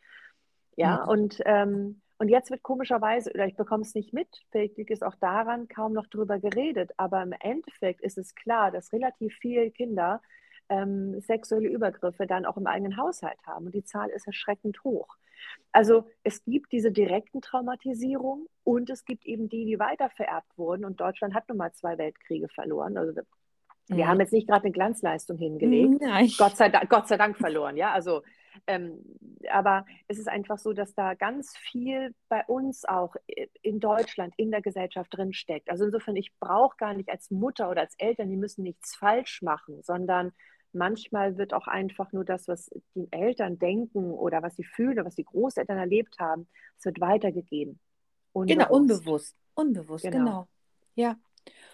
Ja, 0.76 1.02
mhm. 1.02 1.08
und 1.08 1.42
ähm, 1.44 2.00
und 2.18 2.28
jetzt 2.28 2.50
wird 2.50 2.62
komischerweise, 2.62 3.30
oder 3.32 3.46
ich 3.46 3.56
bekomme 3.56 3.82
es 3.82 3.94
nicht 3.94 4.12
mit, 4.12 4.28
vielleicht 4.50 4.76
liegt 4.76 4.90
es 4.90 5.02
auch 5.02 5.14
daran, 5.16 5.68
kaum 5.68 5.92
noch 5.92 6.06
darüber 6.06 6.38
geredet, 6.40 6.90
aber 6.96 7.22
im 7.22 7.32
Endeffekt 7.38 8.00
ist 8.00 8.18
es 8.18 8.34
klar, 8.34 8.70
dass 8.70 8.92
relativ 8.92 9.34
viele 9.36 9.70
Kinder 9.70 10.20
ähm, 10.68 11.20
sexuelle 11.20 11.68
Übergriffe 11.68 12.26
dann 12.26 12.44
auch 12.44 12.56
im 12.56 12.66
eigenen 12.66 12.96
Haushalt 12.96 13.38
haben. 13.46 13.66
Und 13.66 13.74
die 13.74 13.84
Zahl 13.84 14.10
ist 14.10 14.26
erschreckend 14.26 14.82
hoch. 14.84 15.16
Also 15.72 16.06
es 16.24 16.44
gibt 16.44 16.72
diese 16.72 16.90
direkten 16.90 17.40
Traumatisierungen 17.40 18.46
und 18.64 18.90
es 18.90 19.04
gibt 19.04 19.24
eben 19.24 19.48
die, 19.48 19.64
die 19.64 19.78
weiter 19.78 20.10
vererbt 20.10 20.56
wurden. 20.56 20.84
Und 20.84 21.00
Deutschland 21.00 21.34
hat 21.34 21.48
nun 21.48 21.58
mal 21.58 21.72
zwei 21.72 21.96
Weltkriege 21.98 22.48
verloren. 22.48 22.96
Also 22.96 23.12
Wir 23.86 24.04
mhm. 24.04 24.08
haben 24.08 24.20
jetzt 24.20 24.32
nicht 24.32 24.48
gerade 24.48 24.64
eine 24.64 24.72
Glanzleistung 24.72 25.38
hingelegt. 25.38 26.00
Nein. 26.00 26.30
Gott 26.36 26.56
sei, 26.56 26.68
Gott 26.68 27.08
sei 27.08 27.16
Dank 27.16 27.36
verloren, 27.36 27.76
ja. 27.76 27.92
Also, 27.92 28.22
ähm, 28.66 29.04
aber 29.50 29.84
es 30.08 30.18
ist 30.18 30.28
einfach 30.28 30.58
so, 30.58 30.72
dass 30.72 30.94
da 30.94 31.14
ganz 31.14 31.56
viel 31.56 32.14
bei 32.28 32.44
uns 32.46 32.84
auch 32.84 33.14
in 33.62 33.80
Deutschland, 33.80 34.34
in 34.36 34.50
der 34.50 34.62
Gesellschaft 34.62 35.16
drin 35.16 35.32
steckt. 35.32 35.70
Also 35.70 35.84
insofern, 35.84 36.16
ich 36.16 36.32
brauche 36.38 36.76
gar 36.76 36.94
nicht 36.94 37.08
als 37.08 37.30
Mutter 37.30 37.70
oder 37.70 37.82
als 37.82 37.94
Eltern, 37.98 38.30
die 38.30 38.36
müssen 38.36 38.62
nichts 38.62 38.96
falsch 38.96 39.42
machen, 39.42 39.82
sondern 39.82 40.32
manchmal 40.72 41.38
wird 41.38 41.54
auch 41.54 41.66
einfach 41.66 42.12
nur 42.12 42.24
das, 42.24 42.48
was 42.48 42.70
die 42.94 43.08
Eltern 43.10 43.58
denken 43.58 44.12
oder 44.12 44.42
was 44.42 44.56
sie 44.56 44.64
fühlen 44.64 44.92
oder 44.92 45.04
was 45.04 45.14
die 45.14 45.24
Großeltern 45.24 45.78
erlebt 45.78 46.18
haben, 46.18 46.48
es 46.78 46.84
wird 46.84 47.00
weitergegeben. 47.00 47.80
Unbewusst. 48.32 48.58
Genau, 48.58 48.76
unbewusst. 48.76 49.36
Unbewusst, 49.54 50.04
genau. 50.04 50.18
genau. 50.18 50.48
Ja. 50.94 51.16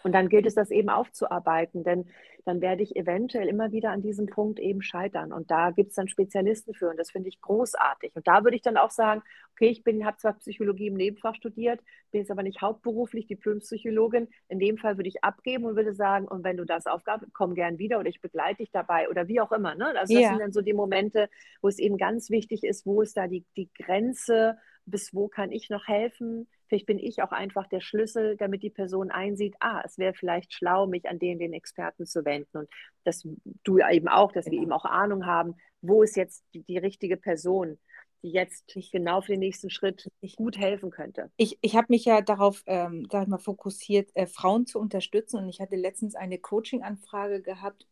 Und 0.03 0.13
dann 0.13 0.29
gilt 0.29 0.47
es, 0.47 0.55
das 0.55 0.71
eben 0.71 0.89
aufzuarbeiten, 0.89 1.85
denn 1.85 2.07
dann 2.45 2.61
werde 2.61 2.83
ich 2.83 2.95
eventuell 2.95 3.49
immer 3.49 3.73
wieder 3.73 3.91
an 3.91 4.03
diesem 4.03 4.27
Punkt 4.27 4.61
eben 4.61 4.83
scheitern. 4.83 5.33
Und 5.33 5.51
da 5.51 5.71
gibt 5.71 5.91
es 5.91 5.97
dann 5.97 6.09
Spezialisten 6.09 6.75
für 6.75 6.91
und 6.91 6.99
das 6.99 7.11
finde 7.11 7.29
ich 7.29 7.41
großartig. 7.41 8.15
Und 8.15 8.27
da 8.27 8.45
würde 8.45 8.57
ich 8.57 8.63
dann 8.63 8.77
auch 8.77 8.91
sagen, 8.91 9.23
okay, 9.53 9.69
ich 9.69 10.05
habe 10.05 10.17
zwar 10.19 10.35
Psychologie 10.35 10.89
im 10.89 10.95
Nebenfach 10.95 11.35
studiert, 11.35 11.81
bin 12.11 12.21
jetzt 12.21 12.31
aber 12.31 12.43
nicht 12.43 12.61
hauptberuflich 12.61 13.27
Diplompsychologin. 13.27 14.29
In 14.49 14.59
dem 14.59 14.77
Fall 14.77 14.99
würde 14.99 15.09
ich 15.09 15.25
abgeben 15.25 15.65
und 15.65 15.77
würde 15.77 15.95
sagen, 15.95 16.29
und 16.29 16.45
wenn 16.45 16.57
du 16.57 16.65
das 16.65 16.87
Aufgabe, 16.87 17.27
komm 17.33 17.55
gern 17.55 17.79
wieder 17.79 17.99
oder 17.99 18.09
ich 18.09 18.21
begleite 18.21 18.59
dich 18.59 18.71
dabei 18.71 19.09
oder 19.09 19.27
wie 19.29 19.41
auch 19.41 19.53
immer. 19.53 19.75
Ne? 19.75 19.87
Also 19.99 20.15
das 20.15 20.23
ja. 20.23 20.29
sind 20.31 20.41
dann 20.41 20.53
so 20.53 20.61
die 20.61 20.75
Momente, 20.75 21.29
wo 21.63 21.69
es 21.69 21.79
eben 21.79 21.97
ganz 21.97 22.31
wichtig 22.31 22.65
ist, 22.65 22.85
wo 22.85 23.01
ist 23.01 23.17
da 23.17 23.27
die, 23.27 23.45
die 23.57 23.71
Grenze, 23.73 24.59
bis 24.87 25.15
wo 25.15 25.29
kann 25.29 25.51
ich 25.51 25.71
noch 25.71 25.87
helfen, 25.89 26.47
Vielleicht 26.67 26.87
bin 26.87 26.99
ich 26.99 27.23
auch 27.23 27.33
einfach 27.33 27.67
der 27.67 27.81
Schlüssel, 27.81 28.37
damit 28.37 28.63
die 28.63 28.71
Person 28.71 29.11
einsieht, 29.11 29.55
ah, 29.61 29.83
es 29.85 29.99
wäre 29.99 30.15
vielleicht 30.15 30.53
schlau, 30.53 30.87
mich 30.87 31.09
an 31.09 31.19
den, 31.19 31.39
den 31.39 31.53
Experten 31.53 32.07
zu 32.07 32.25
wenden. 32.25 32.59
Und 32.59 32.69
dass 33.05 33.27
du 33.65 33.79
eben 33.79 34.09
auch, 34.09 34.33
dass 34.33 34.47
genau. 34.47 34.57
wir 34.57 34.63
eben 34.63 34.73
auch 34.73 34.85
Ahnung 34.85 35.27
haben, 35.27 35.57
wo 35.83 36.03
ist 36.03 36.17
jetzt 36.17 36.45
die, 36.55 36.63
die 36.63 36.79
richtige 36.79 37.17
Person, 37.17 37.79
die 38.23 38.31
jetzt 38.31 38.75
ich, 38.75 38.91
genau 38.91 39.21
für 39.21 39.33
den 39.33 39.41
nächsten 39.41 39.69
Schritt 39.69 40.11
ich, 40.21 40.37
gut 40.37 40.57
helfen 40.57 40.91
könnte. 40.91 41.31
Ich, 41.37 41.59
ich 41.61 41.77
habe 41.77 41.89
mich 41.91 42.07
ja 42.07 42.23
darauf, 42.23 42.63
ähm, 42.67 43.07
sag 43.11 43.29
mal, 43.29 43.39
fokussiert, 43.39 44.11
äh, 44.15 44.27
Frauen 44.27 44.67
zu 44.67 44.79
unterstützen. 44.81 45.39
Und 45.39 45.49
ich 45.51 45.61
hatte 45.61 45.77
letztens 45.77 46.15
eine 46.15 46.39
Coaching-Anfrage 46.39 47.43
gehabt. 47.43 47.87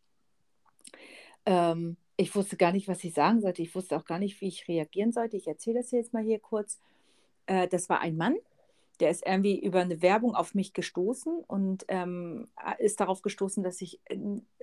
Ähm, 1.44 1.98
ich 2.16 2.34
wusste 2.34 2.56
gar 2.56 2.72
nicht, 2.72 2.88
was 2.88 3.04
ich 3.04 3.12
sagen 3.12 3.42
sollte. 3.42 3.62
Ich 3.62 3.74
wusste 3.74 3.96
auch 3.96 4.06
gar 4.06 4.18
nicht, 4.18 4.40
wie 4.40 4.48
ich 4.48 4.68
reagieren 4.68 5.12
sollte. 5.12 5.36
Ich 5.36 5.46
erzähle 5.46 5.80
das 5.80 5.90
jetzt 5.90 6.14
mal 6.14 6.22
hier 6.22 6.38
kurz. 6.38 6.80
Äh, 7.46 7.68
das 7.68 7.88
war 7.90 8.00
ein 8.00 8.16
Mann, 8.16 8.36
der 9.00 9.10
ist 9.10 9.26
irgendwie 9.26 9.58
über 9.58 9.80
eine 9.80 10.02
Werbung 10.02 10.34
auf 10.34 10.54
mich 10.54 10.72
gestoßen 10.72 11.44
und 11.46 11.84
ähm, 11.88 12.48
ist 12.78 13.00
darauf 13.00 13.22
gestoßen, 13.22 13.62
dass 13.62 13.80
ich 13.80 14.00
äh, 14.04 14.18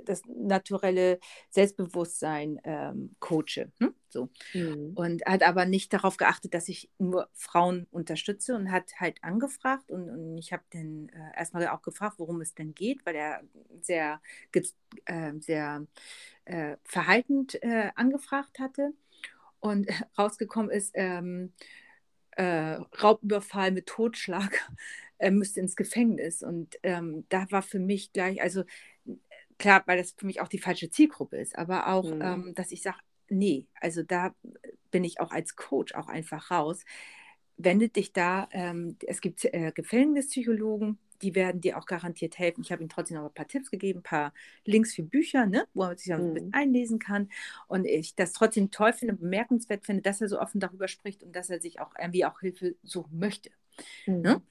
das 0.06 0.22
naturelle 0.28 1.20
Selbstbewusstsein 1.50 2.60
ähm, 2.64 3.16
coache. 3.20 3.72
Hm? 3.80 3.94
So. 4.10 4.30
Mhm. 4.54 4.94
Und 4.96 5.26
hat 5.26 5.44
aber 5.44 5.66
nicht 5.66 5.94
darauf 5.94 6.18
geachtet, 6.18 6.54
dass 6.54 6.68
ich 6.70 6.90
nur 6.98 7.30
Frauen 7.34 7.88
unterstütze 7.92 8.56
und 8.56 8.72
hat 8.72 8.92
halt 9.00 9.24
angefragt 9.24 9.92
und, 9.92 10.10
und 10.10 10.38
ich 10.38 10.52
habe 10.52 10.64
dann 10.72 11.10
äh, 11.10 11.38
erstmal 11.38 11.68
auch 11.68 11.82
gefragt, 11.82 12.16
worum 12.18 12.42
es 12.42 12.56
denn 12.56 12.74
geht, 12.74 13.06
weil 13.06 13.16
er 13.16 13.42
sehr, 13.82 14.22
äh, 15.06 15.34
sehr 15.40 15.86
äh, 16.46 16.78
verhaltend 16.84 17.62
äh, 17.62 17.92
angefragt 17.96 18.60
hatte. 18.60 18.94
Und 19.60 19.88
rausgekommen 20.18 20.72
ist, 20.72 20.92
ähm, 20.96 21.54
äh, 22.40 22.80
Raubüberfall 23.04 23.72
mit 23.72 23.88
Totschlag, 23.88 24.72
er 25.18 25.32
müsste 25.32 25.60
ins 25.60 25.76
Gefängnis. 25.76 26.42
Und 26.42 26.80
ähm, 26.84 27.26
da 27.28 27.46
war 27.52 27.62
für 27.62 27.80
mich 27.80 28.14
gleich, 28.14 28.42
also 28.42 28.64
klar, 29.58 29.84
weil 29.86 29.98
das 29.98 30.16
für 30.18 30.26
mich 30.26 30.40
auch 30.40 30.48
die 30.48 30.60
falsche 30.60 30.90
Zielgruppe 30.90 31.38
ist, 31.38 31.58
aber 31.58 31.88
auch, 31.88 32.10
mhm. 32.10 32.22
ähm, 32.22 32.54
dass 32.56 32.72
ich 32.72 32.82
sage, 32.82 32.98
nee, 33.28 33.68
also 33.82 34.04
da 34.04 34.34
bin 34.90 35.04
ich 35.04 35.20
auch 35.20 35.32
als 35.32 35.58
Coach 35.58 35.94
auch 35.94 36.08
einfach 36.08 36.50
raus. 36.50 36.86
Wendet 37.58 37.98
dich 37.98 38.14
da, 38.14 38.48
ähm, 38.54 38.96
es 39.06 39.20
gibt 39.20 39.44
äh, 39.44 39.74
Gefängnispsychologen, 39.76 40.98
die 41.22 41.36
werden 41.36 41.62
dir 41.62 41.78
auch 41.78 41.86
garantiert 41.86 42.38
helfen. 42.38 42.62
Ich 42.62 42.72
habe 42.72 42.84
ihm 42.84 42.90
trotzdem 42.90 43.18
noch 43.18 43.26
ein 43.26 43.34
paar 43.34 43.48
Tipps 43.48 43.70
gegeben, 43.70 44.00
ein 44.00 44.04
paar 44.04 44.34
Links 44.66 44.94
für 44.96 45.04
Bücher, 45.04 45.46
ne, 45.46 45.68
wo 45.74 45.86
man 45.86 45.98
sich 45.98 46.08
mhm. 46.08 46.14
ein 46.14 46.34
bisschen 46.34 46.54
einlesen 46.54 47.00
kann. 47.00 47.30
Und 47.68 47.86
ich 47.86 48.16
das 48.16 48.34
trotzdem 48.34 48.72
toll 48.72 48.94
finde, 48.94 49.16
bemerkenswert 49.16 49.86
finde, 49.86 50.02
dass 50.02 50.22
er 50.22 50.30
so 50.30 50.40
offen 50.40 50.60
darüber 50.60 50.88
spricht 50.88 51.24
und 51.24 51.36
dass 51.36 51.50
er 51.50 51.62
sich 51.62 51.80
auch 51.80 51.94
irgendwie 52.00 52.26
auch 52.26 52.40
Hilfe 52.40 52.76
suchen 52.84 53.20
möchte. 53.20 53.52
Mhm. 54.06 54.22
Ne? 54.22 54.42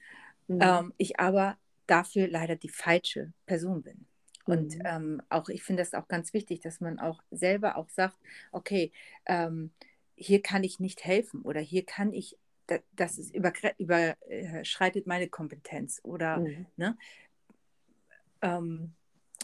Mhm. 0.47 0.59
Ähm, 0.61 0.93
ich 0.97 1.19
aber 1.19 1.57
dafür 1.87 2.27
leider 2.27 2.55
die 2.55 2.69
falsche 2.69 3.33
Person 3.45 3.81
bin. 3.81 4.05
Und 4.45 4.75
mhm. 4.75 4.81
ähm, 4.85 5.21
auch 5.29 5.49
ich 5.49 5.63
finde 5.63 5.83
das 5.83 5.93
auch 5.93 6.07
ganz 6.07 6.33
wichtig, 6.33 6.59
dass 6.59 6.81
man 6.81 6.99
auch 6.99 7.21
selber 7.29 7.77
auch 7.77 7.89
sagt, 7.89 8.17
okay, 8.51 8.91
ähm, 9.25 9.71
hier 10.15 10.41
kann 10.41 10.63
ich 10.63 10.79
nicht 10.79 11.05
helfen 11.05 11.43
oder 11.43 11.61
hier 11.61 11.85
kann 11.85 12.13
ich 12.13 12.37
das 12.95 13.17
ist 13.17 13.33
überschreitet 13.33 15.07
meine 15.07 15.27
Kompetenz 15.27 15.99
oder 16.03 16.37
mhm. 16.39 16.65
ne? 16.77 16.97
Ähm, 18.41 18.93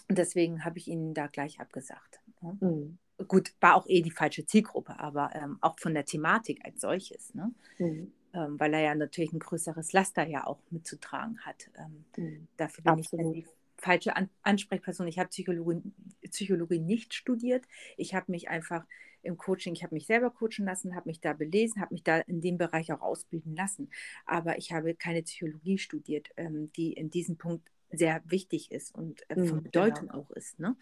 deswegen 0.09 0.63
habe 0.63 0.77
ich 0.77 0.88
ihnen 0.88 1.13
da 1.13 1.27
gleich 1.27 1.59
abgesagt. 1.59 2.21
Ne? 2.41 2.57
Mhm. 2.59 2.97
Gut, 3.27 3.53
war 3.61 3.75
auch 3.75 3.88
eh 3.88 4.01
die 4.01 4.11
falsche 4.11 4.45
Zielgruppe, 4.45 4.99
aber 4.99 5.31
ähm, 5.33 5.57
auch 5.61 5.79
von 5.79 5.93
der 5.93 6.05
Thematik 6.05 6.63
als 6.65 6.81
solches, 6.81 7.33
ne? 7.33 7.53
Mhm. 7.77 8.11
Ähm, 8.33 8.59
weil 8.59 8.73
er 8.73 8.81
ja 8.81 8.95
natürlich 8.95 9.31
ein 9.31 9.39
größeres 9.39 9.93
Laster 9.93 10.27
ja 10.27 10.45
auch 10.45 10.59
mitzutragen 10.69 11.39
hat. 11.45 11.69
Ähm, 11.77 12.05
mhm. 12.17 12.47
Dafür 12.57 12.83
bin 12.83 12.93
Absolut. 12.93 13.38
ich 13.38 13.43
die 13.43 13.49
falsche 13.86 14.15
An 14.15 14.30
Ansprechperson. 14.41 15.08
Ich 15.08 15.19
habe 15.19 15.30
Psychologie, 15.30 15.82
Psychologie 16.30 16.80
nicht 16.80 17.13
studiert. 17.13 17.65
Ich 17.98 18.15
habe 18.15 18.32
mich 18.32 18.50
einfach 18.50 18.84
im 19.21 19.38
Coaching, 19.38 19.74
ich 19.74 19.84
habe 19.84 19.95
mich 19.95 20.08
selber 20.08 20.30
coachen 20.32 20.65
lassen, 20.65 20.95
habe 20.95 21.10
mich 21.10 21.19
da 21.19 21.34
belesen, 21.34 21.82
habe 21.82 21.93
mich 21.93 22.04
da 22.04 22.17
in 22.19 22.41
dem 22.41 22.58
Bereich 22.58 22.91
auch 22.91 23.02
ausbilden 23.02 23.56
lassen. 23.56 23.89
Aber 24.26 24.58
ich 24.58 24.71
habe 24.71 24.95
keine 24.95 25.24
Psychologie 25.24 25.78
studiert, 25.78 26.30
ähm, 26.38 26.71
die 26.74 26.93
in 26.93 27.10
diesem 27.10 27.38
Punkt 27.38 27.69
sehr 27.91 28.21
wichtig 28.26 28.71
ist 28.71 28.93
und 28.93 29.21
äh, 29.30 29.36
von 29.36 29.58
mhm, 29.58 29.63
Bedeutung 29.63 30.08
genau. 30.08 30.19
auch 30.19 30.32
ist. 30.32 30.60
Ne? 30.60 30.76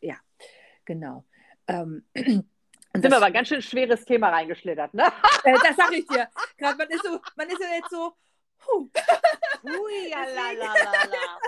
Ja, 0.00 0.16
genau. 0.84 1.24
Ähm, 1.66 2.04
sind 2.14 2.44
wir 2.94 3.16
aber 3.16 3.26
ein 3.26 3.32
ganz 3.32 3.48
schön 3.48 3.62
schweres 3.62 4.04
Thema 4.04 4.28
reingeschlittert, 4.28 4.94
ne? 4.94 5.04
Äh, 5.44 5.58
das 5.60 5.76
sage 5.76 5.96
ich 5.96 6.06
dir. 6.06 6.28
Gerade 6.56 6.78
man 6.78 6.88
ist 6.88 7.02
so, 7.02 7.18
man 7.34 7.48
ist 7.48 7.60
ja 7.60 7.74
jetzt 7.74 7.90
so, 7.90 8.14
Huh. 8.66 8.88
Ui, 9.64 10.08
ja, 10.10 10.24
la, 10.24 10.52
la, 10.52 10.72
la, 10.74 11.04
la. 11.10 11.41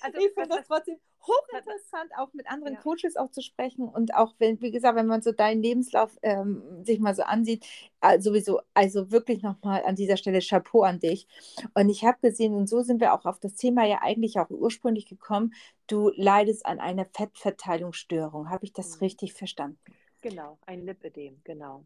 Also, 0.00 0.18
ich 0.18 0.32
finde 0.34 0.48
das 0.48 0.66
trotzdem 0.66 0.98
hochinteressant, 1.26 2.12
auch 2.16 2.32
mit 2.34 2.48
anderen 2.48 2.74
ja. 2.74 2.80
Coaches 2.80 3.16
auch 3.16 3.30
zu 3.30 3.42
sprechen 3.42 3.88
und 3.88 4.14
auch, 4.14 4.34
wenn, 4.38 4.60
wie 4.60 4.70
gesagt, 4.70 4.96
wenn 4.96 5.06
man 5.06 5.22
so 5.22 5.32
deinen 5.32 5.62
Lebenslauf 5.62 6.16
ähm, 6.22 6.62
sich 6.84 7.00
mal 7.00 7.14
so 7.14 7.22
ansieht, 7.22 7.66
äh, 8.00 8.20
sowieso, 8.20 8.60
also 8.74 9.10
wirklich 9.10 9.42
nochmal 9.42 9.82
an 9.84 9.96
dieser 9.96 10.16
Stelle 10.16 10.40
Chapeau 10.40 10.82
an 10.82 11.00
dich. 11.00 11.26
Und 11.74 11.88
ich 11.88 12.04
habe 12.04 12.18
gesehen, 12.22 12.54
und 12.54 12.68
so 12.68 12.82
sind 12.82 13.00
wir 13.00 13.12
auch 13.12 13.24
auf 13.24 13.40
das 13.40 13.54
Thema 13.54 13.84
ja 13.86 14.00
eigentlich 14.02 14.38
auch 14.38 14.50
ursprünglich 14.50 15.06
gekommen, 15.06 15.52
du 15.86 16.10
leidest 16.14 16.64
an 16.66 16.80
einer 16.80 17.06
Fettverteilungsstörung. 17.06 18.50
Habe 18.50 18.64
ich 18.64 18.72
das 18.72 18.96
mhm. 18.96 19.00
richtig 19.00 19.32
verstanden? 19.34 19.78
Genau, 20.20 20.58
ein 20.66 20.84
Lipödem, 20.84 21.40
genau. 21.44 21.84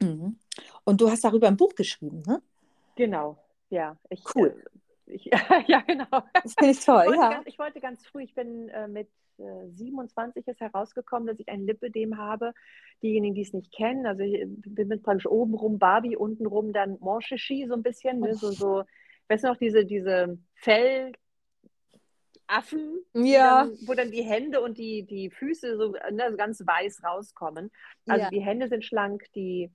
Mhm. 0.00 0.38
Und 0.84 1.00
du 1.00 1.10
hast 1.10 1.24
darüber 1.24 1.48
ein 1.48 1.56
Buch 1.56 1.74
geschrieben, 1.74 2.22
ne? 2.26 2.42
Genau, 2.96 3.38
ja. 3.70 3.96
Ich, 4.08 4.22
cool. 4.34 4.48
Äh, 4.48 4.78
ich, 5.12 5.24
ja, 5.66 5.80
genau. 5.80 6.22
Das 6.42 6.54
finde 6.54 6.72
ich 6.72 6.84
toll, 6.84 7.06
ich 7.08 7.16
ja. 7.16 7.30
Ganz, 7.30 7.46
ich 7.46 7.58
wollte 7.58 7.80
ganz 7.80 8.06
früh, 8.06 8.22
ich 8.22 8.34
bin 8.34 8.68
äh, 8.68 8.88
mit 8.88 9.08
äh, 9.38 9.68
27 9.72 10.46
ist 10.46 10.60
herausgekommen, 10.60 11.26
dass 11.26 11.38
ich 11.38 11.48
ein 11.48 11.66
Lipödem 11.66 12.18
habe. 12.18 12.52
Diejenigen, 13.02 13.34
die 13.34 13.42
es 13.42 13.52
nicht 13.52 13.72
kennen, 13.72 14.06
also 14.06 14.22
ich 14.22 14.44
bin 14.46 14.88
mit 14.88 15.02
praktisch 15.02 15.26
oben 15.26 15.54
rum 15.54 15.78
Barbie, 15.78 16.16
unten 16.16 16.46
rum 16.46 16.72
dann 16.72 16.98
Monchichi 17.00 17.66
so 17.66 17.74
ein 17.74 17.82
bisschen, 17.82 18.20
ne, 18.20 18.34
so, 18.34 18.50
so, 18.50 18.84
weißt 19.28 19.44
du 19.44 19.48
noch, 19.48 19.56
diese, 19.56 19.84
diese 19.86 20.38
Fell, 20.54 21.12
Affen, 22.46 23.00
ja. 23.14 23.64
dann, 23.64 23.78
wo 23.86 23.94
dann 23.94 24.10
die 24.10 24.22
Hände 24.22 24.60
und 24.60 24.76
die, 24.76 25.06
die 25.06 25.30
Füße 25.30 25.76
so, 25.76 25.94
ne, 26.10 26.34
ganz 26.36 26.60
weiß 26.66 27.02
rauskommen. 27.04 27.70
Also 28.06 28.24
ja. 28.24 28.30
die 28.30 28.40
Hände 28.40 28.68
sind 28.68 28.84
schlank, 28.84 29.22
die, 29.34 29.70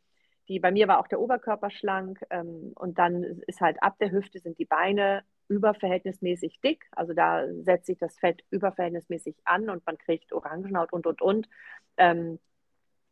die, 0.47 0.59
bei 0.59 0.71
mir 0.71 0.87
war 0.87 0.99
auch 0.99 1.07
der 1.07 1.19
Oberkörper 1.19 1.71
schlank 1.71 2.23
ähm, 2.29 2.73
und 2.75 2.99
dann 2.99 3.23
ist 3.47 3.61
halt 3.61 3.81
ab 3.81 3.97
der 3.99 4.11
Hüfte 4.11 4.39
sind 4.39 4.59
die 4.59 4.65
Beine 4.65 5.23
überverhältnismäßig 5.47 6.59
dick. 6.61 6.85
Also 6.91 7.13
da 7.13 7.45
setzt 7.61 7.87
sich 7.87 7.97
das 7.97 8.17
Fett 8.17 8.43
überverhältnismäßig 8.49 9.35
an 9.45 9.69
und 9.69 9.85
man 9.85 9.97
kriegt 9.97 10.33
Orangenhaut 10.33 10.93
und 10.93 11.07
und 11.07 11.21
und. 11.21 11.49
Ähm, 11.97 12.39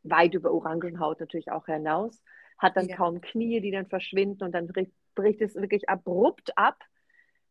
weit 0.03 0.33
über 0.33 0.51
Orangenhaut 0.51 1.19
natürlich 1.19 1.51
auch 1.51 1.65
hinaus. 1.65 2.21
Hat 2.57 2.75
dann 2.77 2.87
ja. 2.87 2.95
kaum 2.95 3.21
Knie, 3.21 3.61
die 3.61 3.71
dann 3.71 3.87
verschwinden 3.87 4.43
und 4.43 4.51
dann 4.51 4.67
bricht 4.67 5.41
es 5.41 5.55
wirklich 5.55 5.89
abrupt 5.89 6.57
ab. 6.57 6.83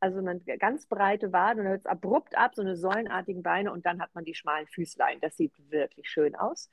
Also 0.00 0.20
man 0.20 0.44
ganz 0.58 0.86
breite 0.86 1.32
Waden 1.32 1.60
und 1.60 1.64
dann 1.64 1.72
hört 1.72 1.80
es 1.82 1.86
abrupt 1.86 2.36
ab, 2.36 2.54
so 2.54 2.62
eine 2.62 2.76
säulenartigen 2.76 3.42
Beine 3.42 3.72
und 3.72 3.86
dann 3.86 4.00
hat 4.00 4.14
man 4.14 4.24
die 4.24 4.34
schmalen 4.34 4.66
Füßlein. 4.66 5.20
Das 5.20 5.36
sieht 5.36 5.52
wirklich 5.70 6.08
schön 6.08 6.34
aus. 6.34 6.70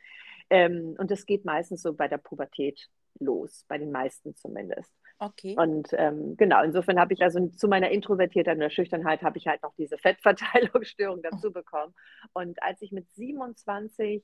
Ähm, 0.49 0.95
und 0.97 1.11
das 1.11 1.25
geht 1.25 1.45
meistens 1.45 1.81
so 1.83 1.93
bei 1.93 2.07
der 2.07 2.17
Pubertät 2.17 2.89
los, 3.19 3.65
bei 3.67 3.77
den 3.77 3.91
meisten 3.91 4.35
zumindest. 4.35 4.91
Okay. 5.19 5.55
Und 5.57 5.89
ähm, 5.93 6.37
genau, 6.37 6.63
insofern 6.63 6.99
habe 6.99 7.13
ich 7.13 7.21
also 7.21 7.45
zu 7.47 7.67
meiner 7.67 7.89
Introvertiertheit 7.89 8.55
und 8.55 8.61
der 8.61 8.69
Schüchternheit 8.69 9.21
habe 9.21 9.37
ich 9.37 9.47
halt 9.47 9.61
noch 9.63 9.73
diese 9.75 9.97
Fettverteilungsstörung 9.97 11.21
dazu 11.21 11.51
bekommen. 11.51 11.93
Und 12.33 12.61
als 12.63 12.81
ich 12.81 12.91
mit 12.91 13.11
27 13.13 14.23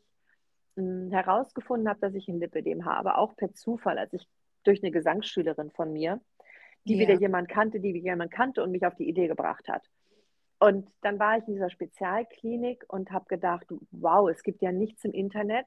mh, 0.75 0.83
hm, 0.83 1.11
herausgefunden 1.11 1.89
habe, 1.89 1.99
dass 1.99 2.15
ich 2.15 2.27
ein 2.29 2.39
Lipidem 2.39 2.85
habe, 2.85 3.17
auch 3.17 3.35
per 3.35 3.53
Zufall, 3.53 3.97
als 3.97 4.13
ich 4.13 4.25
durch 4.63 4.81
eine 4.81 4.91
Gesangsschülerin 4.91 5.71
von 5.71 5.91
mir, 5.91 6.21
die 6.85 6.95
ja. 6.95 7.01
wieder 7.01 7.19
jemand 7.19 7.49
kannte, 7.49 7.79
die 7.79 7.93
wieder 7.93 8.11
jemand 8.11 8.31
kannte 8.31 8.63
und 8.63 8.71
mich 8.71 8.85
auf 8.85 8.95
die 8.95 9.09
Idee 9.09 9.27
gebracht 9.27 9.67
hat. 9.67 9.89
Und 10.59 10.89
dann 11.01 11.19
war 11.19 11.37
ich 11.37 11.47
in 11.47 11.55
dieser 11.55 11.69
Spezialklinik 11.69 12.85
und 12.87 13.11
habe 13.11 13.25
gedacht, 13.27 13.65
wow, 13.91 14.29
es 14.29 14.43
gibt 14.43 14.61
ja 14.61 14.71
nichts 14.71 15.03
im 15.03 15.11
Internet. 15.11 15.65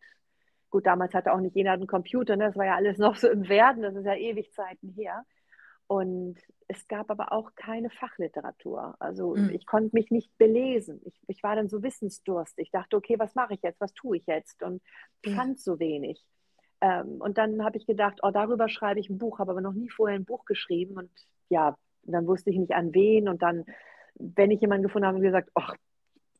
Gut, 0.70 0.86
damals 0.86 1.14
hatte 1.14 1.32
auch 1.32 1.40
nicht 1.40 1.56
jeder 1.56 1.72
einen 1.72 1.86
Computer, 1.86 2.36
ne? 2.36 2.44
das 2.46 2.56
war 2.56 2.66
ja 2.66 2.76
alles 2.76 2.98
noch 2.98 3.16
so 3.16 3.28
im 3.28 3.48
Werden, 3.48 3.82
das 3.82 3.94
ist 3.94 4.04
ja 4.04 4.14
ewig 4.14 4.52
Zeiten 4.52 4.90
her. 4.90 5.24
Und 5.88 6.36
es 6.68 6.86
gab 6.86 7.10
aber 7.10 7.32
auch 7.32 7.54
keine 7.54 7.88
Fachliteratur. 7.88 8.94
Also 8.98 9.34
mhm. 9.34 9.50
ich 9.54 9.64
konnte 9.64 9.96
mich 9.96 10.10
nicht 10.10 10.36
belesen. 10.36 11.00
Ich, 11.06 11.18
ich, 11.26 11.42
war 11.42 11.56
dann 11.56 11.70
so 11.70 11.82
wissensdurstig. 11.82 12.66
Ich 12.66 12.70
dachte, 12.70 12.94
okay, 12.94 13.18
was 13.18 13.34
mache 13.34 13.54
ich 13.54 13.62
jetzt? 13.62 13.80
Was 13.80 13.94
tue 13.94 14.18
ich 14.18 14.26
jetzt? 14.26 14.62
Und 14.62 14.82
mhm. 15.24 15.30
fand 15.30 15.60
so 15.60 15.78
wenig. 15.80 16.22
Ähm, 16.82 17.16
und 17.20 17.38
dann 17.38 17.64
habe 17.64 17.78
ich 17.78 17.86
gedacht, 17.86 18.18
oh, 18.22 18.30
darüber 18.30 18.68
schreibe 18.68 19.00
ich 19.00 19.08
ein 19.08 19.16
Buch, 19.16 19.38
habe 19.38 19.52
aber 19.52 19.62
noch 19.62 19.72
nie 19.72 19.88
vorher 19.88 20.18
ein 20.18 20.26
Buch 20.26 20.44
geschrieben. 20.44 20.98
Und 20.98 21.10
ja, 21.48 21.74
dann 22.02 22.26
wusste 22.26 22.50
ich 22.50 22.58
nicht 22.58 22.74
an 22.74 22.92
wen. 22.92 23.26
Und 23.26 23.40
dann, 23.40 23.64
wenn 24.16 24.50
ich 24.50 24.60
jemanden 24.60 24.84
gefunden 24.84 25.08
habe, 25.08 25.20
gesagt, 25.20 25.50
ach, 25.54 25.74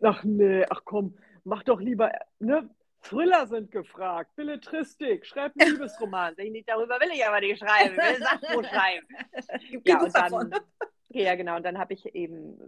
ach 0.02 0.24
nee, 0.24 0.66
ach 0.68 0.82
komm, 0.84 1.16
mach 1.44 1.62
doch 1.62 1.80
lieber, 1.80 2.12
ne? 2.38 2.68
Thriller 3.02 3.46
sind 3.46 3.70
gefragt, 3.70 4.34
Belletristik, 4.37 5.24
schreib 5.24 5.52
einen 5.58 5.72
Liebesroman. 5.74 6.34
darüber 6.66 7.00
will 7.00 7.11
ich 7.12 7.26
aber 7.26 7.40
nicht 7.40 7.58
schreiben, 7.58 7.94
ich 7.94 8.18
will 8.18 8.24
Sachbuch 8.24 8.64
schreiben. 8.68 9.06
ja, 9.84 10.02
und 10.02 10.14
dann, 10.14 10.54
ja, 11.11 11.34
genau. 11.37 11.56
Und 11.56 11.64
dann 11.64 11.78
habe 11.78 11.94
ich 11.94 12.14
eben 12.14 12.58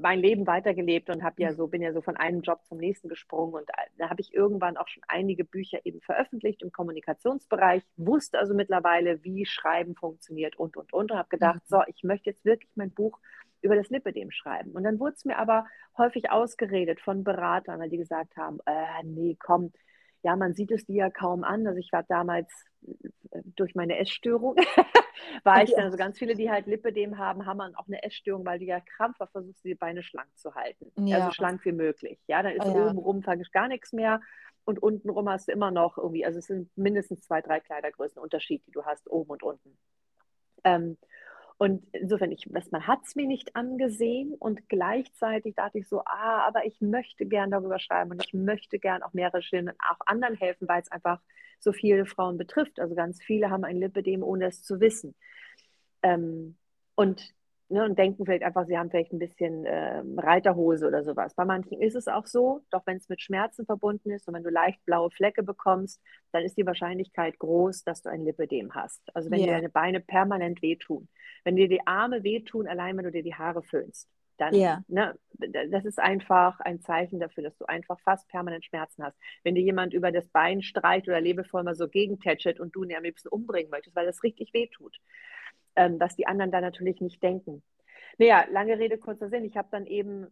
mein 0.00 0.20
Leben 0.20 0.46
weitergelebt 0.46 1.10
und 1.10 1.22
habe 1.22 1.42
ja 1.42 1.50
mhm. 1.50 1.56
so, 1.56 1.66
bin 1.66 1.82
ja 1.82 1.92
so 1.92 2.00
von 2.02 2.16
einem 2.16 2.42
Job 2.42 2.64
zum 2.66 2.78
nächsten 2.78 3.08
gesprungen. 3.08 3.54
Und 3.54 3.68
da 3.98 4.08
habe 4.08 4.20
ich 4.20 4.34
irgendwann 4.34 4.76
auch 4.76 4.88
schon 4.88 5.02
einige 5.08 5.44
Bücher 5.44 5.84
eben 5.84 6.00
veröffentlicht 6.00 6.62
im 6.62 6.72
Kommunikationsbereich, 6.72 7.82
wusste 7.96 8.38
also 8.38 8.54
mittlerweile, 8.54 9.22
wie 9.24 9.46
Schreiben 9.46 9.94
funktioniert 9.94 10.56
und 10.56 10.76
und 10.76 10.92
und 10.92 11.10
und 11.10 11.18
habe 11.18 11.28
gedacht, 11.28 11.56
mhm. 11.56 11.66
so, 11.66 11.82
ich 11.86 12.02
möchte 12.02 12.30
jetzt 12.30 12.44
wirklich 12.44 12.70
mein 12.76 12.90
Buch 12.90 13.18
über 13.62 13.76
das 13.76 13.88
Lipidem 13.88 14.30
schreiben. 14.30 14.72
Und 14.72 14.84
dann 14.84 14.98
wurde 14.98 15.14
es 15.16 15.24
mir 15.24 15.38
aber 15.38 15.66
häufig 15.96 16.30
ausgeredet 16.30 17.00
von 17.00 17.24
Beratern, 17.24 17.80
weil 17.80 17.90
die 17.90 17.96
gesagt 17.96 18.36
haben, 18.36 18.58
äh, 18.66 19.02
nee, 19.04 19.36
komm, 19.38 19.72
ja, 20.22 20.34
man 20.36 20.54
sieht 20.54 20.70
es 20.72 20.84
dir 20.86 20.96
ja 20.96 21.10
kaum 21.10 21.44
an. 21.44 21.66
Also 21.66 21.78
ich 21.78 21.92
war 21.92 22.02
damals 22.02 22.50
äh, 23.30 23.42
durch 23.56 23.74
meine 23.74 23.98
Essstörung, 23.98 24.56
war 25.44 25.62
ich 25.62 25.72
dann, 25.72 25.84
also 25.84 25.96
ganz 25.96 26.18
viele, 26.18 26.34
die 26.34 26.50
halt 26.50 26.66
Lipidem 26.66 27.18
haben, 27.18 27.46
haben 27.46 27.60
auch 27.60 27.86
eine 27.86 28.02
Essstörung, 28.02 28.44
weil 28.44 28.58
du 28.58 28.64
ja 28.64 28.80
krampfhaft 28.80 29.32
versuchst, 29.32 29.64
die 29.64 29.74
Beine 29.74 30.02
schlank 30.02 30.28
zu 30.36 30.54
halten. 30.54 30.90
Ja. 31.06 31.18
Also 31.18 31.30
schlank 31.32 31.64
wie 31.64 31.72
möglich. 31.72 32.18
Ja, 32.26 32.42
dann 32.42 32.52
ist 32.52 32.66
oh, 32.66 32.76
ja. 32.76 32.86
oben 32.86 32.98
rum 32.98 33.22
gar 33.52 33.68
nichts 33.68 33.92
mehr 33.92 34.20
und 34.64 34.82
unten 34.82 35.10
rum 35.10 35.28
hast 35.28 35.46
du 35.46 35.52
immer 35.52 35.70
noch 35.70 35.96
irgendwie, 35.96 36.26
also 36.26 36.40
es 36.40 36.46
sind 36.46 36.76
mindestens 36.76 37.22
zwei, 37.22 37.40
drei 37.40 37.60
Kleidergrößen 37.60 38.20
Unterschied, 38.20 38.66
die 38.66 38.72
du 38.72 38.84
hast, 38.84 39.08
oben 39.08 39.30
und 39.30 39.42
unten. 39.44 39.78
Ähm, 40.64 40.98
und 41.58 41.86
insofern, 41.92 42.32
ich, 42.32 42.46
man 42.50 42.86
hat 42.86 43.00
es 43.04 43.14
mir 43.16 43.26
nicht 43.26 43.56
angesehen 43.56 44.34
und 44.38 44.68
gleichzeitig 44.68 45.54
dachte 45.54 45.78
ich 45.78 45.88
so, 45.88 46.00
ah, 46.00 46.46
aber 46.46 46.66
ich 46.66 46.80
möchte 46.82 47.24
gern 47.24 47.50
darüber 47.50 47.78
schreiben 47.78 48.10
und 48.10 48.22
ich 48.24 48.34
möchte 48.34 48.78
gern 48.78 49.02
auch 49.02 49.14
mehrere 49.14 49.40
Stimmen 49.40 49.74
auch 49.78 50.06
anderen 50.06 50.36
helfen, 50.36 50.68
weil 50.68 50.82
es 50.82 50.90
einfach 50.92 51.20
so 51.58 51.72
viele 51.72 52.04
Frauen 52.04 52.36
betrifft. 52.36 52.78
Also 52.78 52.94
ganz 52.94 53.22
viele 53.22 53.48
haben 53.50 53.64
ein 53.64 53.78
Lipidem, 53.78 54.22
ohne 54.22 54.46
es 54.46 54.62
zu 54.62 54.80
wissen. 54.80 55.14
Ähm, 56.02 56.58
und 56.94 57.34
ne, 57.68 57.84
und 57.84 57.98
denken 57.98 58.24
vielleicht 58.24 58.44
einfach, 58.44 58.66
sie 58.66 58.78
haben 58.78 58.90
vielleicht 58.90 59.12
ein 59.12 59.18
bisschen 59.18 59.64
äh, 59.64 60.02
Reiterhose 60.16 60.86
oder 60.86 61.02
sowas. 61.02 61.34
Bei 61.34 61.44
manchen 61.44 61.80
ist 61.80 61.96
es 61.96 62.08
auch 62.08 62.26
so, 62.26 62.62
doch 62.70 62.86
wenn 62.86 62.96
es 62.96 63.08
mit 63.08 63.20
Schmerzen 63.20 63.66
verbunden 63.66 64.10
ist 64.10 64.28
und 64.28 64.34
wenn 64.34 64.44
du 64.44 64.50
leicht 64.50 64.84
blaue 64.84 65.10
Flecke 65.10 65.42
bekommst, 65.42 66.00
dann 66.32 66.44
ist 66.44 66.56
die 66.56 66.66
Wahrscheinlichkeit 66.66 67.38
groß, 67.38 67.84
dass 67.84 68.02
du 68.02 68.10
ein 68.10 68.24
Lipödem 68.24 68.74
hast. 68.74 69.02
Also 69.14 69.30
wenn 69.30 69.40
yeah. 69.40 69.48
dir 69.48 69.54
deine 69.54 69.68
Beine 69.68 70.00
permanent 70.00 70.62
wehtun, 70.62 71.08
wenn 71.44 71.56
dir 71.56 71.68
die 71.68 71.86
Arme 71.86 72.22
wehtun, 72.22 72.68
allein 72.68 72.96
wenn 72.96 73.04
du 73.04 73.12
dir 73.12 73.22
die 73.22 73.34
Haare 73.34 73.62
föhnst, 73.62 74.08
dann, 74.38 74.54
yeah. 74.54 74.84
ne, 74.86 75.18
das 75.70 75.86
ist 75.86 75.98
einfach 75.98 76.60
ein 76.60 76.82
Zeichen 76.82 77.20
dafür, 77.20 77.42
dass 77.42 77.56
du 77.56 77.64
einfach 77.64 77.98
fast 78.00 78.28
permanent 78.28 78.66
Schmerzen 78.66 79.02
hast. 79.02 79.16
Wenn 79.44 79.54
dir 79.54 79.62
jemand 79.62 79.94
über 79.94 80.12
das 80.12 80.28
Bein 80.28 80.60
streicht 80.60 81.08
oder 81.08 81.22
lebevoll 81.22 81.62
mal 81.62 81.74
so 81.74 81.88
gegentätschelt 81.88 82.60
und 82.60 82.76
du 82.76 82.84
ihn 82.84 82.94
am 82.94 83.02
liebsten 83.02 83.28
umbringen 83.28 83.70
möchtest, 83.70 83.96
weil 83.96 84.04
das 84.04 84.22
richtig 84.22 84.52
wehtut 84.52 84.98
ähm, 85.76 86.00
was 86.00 86.16
die 86.16 86.26
anderen 86.26 86.50
da 86.50 86.60
natürlich 86.60 87.00
nicht 87.00 87.22
denken. 87.22 87.62
Naja, 88.18 88.44
lange 88.50 88.78
Rede, 88.78 88.98
kurzer 88.98 89.28
Sinn. 89.28 89.44
Ich 89.44 89.56
habe 89.56 89.68
dann 89.70 89.86
eben, 89.86 90.26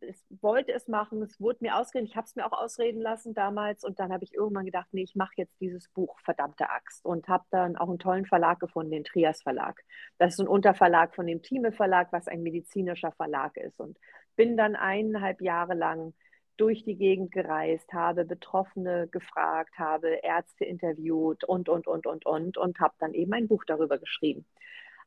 es 0.00 0.26
wollte 0.42 0.72
es 0.72 0.88
machen, 0.88 1.22
es 1.22 1.40
wurde 1.40 1.58
mir 1.62 1.76
ausreden, 1.76 2.06
ich 2.06 2.16
habe 2.16 2.26
es 2.26 2.36
mir 2.36 2.46
auch 2.46 2.52
ausreden 2.52 3.00
lassen 3.00 3.34
damals 3.34 3.84
und 3.84 3.98
dann 3.98 4.12
habe 4.12 4.24
ich 4.24 4.34
irgendwann 4.34 4.66
gedacht, 4.66 4.88
nee, 4.92 5.02
ich 5.02 5.14
mache 5.14 5.32
jetzt 5.36 5.58
dieses 5.60 5.88
Buch, 5.88 6.18
verdammte 6.20 6.68
Axt 6.70 7.04
und 7.04 7.28
habe 7.28 7.44
dann 7.50 7.76
auch 7.76 7.88
einen 7.88 7.98
tollen 7.98 8.26
Verlag 8.26 8.60
gefunden, 8.60 8.92
den 8.92 9.04
Trias 9.04 9.42
Verlag. 9.42 9.82
Das 10.18 10.34
ist 10.34 10.40
ein 10.40 10.48
Unterverlag 10.48 11.14
von 11.14 11.26
dem 11.26 11.42
Thieme 11.42 11.72
Verlag, 11.72 12.12
was 12.12 12.28
ein 12.28 12.42
medizinischer 12.42 13.12
Verlag 13.12 13.56
ist 13.56 13.80
und 13.80 13.98
bin 14.36 14.56
dann 14.56 14.76
eineinhalb 14.76 15.40
Jahre 15.40 15.74
lang 15.74 16.12
durch 16.56 16.84
die 16.84 16.96
Gegend 16.96 17.32
gereist, 17.32 17.92
habe 17.92 18.24
Betroffene 18.24 19.08
gefragt, 19.08 19.78
habe 19.78 20.08
Ärzte 20.22 20.64
interviewt 20.64 21.44
und, 21.44 21.68
und, 21.68 21.86
und, 21.86 22.06
und, 22.06 22.26
und 22.26 22.56
und 22.56 22.80
habe 22.80 22.94
dann 22.98 23.14
eben 23.14 23.32
ein 23.32 23.48
Buch 23.48 23.64
darüber 23.64 23.98
geschrieben. 23.98 24.46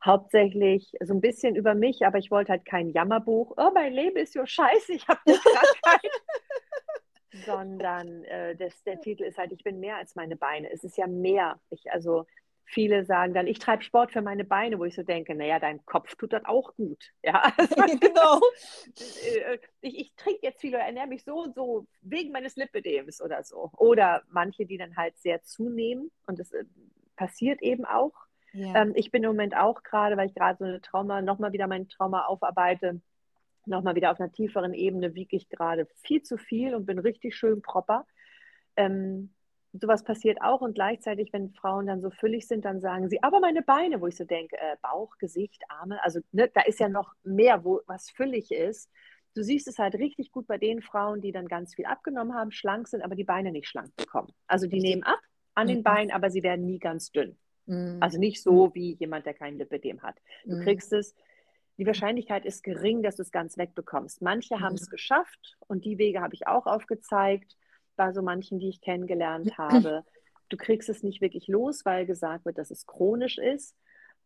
Hauptsächlich 0.03 0.93
so 1.03 1.13
ein 1.13 1.21
bisschen 1.21 1.55
über 1.55 1.73
mich, 1.73 2.05
aber 2.05 2.19
ich 2.19 2.29
wollte 2.29 2.51
halt 2.51 2.65
kein 2.65 2.89
Jammerbuch. 2.89 3.53
Oh, 3.57 3.71
mein 3.73 3.93
Leben 3.93 4.17
ist 4.17 4.33
so 4.33 4.45
scheiße, 4.45 4.93
ich 4.93 5.07
habe 5.07 5.19
eine 5.25 5.38
Krankheit. 5.38 6.12
Sondern 7.45 8.23
äh, 8.25 8.55
das, 8.55 8.83
der 8.83 8.99
Titel 8.99 9.23
ist 9.23 9.38
halt, 9.38 9.51
ich 9.51 9.63
bin 9.63 9.79
mehr 9.79 9.97
als 9.97 10.15
meine 10.15 10.36
Beine. 10.36 10.71
Es 10.71 10.83
ist 10.83 10.97
ja 10.97 11.07
mehr. 11.07 11.60
Ich, 11.69 11.91
also 11.91 12.25
viele 12.67 13.06
sagen 13.06 13.34
dann, 13.34 13.47
ich 13.47 13.60
treibe 13.60 13.82
Sport 13.82 14.12
für 14.12 14.21
meine 14.21 14.43
Beine, 14.43 14.77
wo 14.77 14.84
ich 14.84 14.93
so 14.93 15.01
denke, 15.01 15.34
naja, 15.34 15.58
dein 15.58 15.84
Kopf 15.86 16.15
tut 16.15 16.34
das 16.34 16.43
auch 16.45 16.75
gut. 16.75 17.12
Ja, 17.23 17.53
genau. 17.99 18.41
Äh, 18.95 19.58
ich, 19.82 19.97
ich 19.97 20.15
trinke 20.15 20.39
jetzt 20.43 20.60
viel 20.60 20.75
oder 20.75 20.84
ernähre 20.84 21.08
mich 21.08 21.23
so 21.23 21.43
und 21.43 21.56
so 21.56 21.88
wegen 22.01 22.32
meines 22.34 22.58
Lipidems 22.58 23.21
oder 23.21 23.43
so. 23.43 23.71
Oder 23.77 24.21
manche, 24.30 24.65
die 24.65 24.77
dann 24.77 24.97
halt 24.97 25.17
sehr 25.17 25.41
zunehmen 25.43 26.12
und 26.27 26.39
das 26.39 26.51
äh, 26.51 26.65
passiert 27.15 27.62
eben 27.62 27.86
auch. 27.86 28.13
Ja. 28.51 28.82
Ähm, 28.82 28.91
ich 28.95 29.12
bin 29.12 29.23
im 29.23 29.30
Moment 29.30 29.56
auch 29.56 29.82
gerade, 29.84 30.17
weil 30.17 30.27
ich 30.27 30.36
gerade 30.36 30.58
so 30.58 30.65
eine 30.65 30.82
Trauma, 30.82 31.21
nochmal 31.21 31.53
wieder 31.53 31.67
mein 31.67 31.88
Trauma 31.88 32.25
aufarbeite, 32.25 33.01
nochmal 33.65 33.95
wieder 33.95 34.12
auf 34.12 34.19
einer 34.19 34.32
tieferen 34.32 34.73
Ebene 34.73 35.15
wiege 35.15 35.38
ich 35.38 35.47
gerade 35.47 35.88
viel 36.03 36.21
zu 36.21 36.38
viel 36.38 36.75
und 36.75 36.86
bin 36.86 36.99
richtig 36.99 37.36
schön 37.36 37.62
proper. 37.62 38.06
Ähm, 38.75 39.34
sowas 39.80 40.04
passiert 40.04 40.42
auch 40.42 40.62
und 40.62 40.76
gleichzeitig, 40.76 41.32
wenn 41.34 41.54
Frauen 41.54 41.88
dann 41.88 42.02
so 42.02 42.10
füllig 42.10 42.48
sind, 42.48 42.66
dann 42.66 42.80
sagen 42.80 43.10
sie, 43.10 43.22
aber 43.24 43.40
meine 43.40 43.62
Beine, 43.62 44.02
wo 44.02 44.08
ich 44.08 44.16
so 44.16 44.26
denke, 44.26 44.58
äh, 44.58 44.76
Bauch, 44.82 45.18
Gesicht, 45.18 45.63
Arme, 45.70 46.04
also 46.04 46.20
ne, 46.32 46.50
da 46.54 46.62
ist 46.62 46.80
ja 46.80 46.90
noch 46.90 47.13
mehr, 47.24 47.63
wo 47.63 47.82
was 47.88 48.10
füllig 48.10 48.52
ist. 48.52 48.90
Du 49.36 49.44
siehst 49.44 49.68
es 49.68 49.78
halt 49.78 49.96
richtig 49.96 50.32
gut 50.32 50.48
bei 50.48 50.58
den 50.58 50.82
Frauen, 50.82 51.22
die 51.22 51.32
dann 51.32 51.48
ganz 51.48 51.76
viel 51.76 51.86
abgenommen 51.86 52.34
haben, 52.34 52.52
schlank 52.52 52.88
sind, 52.88 53.04
aber 53.04 53.16
die 53.16 53.24
Beine 53.24 53.52
nicht 53.52 53.68
schlank 53.68 53.96
bekommen. 53.96 54.34
Also 54.48 54.68
die 54.68 54.80
nehmen 54.80 55.04
ab 55.04 55.20
an 55.54 55.68
den 55.68 55.80
mhm. 55.80 55.84
Beinen, 55.84 56.12
aber 56.12 56.30
sie 56.30 56.44
werden 56.44 56.66
nie 56.66 56.80
ganz 56.80 57.12
dünn. 57.12 57.38
Mhm. 57.66 57.98
Also 58.00 58.18
nicht 58.20 58.42
so 58.42 58.74
wie 58.74 58.94
jemand, 58.96 59.26
der 59.26 59.34
kein 59.34 59.58
Lipidem 59.58 60.02
hat. 60.02 60.18
Du 60.46 60.56
mhm. 60.56 60.63
kriegst 60.63 60.92
es, 60.94 61.13
die 61.78 61.86
Wahrscheinlichkeit 61.86 62.46
ist 62.46 62.63
gering, 62.63 63.04
dass 63.04 63.18
du 63.18 63.22
es 63.22 63.32
ganz 63.32 63.58
wegbekommst. 63.58 64.22
Manche 64.22 64.56
mhm. 64.56 64.62
haben 64.62 64.76
es 64.76 64.90
geschafft 64.90 65.58
und 65.68 65.86
die 65.86 65.98
Wege 65.98 66.22
habe 66.22 66.34
ich 66.34 66.48
auch 66.48 66.66
aufgezeigt 66.66 67.56
bei 67.97 68.13
so 68.13 68.21
manchen, 68.21 68.60
die 68.60 68.69
ich 68.69 68.81
kennengelernt 68.81 69.57
habe. 69.57 70.05
Du 70.49 70.55
kriegst 70.55 70.88
es 70.88 71.03
nicht 71.03 71.19
wirklich 71.19 71.47
los, 71.47 71.83
weil 71.83 72.05
gesagt 72.05 72.45
wird, 72.45 72.57
dass 72.57 72.71
es 72.71 72.86
chronisch 72.86 73.38
ist. 73.38 73.75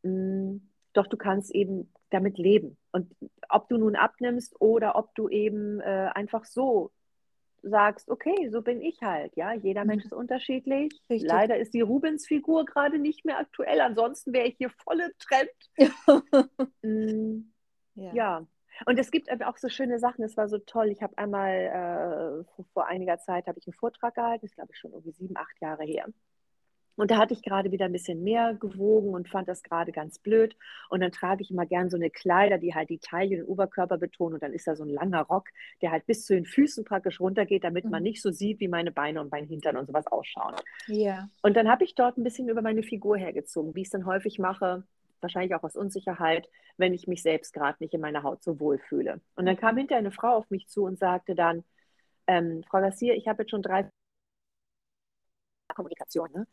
Mm, 0.04 0.58
doch 0.94 1.08
du 1.08 1.18
kannst 1.18 1.50
eben 1.56 1.92
damit 2.12 2.38
leben. 2.38 2.78
Und 2.92 3.16
ob 3.50 3.70
du 3.70 3.78
nun 3.78 3.96
abnimmst 3.96 4.60
oder 4.60 4.96
ob 4.96 5.16
du 5.16 5.30
eben 5.30 5.80
äh, 5.80 6.10
einfach 6.14 6.46
so 6.46 6.92
sagst, 7.64 8.10
okay, 8.10 8.50
so 8.50 8.62
bin 8.62 8.82
ich 8.82 9.02
halt, 9.02 9.36
ja, 9.36 9.54
jeder 9.54 9.86
Mensch 9.86 10.04
mhm. 10.04 10.08
ist 10.08 10.14
unterschiedlich. 10.14 10.92
Richtig. 11.10 11.30
Leider 11.30 11.58
ist 11.58 11.74
die 11.74 11.82
Rubens-Figur 11.82 12.66
gerade 12.66 12.98
nicht 12.98 13.24
mehr 13.24 13.40
aktuell, 13.40 13.82
ansonsten 13.82 14.34
wäre 14.34 14.48
ich 14.48 14.58
hier 14.58 14.70
voll 14.70 15.00
im 15.00 15.12
Trend. 15.20 16.72
mm, 16.82 17.52
ja. 17.96 18.14
ja. 18.14 18.48
Und 18.86 19.00
es 19.00 19.12
gibt 19.12 19.30
auch 19.44 19.58
so 19.58 19.70
schöne 19.70 20.00
Sachen, 20.00 20.24
es 20.24 20.38
war 20.38 20.48
so 20.48 20.58
toll. 20.58 20.90
Ich 20.90 21.02
habe 21.02 21.18
einmal 21.18 22.46
äh, 22.48 22.64
vor, 22.74 22.88
einiger 22.88 23.18
Zeit 23.20 23.48
habe 23.48 23.60
ich 23.60 23.68
einen 23.68 23.74
Vortrag 23.74 24.16
gehalten, 24.16 24.42
das 24.42 24.52
ist 24.52 24.56
glaube 24.56 24.72
ich 24.74 24.80
schon 24.80 24.92
irgendwie 24.92 25.12
sieben, 25.12 25.38
acht 25.38 25.60
Jahre 25.62 25.84
her. 25.84 26.08
Und 26.96 27.10
da 27.10 27.18
hatte 27.18 27.34
ich 27.34 27.42
gerade 27.42 27.72
wieder 27.72 27.86
ein 27.86 27.92
bisschen 27.94 28.24
mehr 28.24 28.54
gewogen 28.54 29.14
und 29.14 29.30
fand 29.30 29.48
das 29.48 29.64
gerade 29.64 29.92
ganz 29.92 30.20
blöd. 30.20 30.56
Und 30.90 31.00
dann 31.00 31.12
trage 31.12 31.42
ich 31.42 31.50
immer 31.50 31.66
gern 31.66 31.90
so 31.90 31.98
eine 31.98 32.10
Kleider, 32.10 32.58
die 32.58 32.76
halt 32.76 32.90
die 32.90 33.00
Taille 33.00 33.38
und 33.38 33.44
den 33.44 33.46
Oberkörper 33.48 33.98
betonen. 33.98 34.36
Und 34.36 34.44
dann 34.44 34.54
ist 34.54 34.68
da 34.68 34.76
so 34.76 34.84
ein 34.84 34.90
langer 34.90 35.22
Rock, 35.22 35.48
der 35.82 35.92
halt 35.92 36.06
bis 36.06 36.26
zu 36.26 36.34
den 36.34 36.46
Füßen 36.46 36.84
praktisch 36.84 37.20
runtergeht, 37.20 37.64
damit 37.64 37.86
man 37.86 38.02
mhm. 38.02 38.10
nicht 38.10 38.22
so 38.22 38.30
sieht, 38.30 38.60
wie 38.60 38.68
meine 38.68 38.92
Beine 38.92 39.22
und 39.22 39.32
mein 39.32 39.46
Hintern 39.46 39.78
und 39.78 39.88
sowas 39.88 40.06
ausschauen. 40.08 40.56
Ja. 40.88 41.30
Und 41.42 41.56
dann 41.56 41.70
habe 41.70 41.84
ich 41.86 41.96
dort 41.96 42.18
ein 42.18 42.24
bisschen 42.24 42.50
über 42.50 42.62
meine 42.62 42.84
Figur 42.84 43.18
hergezogen, 43.18 43.74
wie 43.74 43.82
ich 43.82 43.88
es 43.88 43.92
dann 43.92 44.06
häufig 44.06 44.38
mache 44.38 44.84
wahrscheinlich 45.22 45.56
auch 45.56 45.64
aus 45.64 45.76
Unsicherheit, 45.76 46.48
wenn 46.78 46.94
ich 46.94 47.08
mich 47.08 47.22
selbst 47.22 47.54
gerade 47.54 47.78
nicht 47.80 47.94
in 47.94 48.02
meiner 48.02 48.24
Haut 48.24 48.44
so 48.44 48.60
wohl 48.60 48.80
fühle. 48.80 49.22
Und 49.36 49.46
dann 49.46 49.58
kam 49.58 49.78
hinterher 49.78 50.00
eine 50.00 50.12
Frau 50.12 50.36
auf 50.36 50.50
mich 50.50 50.68
zu 50.68 50.84
und 50.84 51.00
sagte 51.00 51.36
dann, 51.36 51.64
ähm, 52.28 52.64
Frau 52.70 52.82
Gassier, 52.82 53.16
ich 53.16 53.28
habe 53.28 53.44
jetzt 53.44 53.52
schon 53.52 53.62
drei 53.62 53.90
Kommunikation. 55.76 56.30
Ne? 56.34 56.48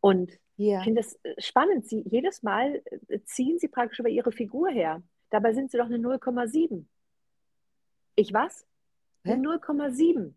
Und 0.00 0.32
ja. 0.56 0.78
ich 0.78 0.84
finde 0.84 1.00
es 1.00 1.18
äh, 1.22 1.34
spannend. 1.38 1.86
Sie, 1.86 2.02
jedes 2.06 2.42
Mal 2.42 2.82
äh, 3.08 3.20
ziehen 3.24 3.58
Sie 3.58 3.68
praktisch 3.68 4.00
über 4.00 4.08
Ihre 4.08 4.32
Figur 4.32 4.68
her. 4.70 5.02
Dabei 5.30 5.52
sind 5.52 5.70
Sie 5.70 5.78
doch 5.78 5.86
eine 5.86 5.98
0,7. 5.98 6.84
Ich 8.16 8.32
was? 8.32 8.66
Hä? 9.24 9.32
Eine 9.32 9.48
0,7. 9.48 10.34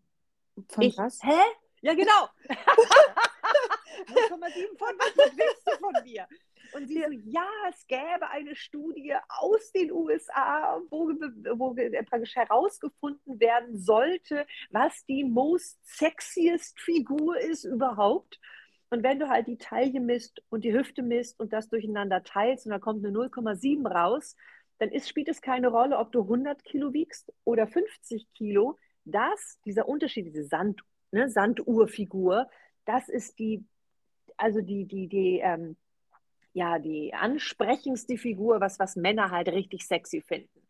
Von 0.68 0.82
ich, 0.82 0.96
was? 0.96 1.22
Hä? 1.22 1.40
Ja, 1.82 1.94
genau. 1.94 2.28
0,7 4.08 4.78
von 4.78 4.98
was? 4.98 5.16
Was 5.16 5.36
willst 5.36 5.66
du 5.66 5.70
von 5.78 5.92
mir? 6.04 6.26
Und 6.74 6.88
sie 6.88 7.02
so, 7.02 7.10
ja, 7.10 7.48
es 7.70 7.86
gäbe 7.86 8.28
eine 8.30 8.54
Studie 8.54 9.14
aus 9.28 9.72
den 9.72 9.92
USA, 9.92 10.80
wo, 10.90 11.08
wo 11.56 11.74
praktisch 12.04 12.36
herausgefunden 12.36 13.40
werden 13.40 13.78
sollte, 13.78 14.46
was 14.70 15.04
die 15.06 15.24
most 15.24 15.78
sexiest 15.82 16.78
Figur 16.80 17.38
ist 17.38 17.64
überhaupt. 17.64 18.38
Und 18.90 19.02
wenn 19.02 19.18
du 19.18 19.28
halt 19.28 19.46
die 19.46 19.58
Taille 19.58 20.00
misst 20.00 20.42
und 20.48 20.64
die 20.64 20.72
Hüfte 20.72 21.02
misst 21.02 21.38
und 21.40 21.52
das 21.52 21.68
durcheinander 21.68 22.22
teilst 22.22 22.66
und 22.66 22.72
da 22.72 22.78
kommt 22.78 23.04
eine 23.04 23.16
0,7 23.16 23.86
raus, 23.86 24.34
dann 24.78 24.90
ist, 24.90 25.08
spielt 25.08 25.28
es 25.28 25.42
keine 25.42 25.68
Rolle, 25.68 25.98
ob 25.98 26.12
du 26.12 26.22
100 26.22 26.64
Kilo 26.64 26.92
wiegst 26.92 27.32
oder 27.44 27.66
50 27.66 28.32
Kilo. 28.32 28.78
Das, 29.04 29.58
dieser 29.64 29.88
Unterschied, 29.88 30.26
diese 30.26 30.44
Sand, 30.44 30.80
ne, 31.10 31.28
Sanduhrfigur, 31.28 32.48
das 32.84 33.08
ist 33.08 33.38
die, 33.38 33.64
also 34.36 34.60
die, 34.60 34.86
die, 34.86 35.08
die, 35.08 35.40
ähm, 35.42 35.76
ja, 36.52 36.78
die 36.78 37.14
ansprechendste 37.14 38.16
Figur, 38.16 38.60
was, 38.60 38.78
was 38.78 38.96
Männer 38.96 39.30
halt 39.30 39.48
richtig 39.48 39.86
sexy 39.86 40.20
finden. 40.20 40.68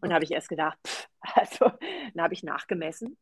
Und 0.00 0.08
da 0.08 0.14
habe 0.14 0.24
ich 0.24 0.30
erst 0.30 0.48
gedacht, 0.48 0.78
pff, 0.86 1.08
also, 1.34 1.72
dann 2.14 2.22
habe 2.22 2.34
ich 2.34 2.42
nachgemessen. 2.42 3.16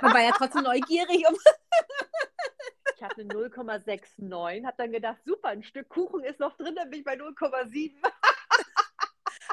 Man 0.00 0.14
war 0.14 0.22
ja 0.22 0.32
trotzdem 0.32 0.62
neugierig. 0.62 1.24
Um 1.28 1.36
ich 2.96 3.02
hatte 3.02 3.22
0,69, 3.22 4.64
habe 4.64 4.76
dann 4.76 4.92
gedacht, 4.92 5.18
super, 5.24 5.48
ein 5.48 5.62
Stück 5.62 5.88
Kuchen 5.88 6.24
ist 6.24 6.40
noch 6.40 6.56
drin, 6.56 6.74
dann 6.74 6.90
bin 6.90 7.00
ich 7.00 7.04
bei 7.04 7.14
0,7. 7.14 7.94
ah, 8.02 8.08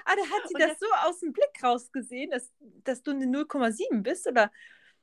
da 0.05 0.21
hat 0.21 0.47
sie 0.47 0.53
das, 0.53 0.71
das, 0.71 0.79
so 0.79 0.87
aus 1.03 1.19
dem 1.19 1.33
Blick 1.33 1.63
rausgesehen, 1.63 2.31
dass, 2.31 2.51
dass 2.83 3.01
du 3.03 3.11
eine 3.11 3.25
0,7 3.25 4.01
bist, 4.03 4.27
oder? 4.27 4.51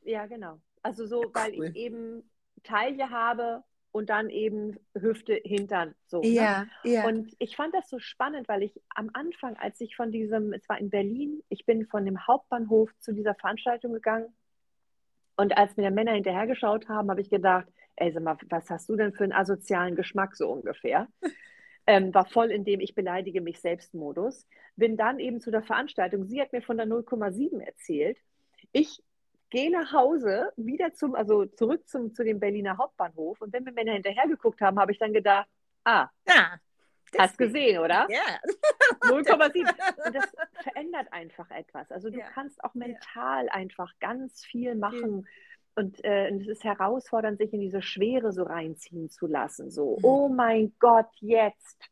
Ja, 0.03 0.27
genau. 0.27 0.61
Also 0.83 1.07
so, 1.07 1.25
weil 1.33 1.55
ich 1.55 1.77
eben 1.77 2.31
Taille 2.62 3.09
habe 3.09 3.65
und 3.95 4.11
dann 4.11 4.28
eben 4.28 4.76
Hüfte, 4.99 5.40
Hintern. 5.45 5.95
So, 6.07 6.20
ne? 6.20 6.26
ja, 6.26 6.66
ne? 6.82 6.92
ja. 6.92 7.07
Und 7.07 7.32
ich 7.38 7.55
fand 7.55 7.72
das 7.74 7.88
so 7.88 8.01
spannend, 8.01 8.49
weil 8.49 8.64
ich 8.64 8.80
am 8.92 9.09
Anfang, 9.12 9.57
als 9.57 9.80
ich 9.80 9.95
von 9.95 10.11
diesem, 10.11 10.53
es 10.53 10.68
war 10.68 10.78
in 10.80 10.90
Berlin, 10.90 11.45
ich 11.49 11.64
bin 11.64 11.86
von 11.86 12.05
dem 12.05 12.26
Hauptbahnhof 12.26 12.90
zu 12.99 13.12
dieser 13.12 13.36
Veranstaltung 13.36 13.92
gegangen 13.92 14.34
und 15.36 15.57
als 15.57 15.76
mir 15.76 15.88
die 15.88 15.95
Männer 15.95 16.12
hinterhergeschaut 16.12 16.88
haben, 16.88 17.09
habe 17.09 17.20
ich 17.20 17.30
gedacht, 17.30 17.68
ey, 17.95 18.11
sag 18.11 18.24
mal, 18.24 18.36
was 18.51 18.68
hast 18.68 18.88
du 18.88 18.97
denn 18.97 19.12
für 19.12 19.22
einen 19.22 19.32
asozialen 19.32 19.95
Geschmack 19.95 20.34
so 20.34 20.51
ungefähr? 20.51 21.07
ähm, 21.86 22.12
war 22.12 22.26
voll 22.26 22.51
in 22.51 22.64
dem 22.64 22.80
Ich 22.80 22.97
beleidige 22.97 23.40
mich 23.40 23.61
selbst 23.61 23.95
Modus. 23.95 24.49
Bin 24.74 24.97
dann 24.97 25.20
eben 25.20 25.40
zu 25.40 25.53
der 25.53 25.62
Veranstaltung. 25.62 26.24
Sie 26.24 26.40
hat 26.40 26.53
mir 26.53 26.62
von 26.62 26.78
der 26.78 26.86
0,7 26.86 27.61
erzählt. 27.61 28.18
Ich 28.72 29.05
gehe 29.55 29.70
nach 29.70 29.92
Hause, 29.92 30.52
wieder 30.57 30.92
zum, 30.94 31.14
also 31.14 31.46
zurück 31.46 31.86
zum, 31.86 32.12
zu 32.12 32.24
dem 32.24 32.40
Berliner 32.40 32.76
Hauptbahnhof. 32.76 33.40
Und 33.40 33.52
wenn 33.52 33.62
mir 33.62 33.70
Männer 33.70 33.92
hinterher 33.92 34.26
geguckt 34.26 34.61
haben, 34.61 34.80
habe 34.80 34.90
ich 34.90 34.98
dann 34.98 35.12
gedacht, 35.12 35.48
ah, 35.84 36.09
ja, 36.26 36.59
hast 37.16 37.38
gesehen, 37.38 37.78
oder? 37.78 38.09
Ja. 38.11 38.40
0,7. 39.02 40.07
Und 40.07 40.14
das 40.16 40.32
verändert 40.61 41.07
einfach 41.12 41.48
etwas. 41.52 41.88
Also 41.92 42.11
du 42.11 42.18
ja. 42.18 42.26
kannst 42.34 42.62
auch 42.64 42.74
mental 42.74 43.46
ja. 43.46 43.52
einfach 43.52 43.92
ganz 44.00 44.44
viel 44.44 44.74
machen. 44.74 45.20
Okay. 45.20 45.28
Und 45.76 46.05
äh, 46.05 46.30
es 46.30 46.48
ist 46.48 46.64
herausfordernd, 46.64 47.38
sich 47.38 47.52
in 47.52 47.61
diese 47.61 47.80
Schwere 47.80 48.32
so 48.32 48.42
reinziehen 48.42 49.09
zu 49.09 49.28
lassen. 49.28 49.70
So, 49.70 49.98
mhm. 49.98 50.05
oh 50.05 50.28
mein 50.28 50.72
Gott, 50.80 51.11
jetzt 51.20 51.88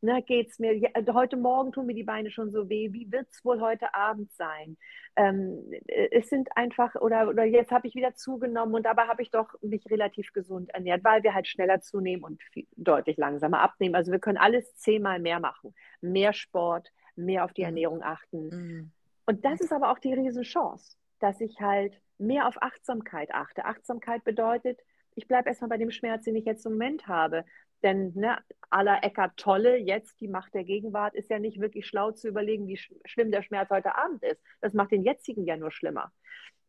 ne, 0.00 0.24
es 0.28 0.58
mir, 0.58 0.76
ja, 0.76 0.90
heute 1.12 1.36
Morgen 1.36 1.72
tun 1.72 1.86
mir 1.86 1.94
die 1.94 2.04
Beine 2.04 2.30
schon 2.30 2.50
so 2.50 2.68
weh, 2.68 2.92
wie 2.92 3.10
wird 3.10 3.28
es 3.30 3.44
wohl 3.44 3.60
heute 3.60 3.94
Abend 3.94 4.32
sein? 4.32 4.76
Ähm, 5.16 5.62
äh, 5.86 6.08
es 6.12 6.28
sind 6.28 6.48
einfach, 6.56 6.94
oder, 6.96 7.28
oder 7.28 7.44
jetzt 7.44 7.72
habe 7.72 7.86
ich 7.88 7.94
wieder 7.94 8.14
zugenommen 8.14 8.74
und 8.74 8.84
dabei 8.84 9.06
habe 9.06 9.22
ich 9.22 9.30
doch 9.30 9.54
mich 9.62 9.84
relativ 9.90 10.32
gesund 10.32 10.70
ernährt, 10.70 11.04
weil 11.04 11.22
wir 11.22 11.34
halt 11.34 11.48
schneller 11.48 11.80
zunehmen 11.80 12.24
und 12.24 12.42
viel, 12.52 12.66
deutlich 12.76 13.16
langsamer 13.16 13.60
abnehmen. 13.60 13.94
Also 13.94 14.12
wir 14.12 14.18
können 14.18 14.38
alles 14.38 14.76
zehnmal 14.76 15.18
mehr 15.18 15.40
machen. 15.40 15.74
Mehr 16.00 16.32
Sport, 16.32 16.90
mehr 17.16 17.44
auf 17.44 17.52
die 17.52 17.62
mhm. 17.62 17.66
Ernährung 17.66 18.02
achten. 18.02 18.48
Mhm. 18.48 18.90
Und 19.26 19.44
das 19.44 19.60
ist 19.60 19.72
aber 19.72 19.90
auch 19.90 19.98
die 19.98 20.12
Riesenchance, 20.12 20.96
dass 21.18 21.40
ich 21.40 21.60
halt 21.60 22.00
mehr 22.18 22.46
auf 22.46 22.62
Achtsamkeit 22.62 23.34
achte. 23.34 23.64
Achtsamkeit 23.64 24.24
bedeutet, 24.24 24.80
ich 25.16 25.26
bleibe 25.26 25.48
erstmal 25.48 25.70
bei 25.70 25.78
dem 25.78 25.90
Schmerz, 25.90 26.24
den 26.24 26.36
ich 26.36 26.44
jetzt 26.44 26.66
im 26.66 26.72
Moment 26.72 27.08
habe. 27.08 27.44
Denn 27.82 28.12
ne, 28.14 28.38
aller 28.70 29.02
Eckart 29.04 29.36
Tolle, 29.36 29.76
jetzt 29.76 30.20
die 30.20 30.28
Macht 30.28 30.54
der 30.54 30.64
Gegenwart, 30.64 31.14
ist 31.14 31.30
ja 31.30 31.38
nicht 31.38 31.60
wirklich 31.60 31.86
schlau 31.86 32.12
zu 32.12 32.28
überlegen, 32.28 32.66
wie 32.66 32.76
sch 32.76 32.92
schlimm 33.04 33.30
der 33.30 33.42
Schmerz 33.42 33.70
heute 33.70 33.94
Abend 33.96 34.22
ist. 34.22 34.40
Das 34.60 34.72
macht 34.72 34.92
den 34.92 35.02
jetzigen 35.02 35.44
ja 35.44 35.56
nur 35.56 35.70
schlimmer. 35.70 36.12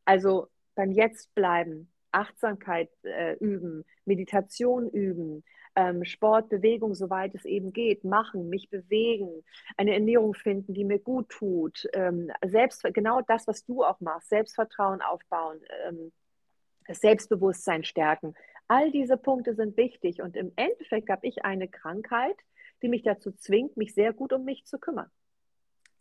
Also 0.05 0.47
beim 0.75 0.91
Jetzt 0.91 1.33
bleiben, 1.33 1.91
Achtsamkeit 2.11 2.89
äh, 3.03 3.35
üben, 3.37 3.83
Meditation 4.05 4.89
üben, 4.89 5.43
ähm, 5.75 6.03
Sport, 6.05 6.49
Bewegung, 6.49 6.95
soweit 6.95 7.35
es 7.35 7.45
eben 7.45 7.71
geht, 7.71 8.03
machen, 8.03 8.49
mich 8.49 8.69
bewegen, 8.69 9.43
eine 9.77 9.93
Ernährung 9.93 10.33
finden, 10.33 10.73
die 10.73 10.83
mir 10.83 10.99
gut 10.99 11.29
tut, 11.29 11.87
ähm, 11.93 12.31
selbst 12.45 12.83
genau 12.93 13.21
das, 13.21 13.47
was 13.47 13.63
du 13.63 13.83
auch 13.83 13.99
machst, 13.99 14.29
Selbstvertrauen 14.29 15.01
aufbauen, 15.01 15.59
ähm, 15.87 16.11
Selbstbewusstsein 16.89 17.83
stärken. 17.83 18.33
All 18.67 18.91
diese 18.91 19.17
Punkte 19.17 19.55
sind 19.55 19.77
wichtig 19.77 20.21
und 20.21 20.35
im 20.35 20.51
Endeffekt 20.55 21.09
habe 21.09 21.25
ich 21.27 21.45
eine 21.45 21.67
Krankheit, 21.67 22.37
die 22.81 22.89
mich 22.89 23.03
dazu 23.03 23.31
zwingt, 23.31 23.77
mich 23.77 23.93
sehr 23.93 24.13
gut 24.13 24.33
um 24.33 24.43
mich 24.43 24.65
zu 24.65 24.77
kümmern. 24.77 25.09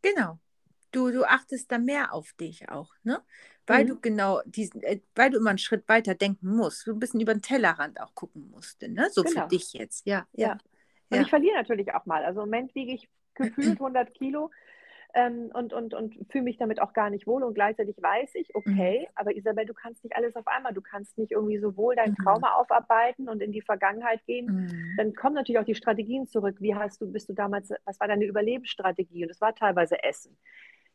Genau. 0.03 0.39
Du, 0.93 1.11
du 1.11 1.25
achtest 1.25 1.71
da 1.71 1.79
mehr 1.79 2.13
auf 2.13 2.33
dich 2.35 2.69
auch, 2.69 2.95
ne? 3.03 3.21
Weil 3.67 3.85
mhm. 3.85 3.89
du 3.89 4.01
genau 4.01 4.41
diesen, 4.47 4.83
äh, 4.83 5.01
weil 5.15 5.31
du 5.31 5.39
immer 5.39 5.51
einen 5.51 5.59
Schritt 5.59 5.89
weiter 5.89 6.15
denken 6.15 6.55
musst, 6.55 6.87
du 6.87 6.93
ein 6.93 6.99
bisschen 6.99 7.21
über 7.21 7.35
den 7.35 7.43
Tellerrand 7.43 8.01
auch 8.01 8.15
gucken 8.15 8.51
musst, 8.51 8.83
ne? 8.83 9.09
So 9.11 9.23
genau. 9.23 9.43
für 9.43 9.49
dich 9.49 9.73
jetzt, 9.73 10.07
ja. 10.07 10.27
Ja. 10.33 10.49
ja. 10.49 10.53
Und 11.11 11.17
ja. 11.17 11.23
ich 11.23 11.29
verliere 11.29 11.57
natürlich 11.57 11.93
auch 11.93 12.07
mal. 12.07 12.25
Also 12.25 12.41
im 12.41 12.47
Moment 12.49 12.75
wiege 12.75 12.93
ich 12.93 13.09
gefühlt 13.35 13.81
100 13.81 14.15
Kilo 14.15 14.51
ähm, 15.17 15.51
und, 15.55 15.73
und, 15.73 15.95
und 15.95 16.15
fühle 16.31 16.45
mich 16.45 16.59
damit 16.59 16.81
auch 16.81 16.93
gar 16.93 17.09
nicht 17.09 17.27
wohl. 17.27 17.43
Und 17.43 17.55
gleichzeitig 17.55 17.97
weiß 18.01 18.35
ich, 18.35 18.55
okay, 18.55 19.01
mhm. 19.01 19.07
aber 19.15 19.35
Isabel, 19.35 19.65
du 19.65 19.75
kannst 19.75 20.05
nicht 20.05 20.15
alles 20.15 20.37
auf 20.37 20.47
einmal. 20.47 20.75
Du 20.75 20.83
kannst 20.83 21.17
nicht 21.17 21.33
irgendwie 21.33 21.59
sowohl 21.59 21.97
dein 21.97 22.11
mhm. 22.11 22.23
Trauma 22.23 22.53
aufarbeiten 22.53 23.29
und 23.29 23.43
in 23.43 23.51
die 23.51 23.63
Vergangenheit 23.63 24.25
gehen. 24.27 24.47
Mhm. 24.47 24.95
Dann 24.99 25.15
kommen 25.15 25.35
natürlich 25.35 25.59
auch 25.59 25.65
die 25.65 25.75
Strategien 25.75 26.27
zurück. 26.27 26.57
Wie 26.61 26.75
hast 26.75 27.01
du, 27.01 27.11
bist 27.11 27.31
du 27.31 27.33
damals, 27.33 27.73
was 27.87 27.99
war 27.99 28.09
deine 28.09 28.27
Überlebensstrategie? 28.27 29.25
Und 29.25 29.31
es 29.31 29.41
war 29.41 29.55
teilweise 29.55 30.05
Essen 30.05 30.37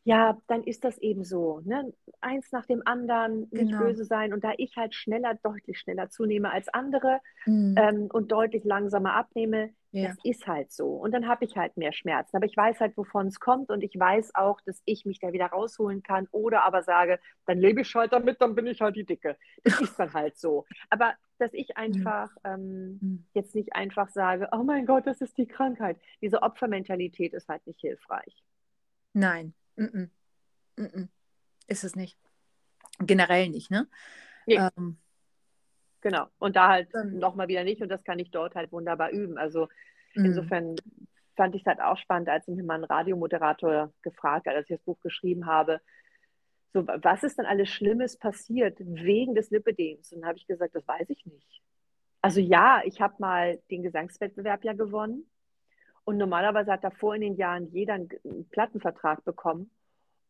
ja, 0.04 0.36
dann 0.48 0.64
ist 0.64 0.84
das 0.84 0.98
eben 0.98 1.24
so. 1.24 1.60
Ne? 1.64 1.92
Eins 2.20 2.50
nach 2.50 2.66
dem 2.66 2.82
anderen, 2.84 3.42
nicht 3.52 3.70
genau. 3.70 3.84
böse 3.84 4.04
sein. 4.04 4.32
Und 4.32 4.42
da 4.42 4.52
ich 4.56 4.76
halt 4.76 4.94
schneller, 4.94 5.38
deutlich 5.42 5.78
schneller 5.78 6.10
zunehme 6.10 6.50
als 6.50 6.68
andere 6.68 7.20
mhm. 7.46 7.74
ähm, 7.78 8.08
und 8.12 8.32
deutlich 8.32 8.64
langsamer 8.64 9.14
abnehme, 9.14 9.70
ja. 9.92 10.08
das 10.08 10.18
ist 10.24 10.46
halt 10.46 10.72
so. 10.72 10.88
Und 10.96 11.12
dann 11.12 11.28
habe 11.28 11.44
ich 11.44 11.56
halt 11.56 11.76
mehr 11.76 11.92
Schmerzen. 11.92 12.36
Aber 12.36 12.46
ich 12.46 12.56
weiß 12.56 12.80
halt, 12.80 12.96
wovon 12.96 13.28
es 13.28 13.40
kommt 13.40 13.70
und 13.70 13.82
ich 13.82 13.98
weiß 13.98 14.34
auch, 14.34 14.60
dass 14.62 14.82
ich 14.84 15.04
mich 15.04 15.20
da 15.20 15.32
wieder 15.32 15.46
rausholen 15.46 16.02
kann. 16.02 16.28
Oder 16.32 16.64
aber 16.64 16.82
sage, 16.82 17.20
dann 17.46 17.58
lebe 17.58 17.82
ich 17.82 17.94
halt 17.94 18.12
damit, 18.12 18.40
dann 18.40 18.54
bin 18.54 18.66
ich 18.66 18.80
halt 18.80 18.96
die 18.96 19.04
Dicke. 19.04 19.36
Das 19.64 19.80
ist 19.80 19.98
dann 19.98 20.12
halt 20.12 20.38
so. 20.38 20.66
Aber 20.90 21.14
dass 21.38 21.52
ich 21.52 21.76
einfach 21.76 22.30
ähm, 22.44 22.98
mhm. 23.00 23.24
jetzt 23.34 23.54
nicht 23.54 23.74
einfach 23.74 24.08
sage, 24.08 24.48
oh 24.52 24.62
mein 24.62 24.86
Gott, 24.86 25.06
das 25.06 25.20
ist 25.20 25.38
die 25.38 25.46
Krankheit. 25.46 25.98
Diese 26.20 26.42
Opfermentalität 26.42 27.32
ist 27.34 27.48
halt 27.48 27.66
nicht 27.66 27.80
hilfreich. 27.80 28.42
Nein, 29.12 29.54
Mm 29.76 29.84
-mm. 29.84 30.10
Mm 30.76 31.08
ist 31.68 31.84
es 31.84 31.96
nicht. 31.96 32.18
Generell 32.98 33.48
nicht, 33.48 33.70
ne? 33.70 33.88
Nee. 34.46 34.56
Ähm, 34.56 34.98
genau. 36.02 36.26
Und 36.38 36.56
da 36.56 36.68
halt 36.68 36.90
nochmal 37.06 37.48
wieder 37.48 37.64
nicht 37.64 37.80
und 37.80 37.88
das 37.88 38.04
kann 38.04 38.18
ich 38.18 38.30
dort 38.30 38.54
halt 38.54 38.70
wunderbar 38.72 39.10
üben. 39.10 39.38
Also 39.38 39.68
mm. 40.14 40.24
insofern 40.26 40.76
fand 41.34 41.54
ich 41.54 41.62
es 41.62 41.66
halt 41.66 41.80
auch 41.80 41.96
spannend, 41.96 42.28
als 42.28 42.46
mich 42.46 42.62
mal 42.62 42.74
ein 42.74 42.84
Radiomoderator 42.84 43.92
gefragt 44.02 44.46
hat, 44.46 44.54
als 44.54 44.68
ich 44.68 44.76
das 44.76 44.84
Buch 44.84 45.00
geschrieben 45.00 45.46
habe, 45.46 45.80
so, 46.74 46.86
was 46.86 47.22
ist 47.22 47.38
denn 47.38 47.46
alles 47.46 47.68
Schlimmes 47.68 48.16
passiert 48.16 48.78
wegen 48.78 49.34
des 49.34 49.50
Lipidems? 49.50 50.12
Und 50.12 50.20
dann 50.20 50.28
habe 50.28 50.38
ich 50.38 50.46
gesagt, 50.46 50.74
das 50.74 50.86
weiß 50.88 51.10
ich 51.10 51.24
nicht. 51.26 51.62
Also 52.22 52.40
ja, 52.40 52.80
ich 52.84 53.00
habe 53.00 53.14
mal 53.18 53.58
den 53.70 53.82
Gesangswettbewerb 53.82 54.64
ja 54.64 54.72
gewonnen. 54.72 55.26
Und 56.04 56.16
normalerweise 56.16 56.72
hat 56.72 56.82
davor 56.82 57.14
in 57.14 57.20
den 57.20 57.36
Jahren 57.36 57.70
jeder 57.72 57.94
einen 57.94 58.48
Plattenvertrag 58.50 59.24
bekommen. 59.24 59.70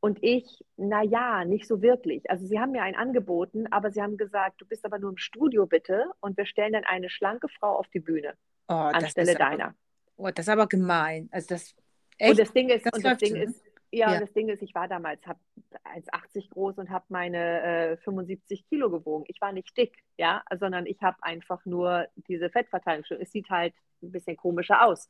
Und 0.02 0.18
ich, 0.20 0.64
naja, 0.76 1.44
nicht 1.44 1.68
so 1.68 1.80
wirklich. 1.80 2.28
Also 2.28 2.44
sie 2.44 2.58
haben 2.58 2.72
mir 2.72 2.82
einen 2.82 2.96
angeboten, 2.96 3.68
aber 3.70 3.92
sie 3.92 4.02
haben 4.02 4.16
gesagt, 4.16 4.60
du 4.60 4.66
bist 4.66 4.84
aber 4.84 4.98
nur 4.98 5.10
im 5.10 5.16
Studio 5.16 5.64
bitte 5.64 6.06
und 6.18 6.36
wir 6.36 6.44
stellen 6.44 6.72
dann 6.72 6.82
eine 6.82 7.08
schlanke 7.08 7.46
Frau 7.48 7.76
auf 7.78 7.86
die 7.94 8.00
Bühne 8.00 8.34
oh, 8.66 8.72
anstelle 8.74 9.36
deiner. 9.36 9.76
Oh, 10.16 10.28
das 10.34 10.46
ist 10.46 10.48
aber 10.48 10.66
gemein. 10.66 11.28
Also 11.30 11.50
das 11.50 11.76
echt, 12.18 12.30
Und 12.32 12.40
das 12.40 12.52
Ding 12.52 12.68
ist, 12.70 12.84
das 12.84 12.94
und 12.94 13.04
das 13.04 13.18
Ding 13.18 13.36
ist, 13.36 13.62
ja, 13.92 14.12
ja, 14.12 14.18
das 14.18 14.32
Ding 14.32 14.48
ist, 14.48 14.60
ich 14.60 14.74
war 14.74 14.88
damals, 14.88 15.24
habe 15.24 15.38
1,80 15.84 16.50
groß 16.50 16.78
und 16.78 16.90
habe 16.90 17.04
meine 17.08 17.92
äh, 17.92 17.96
75 17.98 18.66
Kilo 18.68 18.90
gewogen. 18.90 19.24
Ich 19.28 19.40
war 19.40 19.52
nicht 19.52 19.76
dick, 19.76 20.02
ja, 20.18 20.42
sondern 20.58 20.86
ich 20.86 21.00
habe 21.00 21.18
einfach 21.20 21.64
nur 21.64 22.08
diese 22.16 22.50
Fettverteilung. 22.50 23.04
Es 23.20 23.30
sieht 23.30 23.50
halt 23.50 23.74
ein 24.02 24.10
bisschen 24.10 24.36
komischer 24.36 24.84
aus. 24.84 25.08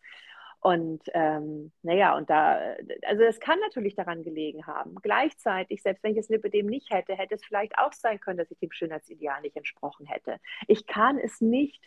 Und 0.63 1.03
ähm, 1.13 1.73
naja, 1.83 2.17
und 2.17 2.31
da, 2.31 2.77
also 3.03 3.25
es 3.25 3.41
kann 3.41 3.59
natürlich 3.59 3.97
daran 3.97 4.23
gelegen 4.23 4.65
haben. 4.65 4.95
Gleichzeitig, 5.03 5.83
selbst 5.83 6.05
wenn 6.05 6.13
ich 6.13 6.19
das 6.19 6.29
Lipidem 6.29 6.67
nicht 6.67 6.91
hätte, 6.91 7.17
hätte 7.17 7.35
es 7.35 7.45
vielleicht 7.45 7.77
auch 7.79 7.93
sein 7.93 8.21
können, 8.21 8.39
dass 8.39 8.51
ich 8.53 8.61
dem 8.61 8.71
Schönheitsideal 8.71 9.41
nicht 9.43 9.57
entsprochen 9.57 10.07
hätte. 10.07 10.39
Ich 10.69 10.87
kann 10.87 11.19
es 11.19 11.41
nicht 11.41 11.83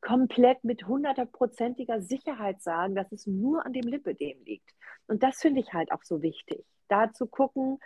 komplett 0.00 0.62
mit 0.62 0.86
hundertprozentiger 0.86 2.00
Sicherheit 2.00 2.62
sagen, 2.62 2.94
dass 2.94 3.10
es 3.10 3.26
nur 3.26 3.66
an 3.66 3.72
dem 3.72 3.88
Lipidem 3.88 4.38
liegt. 4.44 4.70
Und 5.08 5.24
das 5.24 5.40
finde 5.40 5.60
ich 5.60 5.72
halt 5.72 5.90
auch 5.90 6.04
so 6.04 6.22
wichtig, 6.22 6.64
da 6.86 7.12
zu 7.12 7.26
gucken, 7.26 7.80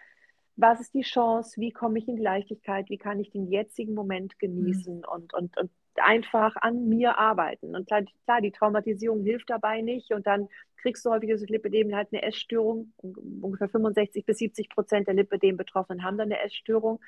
was 0.57 0.81
ist 0.81 0.93
die 0.93 1.03
Chance, 1.03 1.59
wie 1.59 1.71
komme 1.71 1.99
ich 1.99 2.09
in 2.09 2.17
die 2.17 2.23
Leichtigkeit, 2.23 2.91
wie 2.91 2.99
kann 2.99 3.21
ich 3.21 3.31
den 3.31 3.51
jetzigen 3.51 3.95
Moment 3.95 4.35
mhm. 4.35 4.39
genießen 4.39 4.97
mhm. 4.99 5.05
und, 5.11 5.33
und, 5.33 5.57
und 5.57 5.71
einfach 6.01 6.57
an 6.57 6.89
mir 6.89 7.19
arbeiten. 7.19 7.75
Und 7.75 7.87
klar, 7.87 8.03
klar, 8.25 8.41
die 8.41 8.53
Traumatisierung 8.53 9.23
hilft 9.23 9.51
dabei 9.51 9.81
nicht. 9.81 10.13
Und 10.13 10.27
dann 10.27 10.49
kriegst 10.77 11.05
du 11.05 11.11
häufig 11.11 11.31
das 11.31 11.49
Lipidem 11.49 11.95
halt 11.95 12.09
eine 12.13 12.23
Essstörung. 12.23 12.93
Ungefähr 13.43 13.69
65 13.69 14.25
bis 14.25 14.39
70 14.39 14.69
Prozent 14.69 15.07
der 15.07 15.15
Lipidem-Betroffenen 15.15 16.05
haben 16.05 16.19
dann 16.19 16.33
eine 16.33 16.43
Essstörung. 16.43 17.01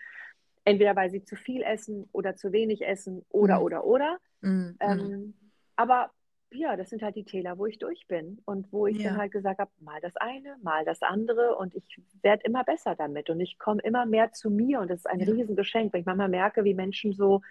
Entweder 0.64 0.96
weil 0.96 1.10
sie 1.10 1.24
zu 1.24 1.36
viel 1.36 1.62
essen 1.62 2.08
oder 2.12 2.36
zu 2.36 2.52
wenig 2.52 2.86
essen 2.86 3.24
oder, 3.30 3.58
mhm. 3.58 3.62
oder, 3.62 3.84
oder. 3.84 4.18
Mhm. 4.40 4.76
Ähm, 4.80 5.34
aber 5.76 6.10
ja, 6.50 6.76
das 6.76 6.90
sind 6.90 7.02
halt 7.02 7.16
die 7.16 7.24
Täler, 7.24 7.58
wo 7.58 7.66
ich 7.66 7.78
durch 7.78 8.06
bin 8.06 8.40
und 8.44 8.72
wo 8.72 8.86
ich 8.86 8.98
ja. 8.98 9.10
dann 9.10 9.18
halt 9.18 9.32
gesagt 9.32 9.58
habe, 9.58 9.70
mal 9.80 10.00
das 10.00 10.16
eine, 10.16 10.56
mal 10.62 10.84
das 10.84 11.02
andere 11.02 11.56
und 11.56 11.74
ich 11.74 12.00
werde 12.22 12.42
immer 12.44 12.64
besser 12.64 12.94
damit 12.94 13.28
und 13.28 13.40
ich 13.40 13.58
komme 13.58 13.82
immer 13.82 14.06
mehr 14.06 14.32
zu 14.32 14.50
mir 14.50 14.80
und 14.80 14.90
das 14.90 15.00
ist 15.00 15.06
ein 15.06 15.20
ja. 15.20 15.26
Riesengeschenk, 15.26 15.92
wenn 15.92 16.00
ich 16.00 16.06
manchmal 16.06 16.28
merke, 16.28 16.64
wie 16.64 16.74
Menschen 16.74 17.12
so 17.12 17.42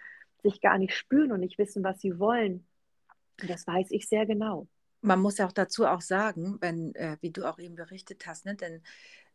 sich 0.42 0.60
gar 0.60 0.78
nicht 0.78 0.94
spüren 0.94 1.32
und 1.32 1.40
nicht 1.40 1.58
wissen, 1.58 1.84
was 1.84 2.00
sie 2.00 2.18
wollen. 2.18 2.66
Das 3.46 3.66
weiß 3.66 3.90
ich 3.90 4.08
sehr 4.08 4.26
genau. 4.26 4.68
Man 5.00 5.20
muss 5.20 5.38
ja 5.38 5.46
auch 5.46 5.52
dazu 5.52 5.86
auch 5.86 6.00
sagen, 6.00 6.58
wenn, 6.60 6.94
äh, 6.94 7.16
wie 7.20 7.30
du 7.30 7.48
auch 7.48 7.58
eben 7.58 7.76
berichtet 7.76 8.26
hast, 8.26 8.46
ne, 8.46 8.56
denn 8.56 8.82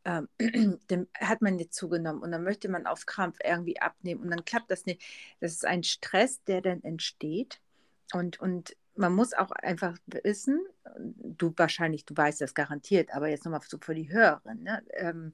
ähm, 0.05 0.27
dem 0.89 1.07
hat 1.17 1.41
man 1.41 1.55
nicht 1.55 1.73
zugenommen 1.73 2.21
und 2.21 2.31
dann 2.31 2.43
möchte 2.43 2.69
man 2.69 2.85
auf 2.85 3.05
Krampf 3.05 3.37
irgendwie 3.43 3.79
abnehmen 3.79 4.21
und 4.21 4.29
dann 4.29 4.43
klappt 4.43 4.71
das 4.71 4.85
nicht. 4.85 5.01
Das 5.39 5.53
ist 5.53 5.65
ein 5.65 5.83
Stress, 5.83 6.43
der 6.43 6.61
dann 6.61 6.83
entsteht 6.83 7.61
und, 8.13 8.39
und 8.39 8.75
man 8.95 9.13
muss 9.13 9.33
auch 9.33 9.51
einfach 9.51 9.97
wissen, 10.05 10.59
du 10.97 11.53
wahrscheinlich, 11.57 12.05
du 12.05 12.15
weißt 12.15 12.41
das 12.41 12.53
garantiert, 12.53 13.13
aber 13.13 13.29
jetzt 13.29 13.45
nochmal 13.45 13.61
für 13.61 13.95
die 13.95 14.11
Hörerin, 14.11 14.63
ne, 14.63 14.83
ähm, 14.93 15.33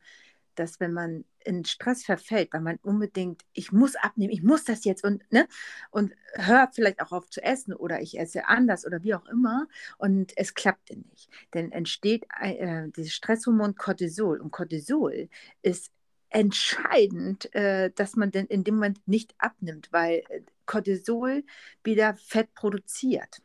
dass 0.60 0.80
wenn 0.80 0.93
man 0.93 1.26
in 1.45 1.64
Stress 1.64 2.03
verfällt, 2.03 2.49
weil 2.51 2.62
man 2.62 2.78
unbedingt, 2.84 3.43
ich 3.53 3.72
muss 3.72 3.95
abnehmen, 3.95 4.34
ich 4.34 4.43
muss 4.43 4.66
das 4.66 4.84
jetzt 4.84 5.03
und, 5.03 5.24
ne, 5.32 5.47
und 5.89 6.14
hört 6.34 6.76
vielleicht 6.76 7.01
auch 7.01 7.14
auf 7.14 7.30
zu 7.30 7.41
essen 7.41 7.74
oder 7.74 8.01
ich 8.01 8.20
esse 8.20 8.47
anders 8.47 8.86
oder 8.86 9.01
wie 9.03 9.16
auch 9.16 9.26
immer 9.28 9.68
und 9.97 10.34
es 10.36 10.53
klappt 10.53 10.89
nicht. 10.89 11.30
Denn 11.53 11.72
entsteht 11.72 12.26
äh, 12.41 12.89
dieses 12.95 13.14
Stresshormon 13.14 13.76
Cortisol 13.76 14.41
und 14.41 14.51
Cortisol 14.51 15.30
ist 15.62 15.91
entscheidend, 16.30 17.53
äh, 17.55 17.91
dass 17.95 18.16
man 18.16 18.32
denn 18.32 18.45
in 18.45 18.64
dem 18.64 18.76
Moment 18.76 19.07
nicht 19.07 19.34
abnimmt, 19.38 19.88
weil 19.91 20.24
äh, 20.30 20.41
Cortisol 20.66 21.43
wieder 21.84 22.16
Fett 22.16 22.53
produziert. 22.53 23.41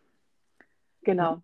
Genau. 1.02 1.42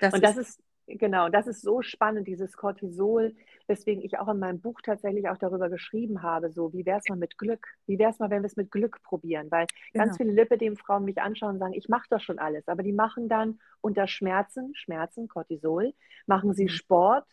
Das 0.00 0.12
und 0.12 0.24
das 0.24 0.36
ist, 0.36 0.48
ist 0.48 0.64
Genau, 0.86 1.28
das 1.30 1.46
ist 1.46 1.62
so 1.62 1.80
spannend, 1.80 2.28
dieses 2.28 2.56
Cortisol, 2.56 3.34
weswegen 3.66 4.02
ich 4.02 4.18
auch 4.18 4.28
in 4.28 4.38
meinem 4.38 4.60
Buch 4.60 4.80
tatsächlich 4.82 5.28
auch 5.28 5.38
darüber 5.38 5.68
geschrieben 5.68 6.22
habe, 6.22 6.50
so 6.50 6.72
wie 6.72 6.84
wäre 6.86 6.98
es 6.98 7.08
mal 7.08 7.16
mit 7.16 7.38
Glück? 7.38 7.66
Wie 7.86 7.98
wäre 7.98 8.10
es 8.10 8.18
mal, 8.18 8.30
wenn 8.30 8.42
wir 8.42 8.46
es 8.46 8.56
mit 8.56 8.70
Glück 8.70 9.02
probieren? 9.02 9.50
Weil 9.50 9.66
genau. 9.92 10.04
ganz 10.04 10.16
viele 10.16 10.32
Lipidem-Frauen 10.32 11.04
mich 11.04 11.20
anschauen 11.20 11.54
und 11.54 11.58
sagen, 11.58 11.74
ich 11.74 11.88
mache 11.88 12.06
das 12.10 12.22
schon 12.22 12.38
alles, 12.38 12.68
aber 12.68 12.82
die 12.82 12.92
machen 12.92 13.28
dann 13.28 13.58
unter 13.80 14.06
Schmerzen, 14.06 14.74
Schmerzen, 14.74 15.28
Cortisol, 15.28 15.94
machen 16.26 16.54
sie 16.54 16.64
mhm. 16.64 16.68
Sport, 16.68 17.26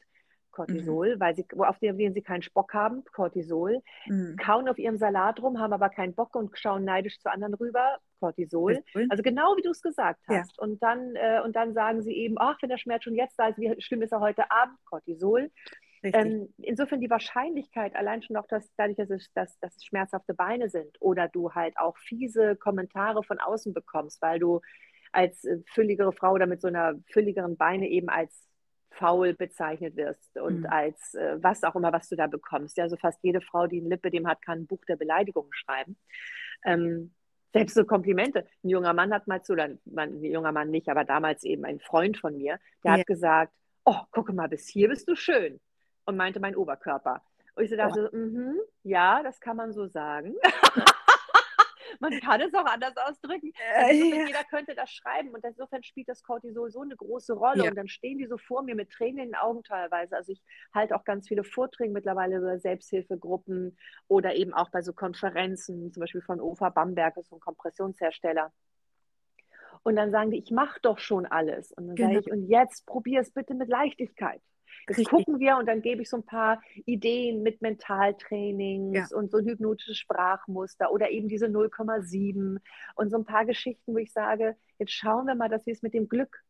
Cortisol, 0.52 1.16
mhm. 1.16 1.20
weil 1.20 1.36
sie, 1.36 1.46
auf 1.58 1.80
denen 1.80 2.14
sie 2.14 2.22
keinen 2.22 2.42
Spock 2.42 2.74
haben, 2.74 3.04
Cortisol, 3.14 3.82
mhm. 4.06 4.36
kauen 4.38 4.68
auf 4.68 4.78
ihrem 4.78 4.98
Salat 4.98 5.42
rum, 5.42 5.60
haben 5.60 5.74
aber 5.74 5.90
keinen 5.90 6.14
Bock 6.14 6.36
und 6.36 6.58
schauen 6.58 6.84
neidisch 6.84 7.20
zu 7.20 7.32
anderen 7.32 7.54
rüber, 7.56 7.98
Cortisol. 8.20 8.84
Also 9.10 9.24
genau 9.24 9.56
wie 9.58 9.64
du 9.64 9.72
es 9.72 9.82
gesagt 9.82 10.22
hast. 10.28 10.58
Ja. 10.58 10.64
Und, 10.64 10.84
dann, 10.84 11.16
äh, 11.16 11.42
und 11.44 11.56
dann 11.56 11.74
sagen 11.74 12.02
sie 12.04 12.14
eben, 12.14 12.36
ach, 12.38 12.58
wenn 12.62 12.70
der 12.70 12.78
Schmerz 12.78 13.04
schon 13.04 13.16
jetzt 13.16 13.38
da 13.40 13.48
ist, 13.48 13.58
wie 13.58 13.74
schlimm 13.82 14.02
ist 14.04 14.12
er 14.12 14.20
heute 14.20 14.52
Abend, 14.52 14.78
Cortisol. 14.86 15.50
Ähm, 16.04 16.54
insofern 16.58 17.00
die 17.00 17.10
Wahrscheinlichkeit, 17.10 17.96
allein 17.96 18.24
schon 18.24 18.36
auch, 18.36 18.48
dass 18.48 18.74
dadurch, 18.76 18.98
dass 18.98 19.10
es, 19.10 19.32
dass, 19.34 19.60
dass 19.60 19.76
es 19.76 19.86
schmerzhafte 19.86 20.34
Beine 20.34 20.70
sind 20.70 20.98
oder 21.00 21.28
du 21.28 21.52
halt 21.52 21.78
auch 21.78 21.98
fiese 21.98 22.56
Kommentare 22.56 23.24
von 23.24 23.40
außen 23.40 23.74
bekommst, 23.74 24.22
weil 24.22 24.40
du 24.40 24.62
als 25.12 25.44
äh, 25.46 25.58
fülligere 25.68 26.12
Frau 26.14 26.34
oder 26.34 26.48
mit 26.48 26.62
so 26.62 26.68
einer 26.68 26.96
fülligeren 27.12 27.58
Beine 27.58 27.88
eben 27.88 28.10
als 28.10 28.48
faul 28.92 29.34
bezeichnet 29.34 29.96
wirst 29.96 30.38
und 30.38 30.62
mhm. 30.62 30.66
als 30.66 31.14
äh, 31.14 31.38
was 31.42 31.64
auch 31.64 31.76
immer, 31.76 31.94
was 31.94 32.10
du 32.10 32.16
da 32.16 32.28
bekommst. 32.28 32.78
Ja, 32.78 32.86
also 32.86 32.98
fast 32.98 33.20
jede 33.24 33.42
Frau, 33.42 33.68
die 33.68 33.80
ein 33.80 33.90
Lippe 33.90 34.10
dem 34.10 34.28
hat, 34.28 34.42
kann 34.42 34.60
ein 34.60 34.68
Buch 34.68 34.84
der 34.88 34.98
Beleidigungen 34.98 35.54
schreiben. 35.54 35.98
Ähm, 36.66 37.14
selbst 37.54 37.76
so 37.76 37.86
Komplimente. 37.86 38.46
Ein 38.64 38.70
junger 38.70 38.94
Mann 38.94 39.14
hat 39.14 39.28
mal 39.28 39.42
zu, 39.44 39.54
oder 39.54 39.66
ein 39.66 40.24
junger 40.24 40.52
Mann 40.52 40.70
nicht, 40.70 40.90
aber 40.90 41.04
damals 41.04 41.44
eben 41.44 41.66
ein 41.66 41.80
Freund 41.80 42.18
von 42.18 42.38
mir, 42.38 42.60
der 42.84 42.94
ja. 42.94 43.00
hat 43.00 43.08
gesagt, 43.08 43.54
oh, 43.86 44.00
gucke 44.12 44.34
mal, 44.34 44.48
bis 44.48 44.68
hier 44.68 44.90
bist 44.90 45.08
du 45.10 45.16
schön. 45.16 45.60
Und 46.12 46.18
meinte 46.18 46.42
mein 46.42 46.58
Oberkörper. 46.58 47.22
Und 47.56 47.64
ich 47.64 47.70
so 47.70 47.78
dachte, 47.78 48.10
oh. 48.12 48.16
mm 48.16 48.36
-hmm, 48.36 48.56
ja, 48.84 49.24
das 49.24 49.40
kann 49.40 49.56
man 49.56 49.72
so 49.72 49.88
sagen. 49.88 50.36
man 52.02 52.20
kann 52.20 52.42
es 52.42 52.54
auch 52.54 52.66
anders 52.66 52.96
ausdrücken. 52.98 53.54
Also 53.76 54.04
ja. 54.04 54.26
Jeder 54.26 54.44
könnte 54.50 54.76
das 54.76 54.92
schreiben 54.92 55.30
und 55.30 55.44
insofern 55.46 55.84
spielt 55.84 56.10
das 56.10 56.24
Cortisol 56.24 56.70
so 56.72 56.82
eine 56.82 56.96
große 56.96 57.34
Rolle. 57.34 57.64
Ja. 57.64 57.70
Und 57.70 57.78
dann 57.78 57.88
stehen 57.88 58.18
die 58.18 58.26
so 58.26 58.38
vor 58.38 58.64
mir 58.64 58.76
mit 58.76 58.90
Tränen 58.92 59.20
in 59.20 59.26
den 59.30 59.36
Augen 59.36 59.64
teilweise. 59.64 60.16
Also 60.16 60.32
ich 60.32 60.42
halte 60.74 60.96
auch 60.96 61.04
ganz 61.04 61.28
viele 61.28 61.44
Vorträge 61.44 61.94
mittlerweile 61.94 62.38
über 62.38 62.60
Selbsthilfegruppen 62.60 63.78
oder 64.08 64.36
eben 64.36 64.54
auch 64.54 64.70
bei 64.70 64.82
so 64.82 64.94
Konferenzen, 64.94 65.94
zum 65.94 66.02
Beispiel 66.02 66.22
von 66.22 66.42
OFA 66.42 66.70
Bamberg, 66.70 67.18
ist 67.18 67.30
so 67.30 67.38
ein 67.38 67.42
Kompressionshersteller. 67.42 68.52
Und 69.84 69.96
dann 69.96 70.12
sagen 70.12 70.32
die, 70.32 70.38
ich 70.38 70.52
mache 70.52 70.80
doch 70.82 71.00
schon 71.00 71.26
alles. 71.26 71.72
Und 71.72 71.88
dann 71.88 71.96
genau. 71.96 72.10
sage 72.10 72.20
ich, 72.20 72.32
und 72.32 72.48
jetzt 72.48 72.86
probier 72.86 73.22
es 73.22 73.32
bitte 73.32 73.54
mit 73.54 73.70
Leichtigkeit. 73.70 74.42
Das 74.88 74.98
Richtig. 74.98 75.10
gucken 75.10 75.40
wir 75.40 75.58
und 75.58 75.68
dann 75.68 75.82
gebe 75.82 76.02
ich 76.02 76.10
so 76.10 76.18
ein 76.18 76.26
paar 76.26 76.62
Ideen 76.86 77.44
mit 77.44 77.62
Mentaltrainings 77.62 79.12
ja. 79.12 79.18
und 79.18 79.32
so 79.32 79.38
ein 79.38 79.46
hypnotisches 79.46 79.98
Sprachmuster 79.98 80.92
oder 80.92 81.12
eben 81.12 81.28
diese 81.28 81.48
0,7 81.48 82.60
und 82.96 83.10
so 83.10 83.18
ein 83.18 83.26
paar 83.26 83.46
Geschichten, 83.46 83.94
wo 83.94 83.98
ich 83.98 84.12
sage, 84.12 84.56
jetzt 84.80 84.92
schauen 84.92 85.28
wir 85.28 85.36
mal, 85.36 85.50
dass 85.50 85.66
wir 85.66 85.74
es 85.74 85.82
mit 85.82 85.94
dem 85.94 86.08
Glück 86.08 86.44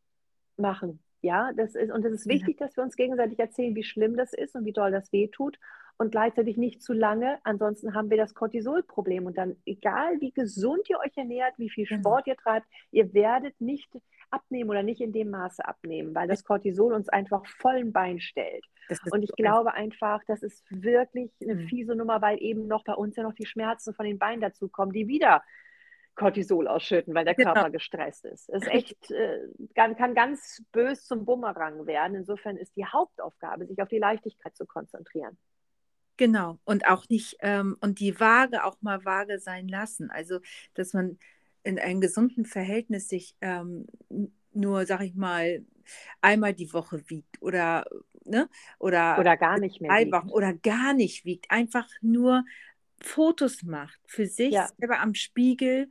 machen. 0.56 1.00
Ja, 1.22 1.52
das 1.52 1.76
ist, 1.76 1.92
und 1.92 2.04
es 2.04 2.12
ist 2.12 2.26
wichtig, 2.26 2.58
ja. 2.58 2.66
dass 2.66 2.76
wir 2.76 2.82
uns 2.82 2.96
gegenseitig 2.96 3.38
erzählen, 3.38 3.76
wie 3.76 3.84
schlimm 3.84 4.16
das 4.16 4.32
ist 4.32 4.56
und 4.56 4.64
wie 4.64 4.72
doll 4.72 4.90
das 4.90 5.12
wehtut 5.12 5.56
und 5.96 6.10
gleichzeitig 6.10 6.56
nicht 6.56 6.82
zu 6.82 6.92
lange. 6.92 7.38
Ansonsten 7.44 7.94
haben 7.94 8.10
wir 8.10 8.16
das 8.16 8.34
Cortisolproblem. 8.34 9.26
Und 9.26 9.38
dann, 9.38 9.56
egal 9.64 10.20
wie 10.20 10.32
gesund 10.32 10.90
ihr 10.90 10.98
euch 10.98 11.16
ernährt, 11.16 11.54
wie 11.58 11.70
viel 11.70 11.86
genau. 11.86 12.00
Sport 12.00 12.26
ihr 12.26 12.36
treibt, 12.36 12.66
ihr 12.90 13.14
werdet 13.14 13.60
nicht 13.60 13.88
abnehmen 14.32 14.70
oder 14.70 14.82
nicht 14.82 15.00
in 15.00 15.12
dem 15.12 15.30
Maße 15.30 15.64
abnehmen, 15.66 16.14
weil 16.14 16.28
das 16.28 16.44
Cortisol 16.44 16.92
uns 16.92 17.08
einfach 17.08 17.46
vollen 17.46 17.92
Bein 17.92 18.20
stellt. 18.20 18.64
Und 19.10 19.22
ich 19.22 19.32
glaube 19.32 19.74
einfach, 19.74 20.20
das 20.26 20.42
ist 20.42 20.64
wirklich 20.70 21.30
eine 21.40 21.54
mhm. 21.54 21.68
fiese 21.68 21.94
Nummer, 21.94 22.20
weil 22.22 22.42
eben 22.42 22.66
noch 22.66 22.84
bei 22.84 22.94
uns 22.94 23.16
ja 23.16 23.22
noch 23.22 23.34
die 23.34 23.46
Schmerzen 23.46 23.94
von 23.94 24.06
den 24.06 24.18
Beinen 24.18 24.40
dazukommen, 24.40 24.92
die 24.92 25.08
wieder 25.08 25.42
Cortisol 26.14 26.68
ausschütten, 26.68 27.14
weil 27.14 27.24
der 27.24 27.34
genau. 27.34 27.54
Körper 27.54 27.70
gestresst 27.70 28.24
ist. 28.24 28.48
Es 28.50 28.62
ist 28.62 28.68
echt, 28.68 29.10
äh, 29.10 29.48
kann 29.74 30.14
ganz 30.14 30.62
bös 30.72 31.06
zum 31.06 31.24
Bumerang 31.24 31.86
werden. 31.86 32.16
Insofern 32.16 32.56
ist 32.56 32.76
die 32.76 32.84
Hauptaufgabe, 32.84 33.66
sich 33.66 33.80
auf 33.80 33.88
die 33.88 33.98
Leichtigkeit 33.98 34.54
zu 34.54 34.66
konzentrieren. 34.66 35.38
Genau, 36.18 36.58
und 36.64 36.86
auch 36.86 37.08
nicht, 37.08 37.36
ähm, 37.40 37.76
und 37.80 37.98
die 37.98 38.20
Waage 38.20 38.64
auch 38.64 38.76
mal 38.82 39.04
vage 39.04 39.38
sein 39.38 39.66
lassen. 39.68 40.10
Also, 40.10 40.40
dass 40.74 40.92
man 40.92 41.18
in 41.64 41.78
einem 41.78 42.00
gesunden 42.00 42.44
Verhältnis 42.44 43.08
sich 43.08 43.36
ähm, 43.40 43.86
nur, 44.52 44.86
sag 44.86 45.02
ich 45.02 45.14
mal, 45.14 45.64
einmal 46.20 46.54
die 46.54 46.72
Woche 46.72 47.02
wiegt 47.08 47.40
oder, 47.40 47.84
ne, 48.24 48.48
oder, 48.78 49.18
oder 49.18 49.36
gar 49.36 49.58
nicht 49.58 49.80
mehr 49.80 49.90
drei 49.90 50.10
Wochen 50.10 50.30
oder 50.30 50.54
gar 50.54 50.94
nicht 50.94 51.24
wiegt. 51.24 51.50
Einfach 51.50 51.88
nur 52.00 52.44
Fotos 53.00 53.62
macht 53.62 53.98
für 54.06 54.26
sich 54.26 54.52
ja. 54.52 54.68
selber 54.78 55.00
am 55.00 55.14
Spiegel. 55.14 55.88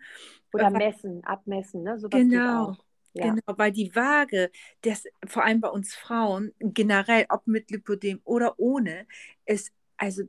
Oder 0.53 0.69
messen, 0.69 1.23
abmessen, 1.23 1.83
ne? 1.83 1.99
Sowas 1.99 2.19
genau. 2.19 2.77
Ja. 3.13 3.25
Genau, 3.25 3.57
weil 3.57 3.73
die 3.73 3.93
Waage, 3.93 4.51
das, 4.81 5.03
vor 5.25 5.43
allem 5.43 5.59
bei 5.59 5.67
uns 5.67 5.93
Frauen, 5.93 6.53
generell, 6.59 7.25
ob 7.27 7.45
mit 7.45 7.69
Lipodem 7.69 8.21
oder 8.23 8.57
ohne, 8.57 9.05
ist, 9.45 9.73
also 9.97 10.23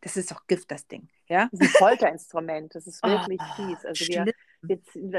das 0.00 0.16
ist 0.16 0.32
doch 0.32 0.46
Gift, 0.48 0.70
das 0.70 0.86
Ding. 0.88 1.08
Ja? 1.28 1.48
Das 1.52 1.60
ist 1.60 1.76
ein 1.76 1.78
Folterinstrument, 1.78 2.74
das 2.74 2.88
ist 2.88 3.02
wirklich 3.04 3.40
oh, 3.40 3.54
fies. 3.54 3.84
Also 3.84 4.06
wir, 4.06 4.32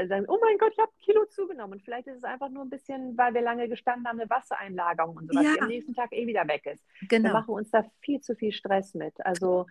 sagen, 0.08 0.26
oh 0.28 0.38
mein 0.40 0.58
Gott, 0.58 0.72
ich 0.72 0.78
habe 0.78 0.90
ein 0.90 1.04
Kilo 1.04 1.24
zugenommen. 1.26 1.74
Und 1.74 1.82
vielleicht 1.82 2.06
ist 2.06 2.18
es 2.18 2.24
einfach 2.24 2.48
nur 2.48 2.64
ein 2.64 2.70
bisschen, 2.70 3.16
weil 3.16 3.34
wir 3.34 3.42
lange 3.42 3.68
gestanden 3.68 4.06
haben, 4.06 4.20
eine 4.20 4.30
Wassereinlagerung 4.30 5.16
und 5.16 5.32
sowas, 5.32 5.44
ja. 5.44 5.54
die 5.54 5.60
am 5.62 5.68
nächsten 5.68 5.94
Tag 5.94 6.12
eh 6.12 6.26
wieder 6.26 6.46
weg 6.48 6.66
ist. 6.66 6.84
Genau. 7.08 7.28
Wir 7.28 7.32
machen 7.32 7.54
uns 7.54 7.70
da 7.70 7.84
viel 8.00 8.20
zu 8.20 8.34
viel 8.34 8.52
Stress 8.52 8.94
mit. 8.94 9.14
Also 9.24 9.66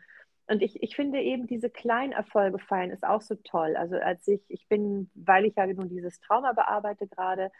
und 0.47 0.61
ich, 0.61 0.81
ich 0.83 0.95
finde 0.95 1.21
eben, 1.21 1.47
diese 1.47 1.69
kleinen 1.69 2.11
Erfolge 2.11 2.59
feiern 2.59 2.91
ist 2.91 3.03
auch 3.03 3.21
so 3.21 3.35
toll. 3.35 3.75
Also 3.75 3.95
als 3.95 4.27
ich, 4.27 4.41
ich 4.47 4.67
bin, 4.67 5.09
weil 5.15 5.45
ich 5.45 5.55
ja 5.55 5.65
nun 5.65 5.89
dieses 5.89 6.19
Trauma 6.19 6.53
bearbeite 6.53 7.07
gerade, 7.07 7.51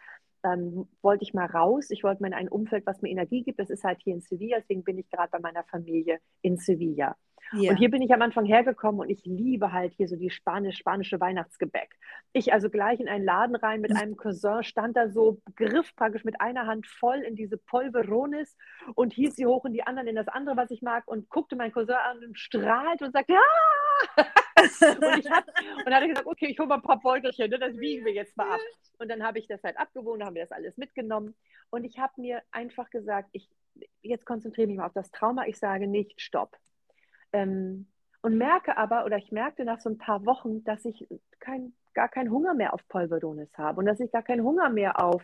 ähm, 0.44 0.88
wollte 1.02 1.24
ich 1.24 1.34
mal 1.34 1.48
raus. 1.48 1.90
Ich 1.90 2.04
wollte 2.04 2.22
mal 2.22 2.28
in 2.28 2.34
ein 2.34 2.50
Umfeld, 2.50 2.86
was 2.86 3.02
mir 3.02 3.10
Energie 3.10 3.42
gibt. 3.44 3.60
Das 3.60 3.72
ist 3.72 3.84
halt 3.84 4.02
hier 4.04 4.14
in 4.14 4.22
Sevilla, 4.22 4.60
deswegen 4.60 4.84
bin 4.84 5.00
ich 5.00 5.10
gerade 5.10 5.32
bei 5.32 5.40
meiner 5.40 5.64
Familie 5.64 6.20
in 6.42 6.58
Sevilla. 6.58 7.16
Ja. 7.52 7.72
Und 7.72 7.78
hier 7.78 7.90
bin 7.90 8.02
ich 8.02 8.14
am 8.14 8.22
Anfang 8.22 8.46
hergekommen 8.46 9.02
und 9.02 9.10
ich 9.10 9.24
liebe 9.26 9.72
halt 9.72 9.94
hier 9.94 10.08
so 10.08 10.16
die 10.16 10.30
Spanisch, 10.30 10.78
spanische 10.78 11.20
Weihnachtsgebäck. 11.20 11.96
Ich 12.34 12.54
also 12.54 12.70
gleich 12.70 13.00
in 13.00 13.08
einen 13.08 13.24
Laden 13.24 13.56
rein 13.56 13.82
mit 13.82 13.96
einem 13.96 14.18
Cousin, 14.18 14.64
stand 14.64 14.98
da 14.98 15.10
so, 15.10 15.42
griff 15.56 15.96
praktisch 15.96 16.24
mit 16.24 16.42
einer 16.42 16.66
Hand 16.66 16.88
voll 16.88 17.20
in 17.20 17.36
diese 17.36 17.58
Polverones 17.58 18.58
und 18.96 19.14
hieß 19.14 19.36
sie 19.36 19.46
hoch 19.46 19.66
in 19.66 19.74
die 19.74 19.84
anderen 19.84 20.08
in 20.08 20.16
das 20.16 20.28
andere, 20.28 20.58
was 20.58 20.72
ich 20.72 20.82
mag 20.82 21.08
und 21.08 21.30
guckte 21.30 21.56
meinen 21.56 21.72
Cousin 21.72 21.96
an 21.96 22.18
und 22.24 22.38
strahlte 22.38 23.06
und 23.06 23.12
sagte, 23.12 23.34
ah! 23.34 24.26
und 24.58 25.20
ich 25.20 25.30
hab, 25.30 25.48
und 25.48 25.86
dann 25.86 25.94
habe 25.94 26.06
ich 26.06 26.12
gesagt, 26.12 26.28
okay, 26.28 26.48
ich 26.48 26.60
hole 26.60 26.68
mal 26.68 26.76
ein 26.76 26.82
paar 26.82 27.00
Beutelchen, 27.00 27.50
ne, 27.50 27.60
das 27.60 27.78
wiegen 27.78 28.06
wir 28.06 28.14
jetzt 28.14 28.36
mal 28.38 28.54
ab. 28.54 28.60
Und 28.98 29.10
dann 29.10 29.24
habe 29.24 29.40
ich 29.40 29.48
das 29.48 29.64
halt 29.64 29.78
abgewogen, 29.78 30.24
haben 30.24 30.36
wir 30.36 30.44
das 30.44 30.52
alles 30.52 30.78
mitgenommen. 30.78 31.36
Und 31.70 31.84
ich 31.84 32.00
habe 32.00 32.14
mir 32.18 32.42
einfach 32.52 32.90
gesagt, 32.90 33.30
ich, 33.34 33.50
jetzt 34.02 34.26
konzentriere 34.26 34.68
mich 34.68 34.78
mal 34.78 34.86
auf 34.86 34.94
das 34.94 35.12
Trauma. 35.12 35.46
Ich 35.46 35.58
sage 35.58 35.88
nicht 35.88 36.20
Stopp. 36.22 36.56
Ähm, 37.36 37.88
und 38.22 38.38
merke 38.38 38.78
aber, 38.78 39.06
oder 39.06 39.18
ich 39.18 39.32
merkte 39.32 39.66
nach 39.66 39.80
so 39.80 39.90
ein 39.90 39.98
paar 39.98 40.26
Wochen, 40.26 40.64
dass 40.64 40.84
ich 40.86 41.06
kein, 41.40 41.74
gar 41.94 42.08
keinen 42.08 42.32
Hunger 42.32 42.54
mehr 42.54 42.74
auf 42.74 42.88
Polverones 42.88 43.56
habe 43.58 43.80
und 43.80 43.86
dass 43.86 44.00
ich 44.00 44.12
gar 44.12 44.24
keinen 44.24 44.44
Hunger 44.44 44.70
mehr 44.70 45.00
auf 45.04 45.22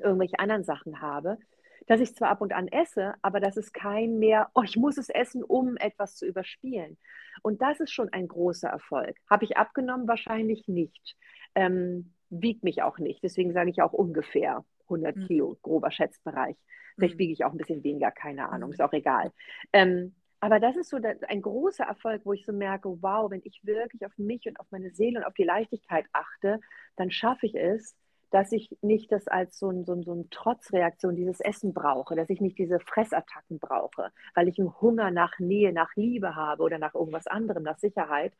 irgendwelche 0.00 0.38
anderen 0.38 0.64
Sachen 0.64 1.00
habe. 1.00 1.38
Dass 1.86 2.00
ich 2.00 2.14
zwar 2.14 2.28
ab 2.28 2.40
und 2.40 2.52
an 2.52 2.68
esse, 2.68 3.14
aber 3.22 3.40
das 3.40 3.56
ist 3.56 3.72
kein 3.72 4.18
mehr, 4.18 4.50
oh, 4.54 4.62
ich 4.62 4.76
muss 4.76 4.98
es 4.98 5.08
essen, 5.08 5.42
um 5.42 5.76
etwas 5.76 6.16
zu 6.16 6.26
überspielen. 6.26 6.98
Und 7.42 7.62
das 7.62 7.80
ist 7.80 7.92
schon 7.92 8.10
ein 8.12 8.28
großer 8.28 8.68
Erfolg. 8.68 9.16
Habe 9.28 9.44
ich 9.44 9.56
abgenommen? 9.56 10.06
Wahrscheinlich 10.06 10.68
nicht. 10.68 11.16
Ähm, 11.54 12.12
wiegt 12.28 12.64
mich 12.64 12.82
auch 12.82 12.98
nicht. 12.98 13.22
Deswegen 13.22 13.52
sage 13.52 13.70
ich 13.70 13.82
auch 13.82 13.92
ungefähr 13.92 14.64
100 14.84 15.16
mhm. 15.16 15.26
Kilo, 15.26 15.58
grober 15.62 15.90
Schätzbereich. 15.90 16.56
Vielleicht 16.96 17.14
mhm. 17.14 17.18
wiege 17.18 17.32
ich 17.32 17.44
auch 17.44 17.52
ein 17.52 17.58
bisschen 17.58 17.82
weniger, 17.82 18.10
keine 18.10 18.50
Ahnung, 18.50 18.68
mhm. 18.68 18.74
ist 18.74 18.82
auch 18.82 18.92
egal. 18.92 19.32
Ähm, 19.72 20.14
aber 20.40 20.58
das 20.58 20.76
ist 20.76 20.90
so 20.90 20.98
ein 21.28 21.42
großer 21.42 21.84
Erfolg, 21.84 22.22
wo 22.24 22.32
ich 22.32 22.46
so 22.46 22.52
merke, 22.52 22.88
wow, 23.02 23.30
wenn 23.30 23.42
ich 23.44 23.60
wirklich 23.64 24.04
auf 24.06 24.16
mich 24.16 24.46
und 24.46 24.58
auf 24.58 24.66
meine 24.70 24.90
Seele 24.90 25.20
und 25.20 25.24
auf 25.24 25.34
die 25.34 25.44
Leichtigkeit 25.44 26.06
achte, 26.12 26.60
dann 26.96 27.10
schaffe 27.10 27.46
ich 27.46 27.54
es, 27.54 27.94
dass 28.30 28.52
ich 28.52 28.76
nicht 28.80 29.10
das 29.12 29.26
als 29.26 29.58
so, 29.58 29.68
ein, 29.70 29.84
so, 29.84 29.92
ein, 29.92 30.02
so 30.02 30.12
eine 30.12 30.28
Trotzreaktion, 30.30 31.16
dieses 31.16 31.40
Essen 31.40 31.74
brauche, 31.74 32.14
dass 32.14 32.30
ich 32.30 32.40
nicht 32.40 32.58
diese 32.58 32.78
Fressattacken 32.78 33.58
brauche, 33.58 34.12
weil 34.34 34.48
ich 34.48 34.58
einen 34.58 34.80
Hunger 34.80 35.10
nach 35.10 35.38
Nähe, 35.38 35.72
nach 35.72 35.94
Liebe 35.96 36.36
habe 36.36 36.62
oder 36.62 36.78
nach 36.78 36.94
irgendwas 36.94 37.26
anderem, 37.26 37.64
nach 37.64 37.78
Sicherheit, 37.78 38.32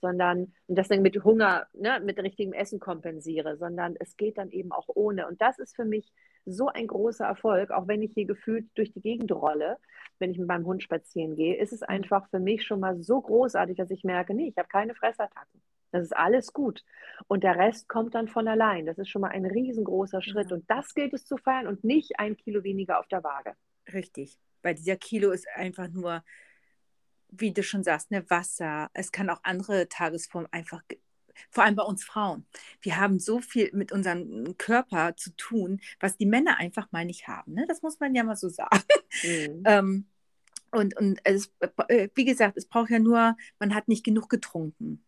sondern 0.00 0.52
und 0.66 0.76
das 0.76 0.88
dann 0.88 1.00
mit 1.00 1.22
Hunger, 1.24 1.66
ne, 1.72 2.00
mit 2.04 2.18
richtigem 2.18 2.52
Essen 2.52 2.80
kompensiere, 2.80 3.56
sondern 3.56 3.94
es 3.98 4.16
geht 4.16 4.36
dann 4.36 4.50
eben 4.50 4.72
auch 4.72 4.88
ohne. 4.88 5.26
Und 5.26 5.40
das 5.40 5.58
ist 5.58 5.74
für 5.74 5.84
mich 5.84 6.12
so 6.46 6.68
ein 6.68 6.86
großer 6.86 7.26
Erfolg, 7.26 7.70
auch 7.70 7.88
wenn 7.88 8.02
ich 8.02 8.12
hier 8.14 8.24
gefühlt 8.24 8.66
durch 8.76 8.92
die 8.92 9.00
Gegend 9.00 9.32
rolle, 9.32 9.78
wenn 10.18 10.30
ich 10.30 10.38
mit 10.38 10.48
meinem 10.48 10.64
Hund 10.64 10.82
spazieren 10.82 11.36
gehe, 11.36 11.56
ist 11.56 11.72
es 11.72 11.80
mhm. 11.80 11.88
einfach 11.88 12.28
für 12.30 12.38
mich 12.38 12.64
schon 12.64 12.80
mal 12.80 13.02
so 13.02 13.20
großartig, 13.20 13.76
dass 13.76 13.90
ich 13.90 14.04
merke, 14.04 14.34
nee, 14.34 14.48
ich 14.48 14.56
habe 14.56 14.68
keine 14.68 14.94
Fressattacken. 14.94 15.60
Das 15.92 16.02
ist 16.02 16.16
alles 16.16 16.52
gut. 16.52 16.84
Und 17.26 17.44
der 17.44 17.56
Rest 17.56 17.88
kommt 17.88 18.14
dann 18.14 18.28
von 18.28 18.48
allein. 18.48 18.86
Das 18.86 18.98
ist 18.98 19.08
schon 19.08 19.22
mal 19.22 19.30
ein 19.30 19.46
riesengroßer 19.46 20.20
Schritt. 20.20 20.50
Ja. 20.50 20.56
Und 20.56 20.70
das 20.70 20.94
gilt 20.94 21.14
es 21.14 21.24
zu 21.24 21.36
feiern 21.36 21.66
und 21.66 21.84
nicht 21.84 22.18
ein 22.18 22.36
Kilo 22.36 22.64
weniger 22.64 22.98
auf 22.98 23.06
der 23.08 23.24
Waage. 23.24 23.54
Richtig. 23.92 24.38
Weil 24.62 24.74
dieser 24.74 24.96
Kilo 24.96 25.30
ist 25.30 25.46
einfach 25.54 25.88
nur, 25.88 26.22
wie 27.28 27.52
du 27.52 27.62
schon 27.62 27.82
sagst, 27.82 28.10
ne, 28.10 28.28
Wasser. 28.28 28.90
Es 28.94 29.12
kann 29.12 29.30
auch 29.30 29.40
andere 29.42 29.88
Tagesformen 29.88 30.52
einfach 30.52 30.82
vor 31.50 31.64
allem 31.64 31.76
bei 31.76 31.82
uns 31.82 32.04
Frauen. 32.04 32.46
Wir 32.80 32.98
haben 32.98 33.18
so 33.18 33.40
viel 33.40 33.70
mit 33.72 33.92
unserem 33.92 34.56
Körper 34.58 35.16
zu 35.16 35.30
tun, 35.36 35.80
was 36.00 36.16
die 36.16 36.26
Männer 36.26 36.58
einfach 36.58 36.90
mal 36.92 37.04
nicht 37.04 37.28
haben. 37.28 37.54
Ne? 37.54 37.64
Das 37.68 37.82
muss 37.82 38.00
man 38.00 38.14
ja 38.14 38.24
mal 38.24 38.36
so 38.36 38.48
sagen. 38.48 38.82
Mhm. 39.22 39.62
ähm, 39.66 40.06
und 40.70 40.96
und 40.96 41.20
es, 41.24 41.52
äh, 41.88 42.08
wie 42.14 42.24
gesagt, 42.24 42.56
es 42.56 42.66
braucht 42.66 42.90
ja 42.90 42.98
nur, 42.98 43.36
man 43.58 43.74
hat 43.74 43.88
nicht 43.88 44.04
genug 44.04 44.28
getrunken 44.28 45.04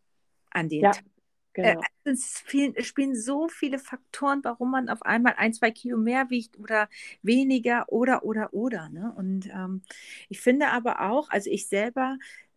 an 0.51 0.69
den 0.69 0.83
ja, 0.83 0.93
Tag. 0.93 1.05
Genau. 1.53 1.81
Äh, 2.05 2.11
es 2.11 2.39
spielen, 2.39 2.75
spielen 2.85 3.17
so 3.17 3.49
viele 3.49 3.79
Faktoren, 3.79 4.41
warum 4.45 4.71
man 4.71 4.89
auf 4.89 5.03
einmal 5.03 5.35
ein, 5.37 5.53
zwei 5.53 5.71
Kilo 5.71 5.99
mehr 5.99 6.31
wiegt 6.31 6.59
oder 6.59 6.89
weniger 7.23 7.87
oder, 7.89 8.25
oder, 8.25 8.55
oder. 8.55 8.89
Ne? 8.91 9.13
Und 9.17 9.47
ähm, 9.47 9.83
ich 10.29 10.41
finde 10.41 10.69
aber 10.69 11.11
auch, 11.11 11.29
also 11.31 11.51
ich 11.51 11.69
selber, 11.69 12.17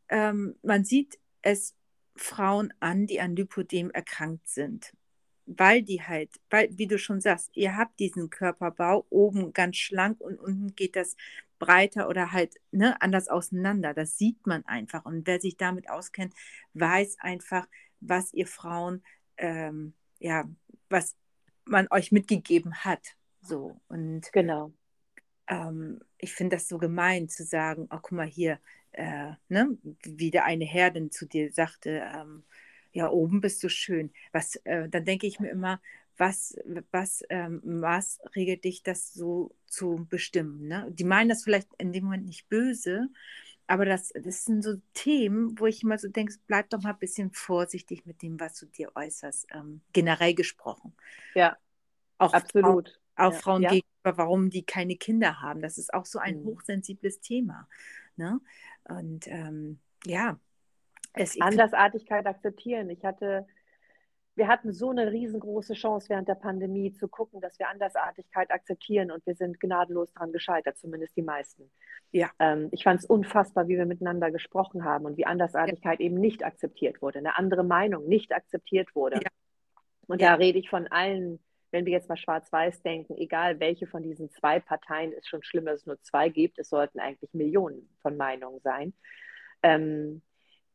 ähm, 0.10 0.56
man 0.62 0.86
sieht 0.86 1.20
es 1.42 1.76
Frauen 2.16 2.74
an, 2.80 3.08
die 3.08 3.20
an 3.22 3.36
Lipodem 3.36 3.92
erkrankt 3.92 4.48
sind. 4.48 4.94
Weil 5.46 5.82
die 5.82 6.02
halt, 6.02 6.30
weil, 6.50 6.70
wie 6.78 6.88
du 6.88 6.98
schon 6.98 7.20
sagst, 7.20 7.50
ihr 7.56 7.76
habt 7.76 8.00
diesen 8.00 8.30
Körperbau, 8.30 9.06
oben 9.10 9.54
ganz 9.54 9.78
schlank 9.78 10.22
und 10.22 10.40
unten 10.40 10.76
geht 10.76 10.96
das 10.96 11.16
breiter 11.60 12.10
oder 12.10 12.32
halt 12.32 12.56
ne, 12.72 13.00
anders 13.02 13.28
auseinander. 13.28 13.94
Das 13.94 14.18
sieht 14.18 14.48
man 14.48 14.66
einfach. 14.66 15.06
Und 15.06 15.28
wer 15.28 15.40
sich 15.40 15.58
damit 15.58 15.90
auskennt, 15.90 16.34
weiß 16.74 17.18
einfach, 17.20 17.68
was 18.00 18.34
ihr 18.34 18.48
Frauen, 18.48 19.04
ähm, 19.38 19.94
ja, 20.20 20.50
was 20.90 21.16
man 21.66 21.88
euch 21.92 22.12
mitgegeben 22.12 22.76
hat. 22.84 23.16
So. 23.42 23.80
Und 23.88 24.32
genau. 24.32 24.74
Ähm, 25.48 26.00
ich 26.18 26.34
finde 26.34 26.56
das 26.56 26.68
so 26.68 26.78
gemein 26.78 27.30
zu 27.30 27.44
sagen, 27.44 27.88
oh, 27.92 28.00
guck 28.02 28.12
mal 28.12 28.28
hier, 28.28 28.60
äh, 28.94 29.32
ne, 29.50 29.78
wie 30.04 30.32
der 30.32 30.46
eine 30.46 30.66
Herr 30.66 30.92
denn 30.92 31.12
zu 31.12 31.26
dir 31.26 31.52
sagte, 31.52 32.04
ähm, 32.14 32.44
ja, 32.92 33.10
oben 33.10 33.42
bist 33.42 33.64
du 33.64 33.70
schön. 33.70 34.12
Was, 34.32 34.56
äh, 34.66 34.90
dann 34.90 35.06
denke 35.06 35.28
ich 35.28 35.40
mir 35.40 35.50
immer, 35.50 35.82
was, 36.18 36.56
was, 36.92 37.24
ähm, 37.30 37.62
was 37.64 38.20
regelt 38.36 38.64
dich, 38.64 38.84
das 38.84 39.14
so 39.14 39.56
zu 39.66 40.06
bestimmen? 40.10 40.68
Ne? 40.68 40.88
Die 40.92 41.04
meinen 41.04 41.30
das 41.30 41.44
vielleicht 41.44 41.70
in 41.78 41.94
dem 41.94 42.04
Moment 42.04 42.26
nicht 42.26 42.50
böse, 42.50 43.10
aber 43.68 43.86
das, 43.86 44.12
das 44.14 44.44
sind 44.44 44.64
so 44.64 44.76
Themen, 44.94 45.58
wo 45.58 45.66
ich 45.66 45.84
immer 45.84 45.98
so 45.98 46.10
denke, 46.10 46.34
bleib 46.46 46.70
doch 46.70 46.82
mal 46.82 46.92
ein 46.92 47.00
bisschen 47.00 47.32
vorsichtig 47.32 48.06
mit 48.06 48.22
dem, 48.22 48.40
was 48.40 48.60
du 48.60 48.66
dir 48.66 48.92
äußerst, 48.96 49.48
ähm, 49.54 49.82
generell 49.94 50.34
gesprochen. 50.34 50.94
Ja, 51.34 51.58
auch 52.18 52.34
absolut. 52.34 52.90
Frauen, 52.90 53.28
auch 53.28 53.34
ja. 53.34 53.40
Frauen 53.40 53.62
ja. 53.62 53.70
gegenüber, 53.70 54.18
warum 54.18 54.50
die 54.50 54.64
keine 54.64 54.98
Kinder 54.98 55.42
haben. 55.42 55.62
Das 55.62 55.78
ist 55.78 55.94
auch 55.94 56.06
so 56.06 56.20
ein 56.20 56.42
mhm. 56.42 56.48
hochsensibles 56.48 57.22
Thema. 57.22 57.68
Ne? 58.18 58.42
Und 58.90 59.28
ähm, 59.28 59.80
ja. 60.06 60.40
Es, 61.14 61.40
Andersartigkeit 61.40 62.26
akzeptieren. 62.26 62.90
Ich 62.90 63.04
hatte, 63.04 63.46
wir 64.36 64.48
hatten 64.48 64.72
so 64.72 64.92
eine 64.92 65.12
riesengroße 65.12 65.74
Chance 65.74 66.10
während 66.10 66.28
der 66.28 66.36
Pandemie 66.36 66.94
zu 66.94 67.08
gucken, 67.10 67.42
dass 67.42 67.60
wir 67.60 67.68
Andersartigkeit 67.68 68.50
akzeptieren 68.52 69.12
und 69.12 69.26
wir 69.26 69.36
sind 69.36 69.60
gnadenlos 69.60 70.14
daran 70.14 70.32
gescheitert, 70.32 70.78
zumindest 70.78 71.16
die 71.18 71.22
meisten. 71.22 71.70
Ja. 72.12 72.30
Ähm, 72.40 72.70
ich 72.72 72.84
fand 72.84 73.02
es 73.02 73.06
unfassbar, 73.06 73.68
wie 73.68 73.78
wir 73.78 73.86
miteinander 73.86 74.32
gesprochen 74.32 74.86
haben 74.86 75.06
und 75.06 75.18
wie 75.18 75.26
Andersartigkeit 75.26 76.00
ja. 76.00 76.06
eben 76.06 76.16
nicht 76.16 76.44
akzeptiert 76.46 77.02
wurde, 77.02 77.20
eine 77.20 77.38
andere 77.38 77.64
Meinung 77.64 78.08
nicht 78.08 78.34
akzeptiert 78.34 78.96
wurde. 78.96 79.18
Ja. 79.18 79.30
Und 80.08 80.22
ja. 80.22 80.32
da 80.32 80.36
rede 80.36 80.60
ich 80.60 80.70
von 80.70 80.88
allen 80.88 81.40
wenn 81.72 81.86
wir 81.86 81.94
jetzt 81.94 82.10
mal 82.10 82.18
schwarz-weiß 82.18 82.82
denken, 82.84 83.16
egal 83.18 83.60
welche 83.60 83.88
von 83.88 84.04
diesen 84.04 84.30
zwei 84.30 84.60
Parteien, 84.60 85.14
ist 85.14 85.28
schon 85.28 85.44
schlimm, 85.44 85.66
dass 85.66 85.82
es 85.82 85.86
nur 85.86 86.02
zwei 86.02 86.30
gibt. 86.30 86.60
Es 86.60 86.70
sollten 86.70 87.00
eigentlich 87.00 87.34
Millionen 87.34 87.90
von 88.02 88.18
Meinungen 88.18 88.60
sein. 88.62 88.94
Ähm, 89.64 90.22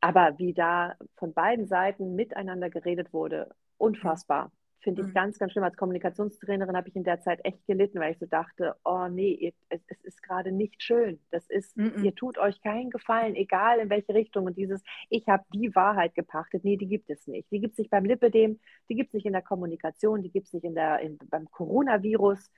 aber 0.00 0.38
wie 0.38 0.54
da 0.54 0.96
von 1.16 1.32
beiden 1.34 1.66
Seiten 1.66 2.14
miteinander 2.14 2.70
geredet 2.70 3.12
wurde, 3.12 3.54
unfassbar 3.78 4.52
finde 4.80 5.02
ich 5.02 5.08
mhm. 5.08 5.14
ganz, 5.14 5.38
ganz 5.38 5.52
schlimm. 5.52 5.64
Als 5.64 5.76
Kommunikationstrainerin 5.76 6.76
habe 6.76 6.88
ich 6.88 6.96
in 6.96 7.04
der 7.04 7.20
Zeit 7.20 7.40
echt 7.44 7.66
gelitten, 7.66 8.00
weil 8.00 8.12
ich 8.12 8.18
so 8.18 8.26
dachte, 8.26 8.76
oh 8.84 9.08
nee, 9.08 9.32
ihr, 9.32 9.52
es, 9.68 9.80
es, 9.88 10.04
ist 10.04 10.22
gerade 10.22 10.52
nicht 10.52 10.82
schön. 10.82 11.20
Das 11.30 11.48
ist, 11.48 11.76
mhm. 11.76 12.04
ihr 12.04 12.14
tut 12.14 12.38
euch 12.38 12.60
keinen 12.62 12.90
Gefallen, 12.90 13.34
egal 13.34 13.78
in 13.80 13.90
welche 13.90 14.14
Richtung. 14.14 14.46
Und 14.46 14.56
dieses, 14.56 14.82
ich 15.10 15.26
habe 15.26 15.44
die 15.52 15.74
Wahrheit 15.74 16.14
gepachtet, 16.14 16.64
nee, 16.64 16.76
die 16.76 16.88
gibt 16.88 17.10
es 17.10 17.26
nicht. 17.26 17.50
Die 17.50 17.60
gibt 17.60 17.72
es 17.72 17.78
nicht 17.78 17.90
beim 17.90 18.04
Lipidem, 18.04 18.60
die 18.88 18.94
gibt 18.94 19.08
es 19.08 19.14
nicht 19.14 19.26
in 19.26 19.32
der 19.32 19.42
Kommunikation, 19.42 20.22
die 20.22 20.30
gibt 20.30 20.46
es 20.46 20.52
nicht 20.52 20.64
in 20.64 20.74
der, 20.74 21.00
in, 21.00 21.18
beim 21.30 21.50
Coronavirus. 21.50 22.50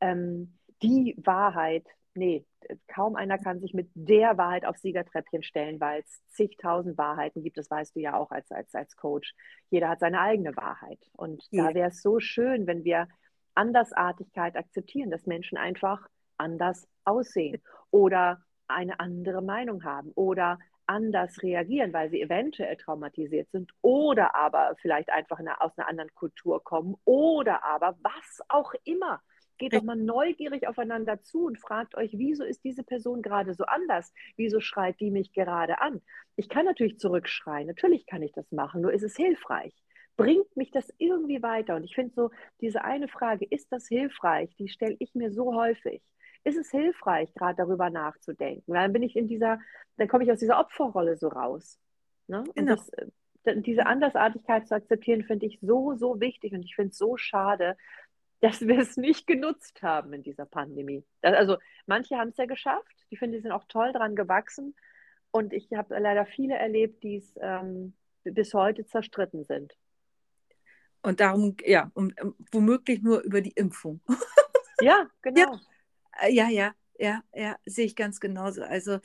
Ähm, 0.00 0.58
die 0.82 1.14
Wahrheit 1.22 1.86
nee, 2.14 2.46
kaum 2.88 3.16
einer 3.16 3.38
kann 3.38 3.60
sich 3.60 3.74
mit 3.74 3.90
der 3.94 4.38
Wahrheit 4.38 4.64
auf 4.64 4.76
Siegertreppchen 4.78 5.42
stellen, 5.42 5.80
weil 5.80 6.00
es 6.00 6.22
zigtausend 6.28 6.96
Wahrheiten 6.98 7.42
gibt. 7.42 7.58
Das 7.58 7.70
weißt 7.70 7.94
du 7.96 8.00
ja 8.00 8.16
auch 8.16 8.30
als, 8.30 8.50
als, 8.50 8.74
als 8.74 8.96
Coach. 8.96 9.34
Jeder 9.70 9.88
hat 9.88 10.00
seine 10.00 10.20
eigene 10.20 10.56
Wahrheit. 10.56 11.00
Und 11.12 11.46
ja. 11.50 11.68
da 11.68 11.74
wäre 11.74 11.88
es 11.88 12.02
so 12.02 12.20
schön, 12.20 12.66
wenn 12.66 12.84
wir 12.84 13.08
Andersartigkeit 13.54 14.56
akzeptieren, 14.56 15.10
dass 15.10 15.26
Menschen 15.26 15.58
einfach 15.58 16.08
anders 16.36 16.88
aussehen 17.04 17.62
oder 17.90 18.42
eine 18.66 18.98
andere 18.98 19.42
Meinung 19.42 19.84
haben 19.84 20.10
oder 20.14 20.58
anders 20.86 21.42
reagieren, 21.42 21.92
weil 21.92 22.10
sie 22.10 22.20
eventuell 22.20 22.76
traumatisiert 22.76 23.50
sind 23.50 23.72
oder 23.80 24.34
aber 24.34 24.74
vielleicht 24.80 25.10
einfach 25.10 25.38
eine, 25.38 25.60
aus 25.60 25.76
einer 25.78 25.88
anderen 25.88 26.12
Kultur 26.14 26.62
kommen 26.62 26.96
oder 27.04 27.64
aber 27.64 27.96
was 28.02 28.40
auch 28.48 28.74
immer. 28.84 29.22
Geht 29.58 29.74
doch 29.74 29.82
mal 29.82 29.96
neugierig 29.96 30.66
aufeinander 30.66 31.22
zu 31.22 31.46
und 31.46 31.58
fragt 31.58 31.96
euch, 31.96 32.12
wieso 32.16 32.44
ist 32.44 32.64
diese 32.64 32.82
Person 32.82 33.22
gerade 33.22 33.54
so 33.54 33.64
anders? 33.64 34.12
Wieso 34.36 34.60
schreit 34.60 34.98
die 35.00 35.10
mich 35.10 35.32
gerade 35.32 35.80
an? 35.80 36.00
Ich 36.36 36.48
kann 36.48 36.64
natürlich 36.64 36.98
zurückschreien, 36.98 37.66
natürlich 37.66 38.06
kann 38.06 38.22
ich 38.22 38.32
das 38.32 38.50
machen, 38.50 38.82
nur 38.82 38.92
ist 38.92 39.04
es 39.04 39.16
hilfreich. 39.16 39.74
Bringt 40.16 40.56
mich 40.56 40.70
das 40.70 40.92
irgendwie 40.98 41.42
weiter? 41.42 41.74
Und 41.74 41.84
ich 41.84 41.94
finde 41.94 42.14
so, 42.14 42.30
diese 42.60 42.84
eine 42.84 43.08
Frage, 43.08 43.46
ist 43.50 43.72
das 43.72 43.88
hilfreich? 43.88 44.54
Die 44.56 44.68
stelle 44.68 44.96
ich 45.00 45.14
mir 45.14 45.32
so 45.32 45.54
häufig 45.54 46.02
ist 46.44 46.58
es 46.58 46.70
hilfreich, 46.70 47.32
gerade 47.34 47.56
darüber 47.56 47.90
nachzudenken. 47.90 48.72
Weil 48.72 48.82
dann 48.82 48.92
bin 48.92 49.02
ich 49.02 49.16
in 49.16 49.28
dieser, 49.28 49.58
dann 49.96 50.08
komme 50.08 50.24
ich 50.24 50.30
aus 50.30 50.38
dieser 50.38 50.60
Opferrolle 50.60 51.16
so 51.16 51.28
raus. 51.28 51.78
Ne? 52.28 52.40
Und 52.40 52.54
genau. 52.54 52.74
das, 52.74 52.88
äh, 52.90 53.06
diese 53.60 53.86
Andersartigkeit 53.86 54.68
zu 54.68 54.74
akzeptieren, 54.74 55.24
finde 55.24 55.46
ich 55.46 55.58
so, 55.60 55.94
so 55.96 56.20
wichtig 56.20 56.52
und 56.52 56.62
ich 56.62 56.74
finde 56.74 56.90
es 56.90 56.98
so 56.98 57.16
schade, 57.16 57.76
dass 58.40 58.60
wir 58.60 58.78
es 58.78 58.96
nicht 58.96 59.26
genutzt 59.26 59.82
haben 59.82 60.12
in 60.12 60.22
dieser 60.22 60.46
Pandemie. 60.46 61.04
Also 61.22 61.56
manche 61.86 62.16
haben 62.16 62.30
es 62.30 62.36
ja 62.36 62.46
geschafft, 62.46 63.06
die 63.10 63.16
finde, 63.16 63.38
die 63.38 63.42
sind 63.42 63.52
auch 63.52 63.64
toll 63.68 63.92
dran 63.92 64.16
gewachsen 64.16 64.74
und 65.30 65.52
ich 65.52 65.68
habe 65.72 65.98
leider 65.98 66.26
viele 66.26 66.54
erlebt, 66.54 67.02
die 67.02 67.16
es 67.16 67.34
ähm, 67.40 67.94
bis 68.22 68.54
heute 68.54 68.86
zerstritten 68.86 69.44
sind. 69.44 69.76
Und 71.02 71.20
darum, 71.20 71.56
ja, 71.64 71.90
um, 71.94 72.12
um, 72.22 72.34
womöglich 72.50 73.02
nur 73.02 73.20
über 73.22 73.40
die 73.40 73.50
Impfung. 73.50 74.00
Ja, 74.80 75.10
genau. 75.22 75.40
Ja, 75.40 75.60
äh, 76.22 76.32
ja, 76.32 76.48
ja, 76.48 76.74
ja, 76.98 77.22
ja, 77.34 77.56
sehe 77.66 77.84
ich 77.84 77.96
ganz 77.96 78.20
genauso. 78.20 78.62
Also 78.62 79.00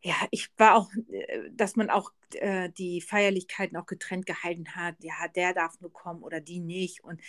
ja, 0.00 0.14
ich 0.30 0.48
war 0.56 0.76
auch, 0.76 0.90
äh, 1.10 1.50
dass 1.50 1.76
man 1.76 1.90
auch 1.90 2.12
äh, 2.34 2.70
die 2.70 3.00
Feierlichkeiten 3.00 3.76
auch 3.76 3.86
getrennt 3.86 4.24
gehalten 4.26 4.76
hat. 4.76 4.94
Ja, 5.00 5.28
der 5.34 5.52
darf 5.52 5.80
nur 5.80 5.92
kommen 5.92 6.22
oder 6.22 6.40
die 6.40 6.60
nicht. 6.60 7.02
Und 7.02 7.20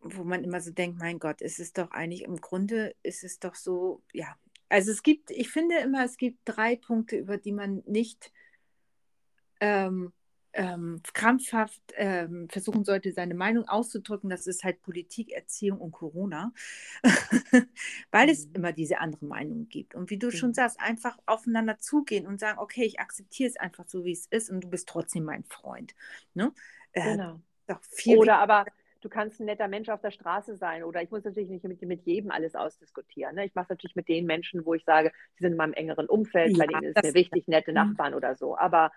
wo 0.00 0.24
man 0.24 0.44
immer 0.44 0.60
so 0.60 0.70
denkt, 0.70 0.98
mein 0.98 1.18
Gott, 1.18 1.40
ist 1.40 1.60
es 1.60 1.72
doch 1.72 1.90
eigentlich 1.90 2.22
im 2.22 2.40
Grunde, 2.40 2.94
ist 3.02 3.24
es 3.24 3.38
doch 3.38 3.54
so, 3.54 4.02
ja. 4.12 4.36
Also 4.68 4.92
es 4.92 5.02
gibt, 5.02 5.30
ich 5.30 5.50
finde 5.50 5.78
immer, 5.78 6.04
es 6.04 6.16
gibt 6.16 6.38
drei 6.44 6.76
Punkte, 6.76 7.16
über 7.16 7.38
die 7.38 7.52
man 7.52 7.82
nicht 7.86 8.32
ähm, 9.60 10.12
ähm, 10.52 11.00
krampfhaft 11.12 11.82
ähm, 11.96 12.48
versuchen 12.48 12.84
sollte, 12.84 13.12
seine 13.12 13.34
Meinung 13.34 13.68
auszudrücken, 13.68 14.30
das 14.30 14.46
ist 14.46 14.64
halt 14.64 14.82
Politik, 14.82 15.32
Erziehung 15.32 15.78
und 15.78 15.92
Corona, 15.92 16.52
weil 18.10 18.26
mhm. 18.26 18.32
es 18.32 18.44
immer 18.46 18.72
diese 18.72 18.98
andere 18.98 19.24
Meinung 19.26 19.68
gibt. 19.68 19.94
Und 19.94 20.10
wie 20.10 20.18
du 20.18 20.28
mhm. 20.28 20.32
schon 20.32 20.54
sagst, 20.54 20.80
einfach 20.80 21.18
aufeinander 21.26 21.78
zugehen 21.78 22.26
und 22.26 22.40
sagen, 22.40 22.58
okay, 22.58 22.84
ich 22.84 23.00
akzeptiere 23.00 23.48
es 23.48 23.56
einfach 23.56 23.86
so, 23.86 24.04
wie 24.04 24.12
es 24.12 24.26
ist 24.26 24.50
und 24.50 24.62
du 24.62 24.68
bist 24.68 24.88
trotzdem 24.88 25.24
mein 25.24 25.44
Freund. 25.44 25.94
Ne? 26.34 26.52
Äh, 26.92 27.16
genau. 27.16 27.40
Oder 28.16 28.38
aber 28.38 28.66
du 29.00 29.08
kannst 29.08 29.40
ein 29.40 29.46
netter 29.46 29.68
Mensch 29.68 29.88
auf 29.88 30.00
der 30.00 30.10
Straße 30.10 30.56
sein 30.56 30.84
oder 30.84 31.02
ich 31.02 31.10
muss 31.10 31.24
natürlich 31.24 31.48
nicht 31.48 31.64
mit, 31.64 31.80
mit 31.82 32.02
jedem 32.06 32.30
alles 32.30 32.54
ausdiskutieren. 32.54 33.34
Ne? 33.34 33.46
Ich 33.46 33.54
mache 33.54 33.64
es 33.64 33.70
natürlich 33.70 33.96
mit 33.96 34.08
den 34.08 34.26
Menschen, 34.26 34.64
wo 34.64 34.74
ich 34.74 34.84
sage, 34.84 35.12
sie 35.36 35.44
sind 35.44 35.52
in 35.52 35.58
meinem 35.58 35.72
engeren 35.72 36.06
Umfeld, 36.06 36.56
ja, 36.56 36.58
bei 36.58 36.66
denen 36.66 36.84
ist 36.84 36.96
es 36.96 37.02
mir 37.02 37.14
wichtig, 37.14 37.48
nette 37.48 37.70
mhm. 37.70 37.76
Nachbarn 37.76 38.14
oder 38.14 38.34
so. 38.36 38.56
Aber 38.56 38.90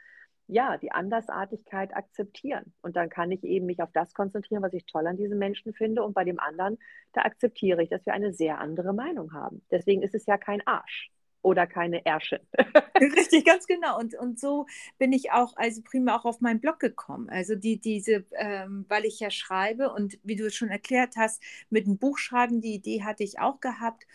ja, 0.48 0.78
die 0.78 0.92
Andersartigkeit 0.92 1.96
akzeptieren. 1.96 2.74
Und 2.82 2.98
dann 2.98 3.10
kann 3.10 3.32
ich 3.32 3.44
eben 3.44 3.66
mich 3.66 3.82
auf 3.82 3.92
das 3.94 4.14
konzentrieren, 4.14 4.62
was 4.62 4.74
ich 4.74 4.86
toll 4.86 5.08
an 5.08 5.16
diesen 5.16 5.40
Menschen 5.40 5.74
finde. 5.74 6.04
Und 6.04 6.14
bei 6.14 6.26
dem 6.26 6.40
anderen, 6.40 6.78
da 7.14 7.22
akzeptiere 7.22 7.82
ich, 7.82 7.90
dass 7.90 8.06
wir 8.06 8.14
eine 8.14 8.34
sehr 8.34 8.60
andere 8.60 8.94
Meinung 8.94 9.34
haben. 9.34 9.66
Deswegen 9.72 10.02
ist 10.02 10.16
es 10.16 10.26
ja 10.26 10.38
kein 10.38 10.62
Arsch 10.68 11.12
oder 11.44 11.68
keine 11.68 12.06
Ärsche. 12.06 12.42
Richtig, 13.00 13.46
ganz 13.46 13.68
genau. 13.68 14.00
Und, 14.00 14.16
und 14.16 14.40
so 14.40 14.66
bin 14.98 15.14
ich 15.14 15.32
auch, 15.32 15.56
also 15.58 15.82
prima 15.84 16.16
auch 16.18 16.26
auf 16.26 16.42
meinen 16.42 16.60
Blog 16.62 16.80
gekommen. 16.80 17.30
Also 17.30 17.56
die, 17.56 17.80
diese, 17.80 18.26
ähm, 18.34 18.86
weil 18.90 19.06
ich 19.06 19.20
ja 19.20 19.30
schreibe 19.30 19.92
und 19.94 20.18
wie 20.24 20.36
du 20.36 20.48
es 20.48 20.56
schon 20.56 20.70
erklärt 20.70 21.16
hast, 21.18 21.44
mit 21.70 21.86
dem 21.88 21.98
Buchschreiben, 21.98 22.62
die 22.62 22.76
Idee 22.76 23.04
hatte 23.04 23.24
ich 23.24 23.40
auch 23.40 23.60
gehabt 23.62 24.06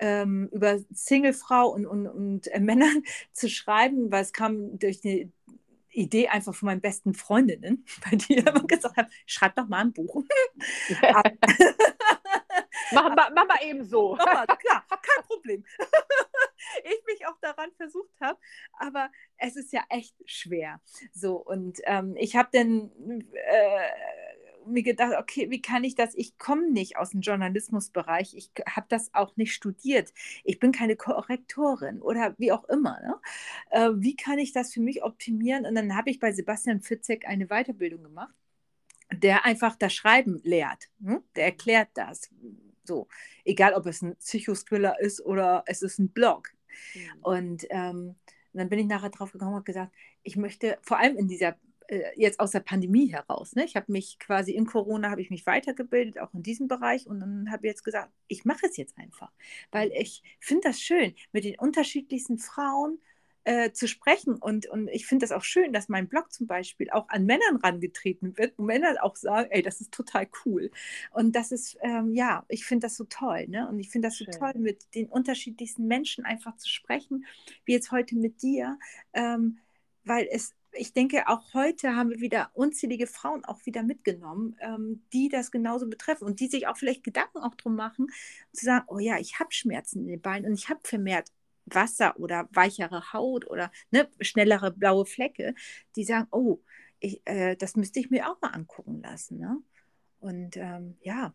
ähm, 0.00 0.48
über 0.52 0.78
Singlefrau 0.92 1.68
und, 1.68 1.86
und, 1.86 2.06
und 2.08 2.46
äh, 2.48 2.60
Männern 2.62 3.02
zu 3.32 3.48
schreiben, 3.48 4.10
weil 4.10 4.22
es 4.22 4.32
kam 4.32 4.78
durch 4.78 5.00
eine 5.04 5.30
Idee 5.98 6.28
einfach 6.28 6.54
von 6.54 6.66
meinen 6.66 6.80
besten 6.80 7.14
Freundinnen, 7.14 7.84
bei 8.04 8.16
die 8.16 8.34
immer 8.34 8.62
mhm. 8.62 8.66
gesagt 8.66 8.96
haben, 8.96 9.08
schreib 9.26 9.56
doch 9.56 9.68
mal 9.68 9.80
ein 9.80 9.92
Buch. 9.92 10.24
mach, 12.92 13.14
mach, 13.14 13.30
mach 13.34 13.46
mal 13.46 13.62
eben 13.62 13.84
so. 13.84 14.16
Mal, 14.16 14.46
klar, 14.46 14.84
kein 14.88 15.24
Problem. 15.24 15.64
ich 16.84 17.04
mich 17.06 17.26
auch 17.26 17.38
daran 17.40 17.70
versucht 17.76 18.20
habe, 18.20 18.38
aber 18.78 19.10
es 19.36 19.56
ist 19.56 19.72
ja 19.72 19.84
echt 19.88 20.14
schwer. 20.26 20.80
So, 21.12 21.36
und 21.36 21.80
ähm, 21.84 22.14
ich 22.16 22.36
habe 22.36 22.48
dann 22.52 22.90
äh, 23.32 23.90
mir 24.68 24.82
gedacht, 24.82 25.14
okay, 25.18 25.50
wie 25.50 25.60
kann 25.60 25.84
ich 25.84 25.94
das? 25.94 26.14
Ich 26.14 26.38
komme 26.38 26.70
nicht 26.70 26.96
aus 26.96 27.10
dem 27.10 27.20
Journalismusbereich. 27.20 28.34
Ich 28.34 28.50
habe 28.66 28.86
das 28.88 29.12
auch 29.14 29.36
nicht 29.36 29.52
studiert. 29.52 30.12
Ich 30.44 30.58
bin 30.58 30.72
keine 30.72 30.96
Korrektorin 30.96 32.00
oder 32.00 32.34
wie 32.38 32.52
auch 32.52 32.64
immer. 32.64 33.00
Ne? 33.00 33.14
Äh, 33.70 33.90
wie 33.96 34.16
kann 34.16 34.38
ich 34.38 34.52
das 34.52 34.72
für 34.72 34.80
mich 34.80 35.02
optimieren? 35.02 35.66
Und 35.66 35.74
dann 35.74 35.96
habe 35.96 36.10
ich 36.10 36.18
bei 36.18 36.32
Sebastian 36.32 36.80
Fitzek 36.80 37.26
eine 37.26 37.46
Weiterbildung 37.46 38.02
gemacht, 38.02 38.34
der 39.12 39.44
einfach 39.44 39.76
das 39.76 39.94
Schreiben 39.94 40.40
lehrt. 40.44 40.88
Ne? 40.98 41.22
Der 41.36 41.46
erklärt 41.46 41.90
das. 41.94 42.30
So, 42.84 43.08
egal 43.44 43.74
ob 43.74 43.86
es 43.86 44.02
ein 44.02 44.16
Psychosquiller 44.16 44.98
ist 45.00 45.20
oder 45.20 45.62
es 45.66 45.82
ist 45.82 45.98
ein 45.98 46.10
Blog. 46.10 46.52
Mhm. 46.94 47.22
Und 47.22 47.66
ähm, 47.70 48.14
dann 48.52 48.68
bin 48.68 48.78
ich 48.78 48.86
nachher 48.86 49.10
drauf 49.10 49.32
gekommen 49.32 49.54
und 49.54 49.64
gesagt, 49.64 49.92
ich 50.22 50.36
möchte 50.36 50.78
vor 50.82 50.98
allem 50.98 51.16
in 51.16 51.28
dieser 51.28 51.56
jetzt 52.16 52.40
aus 52.40 52.50
der 52.50 52.60
Pandemie 52.60 53.10
heraus. 53.10 53.54
Ne? 53.54 53.64
Ich 53.64 53.76
habe 53.76 53.90
mich 53.90 54.18
quasi 54.18 54.52
in 54.52 54.66
Corona 54.66 55.10
habe 55.10 55.22
ich 55.22 55.30
mich 55.30 55.46
weitergebildet, 55.46 56.18
auch 56.18 56.34
in 56.34 56.42
diesem 56.42 56.68
Bereich, 56.68 57.06
und 57.06 57.20
dann 57.20 57.50
habe 57.50 57.66
ich 57.66 57.70
jetzt 57.70 57.84
gesagt, 57.84 58.12
ich 58.26 58.44
mache 58.44 58.66
es 58.66 58.76
jetzt 58.76 58.98
einfach, 58.98 59.32
weil 59.70 59.90
ich 59.92 60.22
finde 60.40 60.68
das 60.68 60.80
schön, 60.80 61.14
mit 61.32 61.44
den 61.44 61.58
unterschiedlichsten 61.58 62.38
Frauen 62.38 62.98
äh, 63.48 63.72
zu 63.72 63.88
sprechen. 63.88 64.34
Und, 64.34 64.66
und 64.66 64.88
ich 64.88 65.06
finde 65.06 65.24
das 65.24 65.32
auch 65.32 65.42
schön, 65.42 65.72
dass 65.72 65.88
mein 65.88 66.06
Blog 66.06 66.30
zum 66.30 66.46
Beispiel 66.46 66.90
auch 66.90 67.08
an 67.08 67.24
Männern 67.24 67.56
rangetreten 67.56 68.36
wird, 68.36 68.52
wo 68.58 68.62
Männer 68.62 68.96
auch 69.00 69.16
sagen, 69.16 69.48
ey, 69.50 69.62
das 69.62 69.80
ist 69.80 69.90
total 69.90 70.28
cool. 70.44 70.70
Und 71.12 71.34
das 71.34 71.50
ist, 71.50 71.78
ähm, 71.80 72.12
ja, 72.12 72.44
ich 72.48 72.66
finde 72.66 72.86
das 72.86 72.96
so 72.96 73.04
toll. 73.04 73.48
Ne? 73.48 73.66
Und 73.66 73.78
ich 73.78 73.88
finde 73.88 74.08
das 74.08 74.18
schön. 74.18 74.30
so 74.30 74.38
toll, 74.38 74.52
mit 74.56 74.94
den 74.94 75.08
unterschiedlichsten 75.08 75.86
Menschen 75.86 76.26
einfach 76.26 76.58
zu 76.58 76.68
sprechen, 76.68 77.24
wie 77.64 77.72
jetzt 77.72 77.90
heute 77.90 78.16
mit 78.16 78.42
dir, 78.42 78.78
ähm, 79.14 79.60
weil 80.04 80.28
es 80.30 80.54
ich 80.78 80.92
denke, 80.92 81.28
auch 81.28 81.54
heute 81.54 81.96
haben 81.96 82.10
wir 82.10 82.20
wieder 82.20 82.50
unzählige 82.54 83.06
Frauen 83.06 83.44
auch 83.44 83.64
wieder 83.66 83.82
mitgenommen, 83.82 84.56
ähm, 84.60 85.02
die 85.12 85.28
das 85.28 85.50
genauso 85.50 85.88
betreffen 85.88 86.24
und 86.24 86.40
die 86.40 86.46
sich 86.46 86.66
auch 86.66 86.76
vielleicht 86.76 87.04
Gedanken 87.04 87.38
auch 87.38 87.54
drum 87.54 87.74
machen, 87.74 88.08
zu 88.52 88.64
sagen, 88.64 88.84
oh 88.88 88.98
ja, 88.98 89.18
ich 89.18 89.38
habe 89.38 89.52
Schmerzen 89.52 90.00
in 90.00 90.06
den 90.06 90.20
Beinen 90.20 90.46
und 90.46 90.54
ich 90.54 90.68
habe 90.68 90.80
vermehrt 90.82 91.32
Wasser 91.66 92.18
oder 92.18 92.48
weichere 92.52 93.12
Haut 93.12 93.46
oder 93.46 93.70
ne, 93.90 94.08
schnellere 94.20 94.70
blaue 94.70 95.06
Flecke, 95.06 95.54
die 95.96 96.04
sagen, 96.04 96.28
oh, 96.30 96.60
ich, 97.00 97.20
äh, 97.26 97.56
das 97.56 97.76
müsste 97.76 98.00
ich 98.00 98.10
mir 98.10 98.30
auch 98.30 98.40
mal 98.40 98.50
angucken 98.50 99.02
lassen. 99.02 99.38
Ne? 99.38 99.58
Und 100.20 100.56
ähm, 100.56 100.96
ja, 101.02 101.34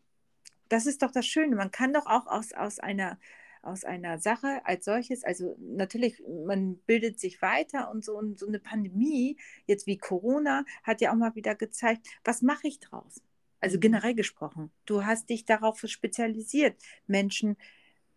das 0.69 0.85
ist 0.85 1.01
doch 1.03 1.11
das 1.11 1.25
Schöne. 1.25 1.55
Man 1.55 1.71
kann 1.71 1.93
doch 1.93 2.05
auch 2.05 2.27
aus, 2.27 2.53
aus 2.53 2.79
einer 2.79 3.19
aus 3.63 3.83
einer 3.83 4.19
Sache 4.19 4.61
als 4.65 4.85
solches, 4.85 5.23
also 5.23 5.55
natürlich, 5.59 6.21
man 6.45 6.77
bildet 6.85 7.19
sich 7.19 7.41
weiter 7.41 7.89
und 7.89 8.03
so, 8.03 8.17
und 8.17 8.37
so 8.37 8.47
eine 8.47 8.59
Pandemie, 8.59 9.37
jetzt 9.65 9.87
wie 9.87 9.97
Corona, 9.97 10.65
hat 10.83 11.01
ja 11.01 11.11
auch 11.11 11.15
mal 11.15 11.35
wieder 11.35 11.55
gezeigt, 11.55 12.07
was 12.23 12.41
mache 12.41 12.67
ich 12.67 12.79
draus? 12.79 13.21
Also 13.59 13.77
mhm. 13.77 13.81
generell 13.81 14.15
gesprochen, 14.15 14.71
du 14.85 15.05
hast 15.05 15.29
dich 15.29 15.45
darauf 15.45 15.79
spezialisiert, 15.79 16.75
Menschen 17.07 17.55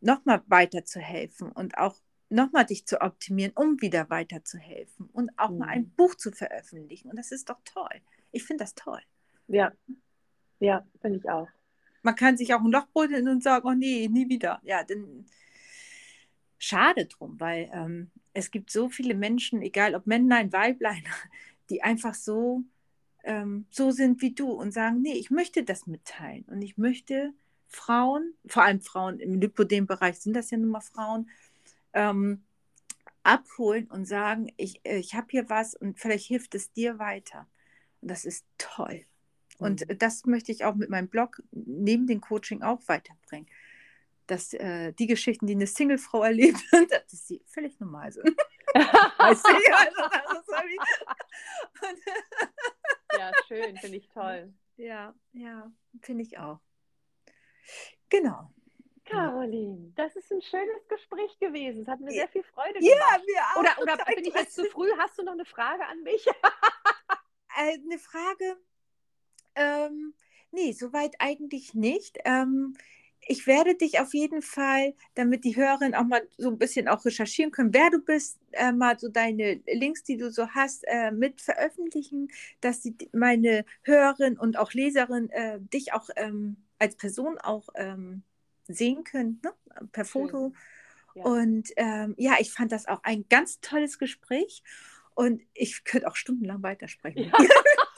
nochmal 0.01 0.43
weiterzuhelfen 0.47 1.53
und 1.53 1.79
auch 1.79 1.97
nochmal 2.29 2.67
dich 2.67 2.87
zu 2.87 3.01
optimieren, 3.01 3.53
um 3.55 3.81
wieder 3.81 4.11
weiterzuhelfen 4.11 5.09
und 5.13 5.31
auch 5.39 5.51
mhm. 5.51 5.59
mal 5.59 5.69
ein 5.69 5.83
mhm. 5.83 5.93
Buch 5.97 6.15
zu 6.17 6.33
veröffentlichen. 6.33 7.11
Und 7.11 7.17
das 7.17 7.31
ist 7.31 7.49
doch 7.49 7.61
toll. 7.65 8.01
Ich 8.33 8.45
finde 8.45 8.65
das 8.65 8.75
toll. 8.75 9.01
Ja, 9.47 9.73
ja, 10.59 10.85
finde 11.01 11.19
ich 11.19 11.31
auch 11.31 11.49
man 12.07 12.15
kann 12.15 12.37
sich 12.37 12.55
auch 12.55 12.61
ein 12.61 12.71
Loch 12.71 12.87
buddeln 12.87 13.29
und 13.29 13.43
sagen, 13.43 13.67
oh 13.67 13.75
nee, 13.75 14.09
nie 14.09 14.29
wieder. 14.29 14.61
Ja, 14.63 14.85
dann 14.85 15.27
schade 16.57 17.07
drum, 17.07 17.39
weil 17.41 17.69
ähm, 17.73 18.13
es 18.33 18.53
gibt 18.53 18.71
so 18.71 18.89
viele 18.89 19.15
Menschen, 19.15 19.61
egal 19.61 19.97
ob 19.97 20.07
Männlein, 20.07 20.53
Weiblein, 20.53 21.03
die 21.69 21.83
einfach 21.83 22.15
so, 22.15 22.63
ähm, 23.25 23.67
so 23.71 23.91
sind 23.91 24.23
wie 24.23 24.33
du 24.35 24.53
und 24.53 24.71
sagen, 24.73 25.03
nee, 25.03 25.15
ich 25.15 25.33
möchte 25.33 25.65
das 25.65 25.89
mitteilen 25.89 26.45
und 26.45 26.63
ich 26.63 26.79
möchte 26.79 27.35
Frauen, 27.67 28.35
vor 28.47 28.63
allem 28.63 28.81
Frauen 28.81 29.19
im 29.19 29.41
Lipodem-Bereich 29.41 30.21
sind 30.21 30.35
das 30.35 30.53
ja 30.53 30.59
nun 30.59 30.71
mal 30.71 30.81
Frauen, 30.81 31.29
ähm, 31.93 32.45
abholen 33.25 33.91
und 33.91 34.05
sagen, 34.07 34.53
ich, 34.57 34.81
ich 34.85 35.17
habe 35.17 35.27
hier 35.31 35.51
was 35.51 35.75
und 35.75 35.99
vielleicht 35.99 36.27
hilft 36.27 36.55
es 36.55 36.73
dir 36.73 37.01
weiter. 37.01 37.49
Und 38.01 38.13
das 38.13 38.25
ist 38.25 38.47
toll. 38.59 39.05
Und 39.59 39.89
mhm. 39.89 39.99
das 39.99 40.25
möchte 40.27 40.53
ich 40.53 40.65
auch 40.65 40.75
mit 40.75 40.91
meinem 40.91 41.09
Blog 41.09 41.43
neben 41.53 42.07
dem 42.07 42.21
Coaching 42.21 42.63
auch 42.63 42.81
weiterbringen. 42.87 43.49
dass 44.27 44.53
äh, 44.55 44.93
die 44.93 45.07
Geschichten, 45.07 45.47
die 45.47 45.55
eine 45.55 45.69
Singlefrau 45.69 46.23
erlebt, 46.25 46.59
dass 46.91 47.27
sie 47.27 47.41
völlig 47.47 47.79
normal 47.79 48.11
sind. 48.13 48.27
weißt 48.75 49.47
du, 49.47 49.77
also, 49.77 50.03
also, 50.27 50.53
ja, 53.19 53.31
schön, 53.47 53.77
finde 53.77 53.97
ich 53.97 54.09
toll. 54.09 54.53
Ja, 54.77 55.15
ja, 55.33 55.71
finde 56.03 56.25
ich 56.25 56.39
auch. 56.39 56.59
Genau. 58.09 58.51
Caroline, 59.05 59.93
das 59.95 60.17
ist 60.17 60.33
ein 60.33 60.43
schönes 60.43 60.89
Gespräch 60.89 61.39
gewesen. 61.39 61.83
Es 61.83 61.89
hat 61.89 62.01
mir 62.01 62.11
sehr 62.11 62.29
viel 62.29 62.43
Freude 62.43 62.81
gemacht. 62.81 62.83
Ja, 62.83 63.19
mir 63.25 63.43
auch. 63.55 63.61
Oder, 63.61 63.79
oder 63.95 64.05
bin 64.05 64.25
ich 64.25 64.35
jetzt 64.35 64.55
zu 64.55 64.65
früh? 64.65 64.91
Hast 64.99 65.17
du 65.19 65.23
noch 65.23 65.33
eine 65.33 65.45
Frage 65.45 65.87
an 65.87 66.03
mich? 66.03 66.27
Äh, 67.57 67.79
eine 67.79 67.99
Frage? 67.99 68.59
Ähm, 69.57 70.15
nee, 70.53 70.73
soweit 70.73 71.17
eigentlich 71.19 71.75
nicht. 71.75 72.19
Ähm, 72.25 72.77
ich 73.29 73.47
werde 73.47 73.75
dich 73.75 73.99
auf 73.99 74.15
jeden 74.15 74.41
Fall, 74.41 74.95
damit 75.15 75.45
die 75.45 75.57
Hörerinnen 75.57 75.95
auch 75.95 76.05
mal 76.05 76.23
so 76.39 76.49
ein 76.49 76.59
bisschen 76.59 76.87
auch 76.87 77.05
recherchieren 77.05 77.51
können, 77.51 77.75
wer 77.75 77.91
du 77.91 77.99
bist, 77.99 78.39
äh, 78.53 78.73
mal 78.73 78.99
so 78.99 79.09
deine 79.09 79.61
Links, 79.67 80.05
die 80.05 80.17
du 80.17 80.31
so 80.31 80.49
hast, 80.51 80.85
äh, 80.87 81.11
mit 81.11 81.41
veröffentlichen, 81.41 82.29
dass 82.61 82.83
die, 82.83 82.97
meine 83.13 83.65
Hörerinnen 83.83 84.39
und 84.39 84.57
auch 84.57 84.73
Leserinnen 84.73 85.31
äh, 85.31 85.59
dich 85.61 85.93
auch 85.93 86.09
ähm, 86.15 86.57
als 86.79 86.95
Person 86.97 87.39
auch 87.39 87.69
ähm, 87.75 88.23
sehen 88.69 89.03
können, 89.03 89.41
ne? 89.43 89.53
per 89.91 90.05
Foto. 90.05 90.53
Ja. 91.15 91.25
Und 91.25 91.71
ähm, 91.77 92.15
ja, 92.19 92.35
ich 92.39 92.53
fand 92.53 92.71
das 92.73 92.87
auch 92.87 93.03
ein 93.03 93.25
ganz 93.29 93.61
tolles 93.61 93.99
Gespräch 93.99 94.63
und 95.15 95.43
ich 95.55 95.85
könnte 95.85 96.07
auch 96.07 96.17
stundenlang 96.17 96.63
weitersprechen. 96.63 97.25
Ja. 97.25 97.33
ja 97.43 97.49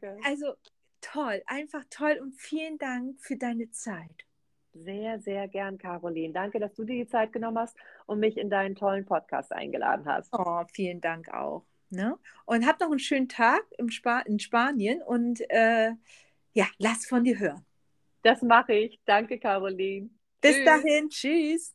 Äh, 0.00 0.16
also 0.24 0.54
toll, 1.00 1.42
einfach 1.46 1.84
toll 1.90 2.18
und 2.20 2.34
vielen 2.34 2.78
Dank 2.78 3.20
für 3.20 3.36
deine 3.36 3.70
Zeit. 3.70 4.26
Sehr, 4.72 5.18
sehr 5.20 5.48
gern, 5.48 5.78
Caroline. 5.78 6.32
Danke, 6.32 6.60
dass 6.60 6.74
du 6.74 6.84
dir 6.84 7.04
die 7.04 7.10
Zeit 7.10 7.32
genommen 7.32 7.58
hast 7.58 7.76
und 8.06 8.20
mich 8.20 8.36
in 8.36 8.50
deinen 8.50 8.76
tollen 8.76 9.04
Podcast 9.04 9.52
eingeladen 9.52 10.04
hast. 10.06 10.32
Oh, 10.32 10.62
vielen 10.72 11.00
Dank 11.00 11.28
auch. 11.28 11.64
Ne? 11.90 12.16
Und 12.46 12.66
hab 12.66 12.78
noch 12.78 12.90
einen 12.90 13.00
schönen 13.00 13.28
Tag 13.28 13.62
im 13.78 13.90
Spa 13.90 14.20
in 14.20 14.38
Spanien 14.38 15.02
und 15.02 15.40
äh, 15.50 15.90
ja, 16.52 16.66
lass 16.78 17.04
von 17.04 17.24
dir 17.24 17.38
hören. 17.38 17.64
Das 18.22 18.42
mache 18.42 18.74
ich. 18.74 19.00
Danke, 19.06 19.38
Caroline. 19.38 20.10
Bis 20.40 20.54
Tschüss. 20.54 20.64
dahin. 20.64 21.08
Tschüss. 21.08 21.74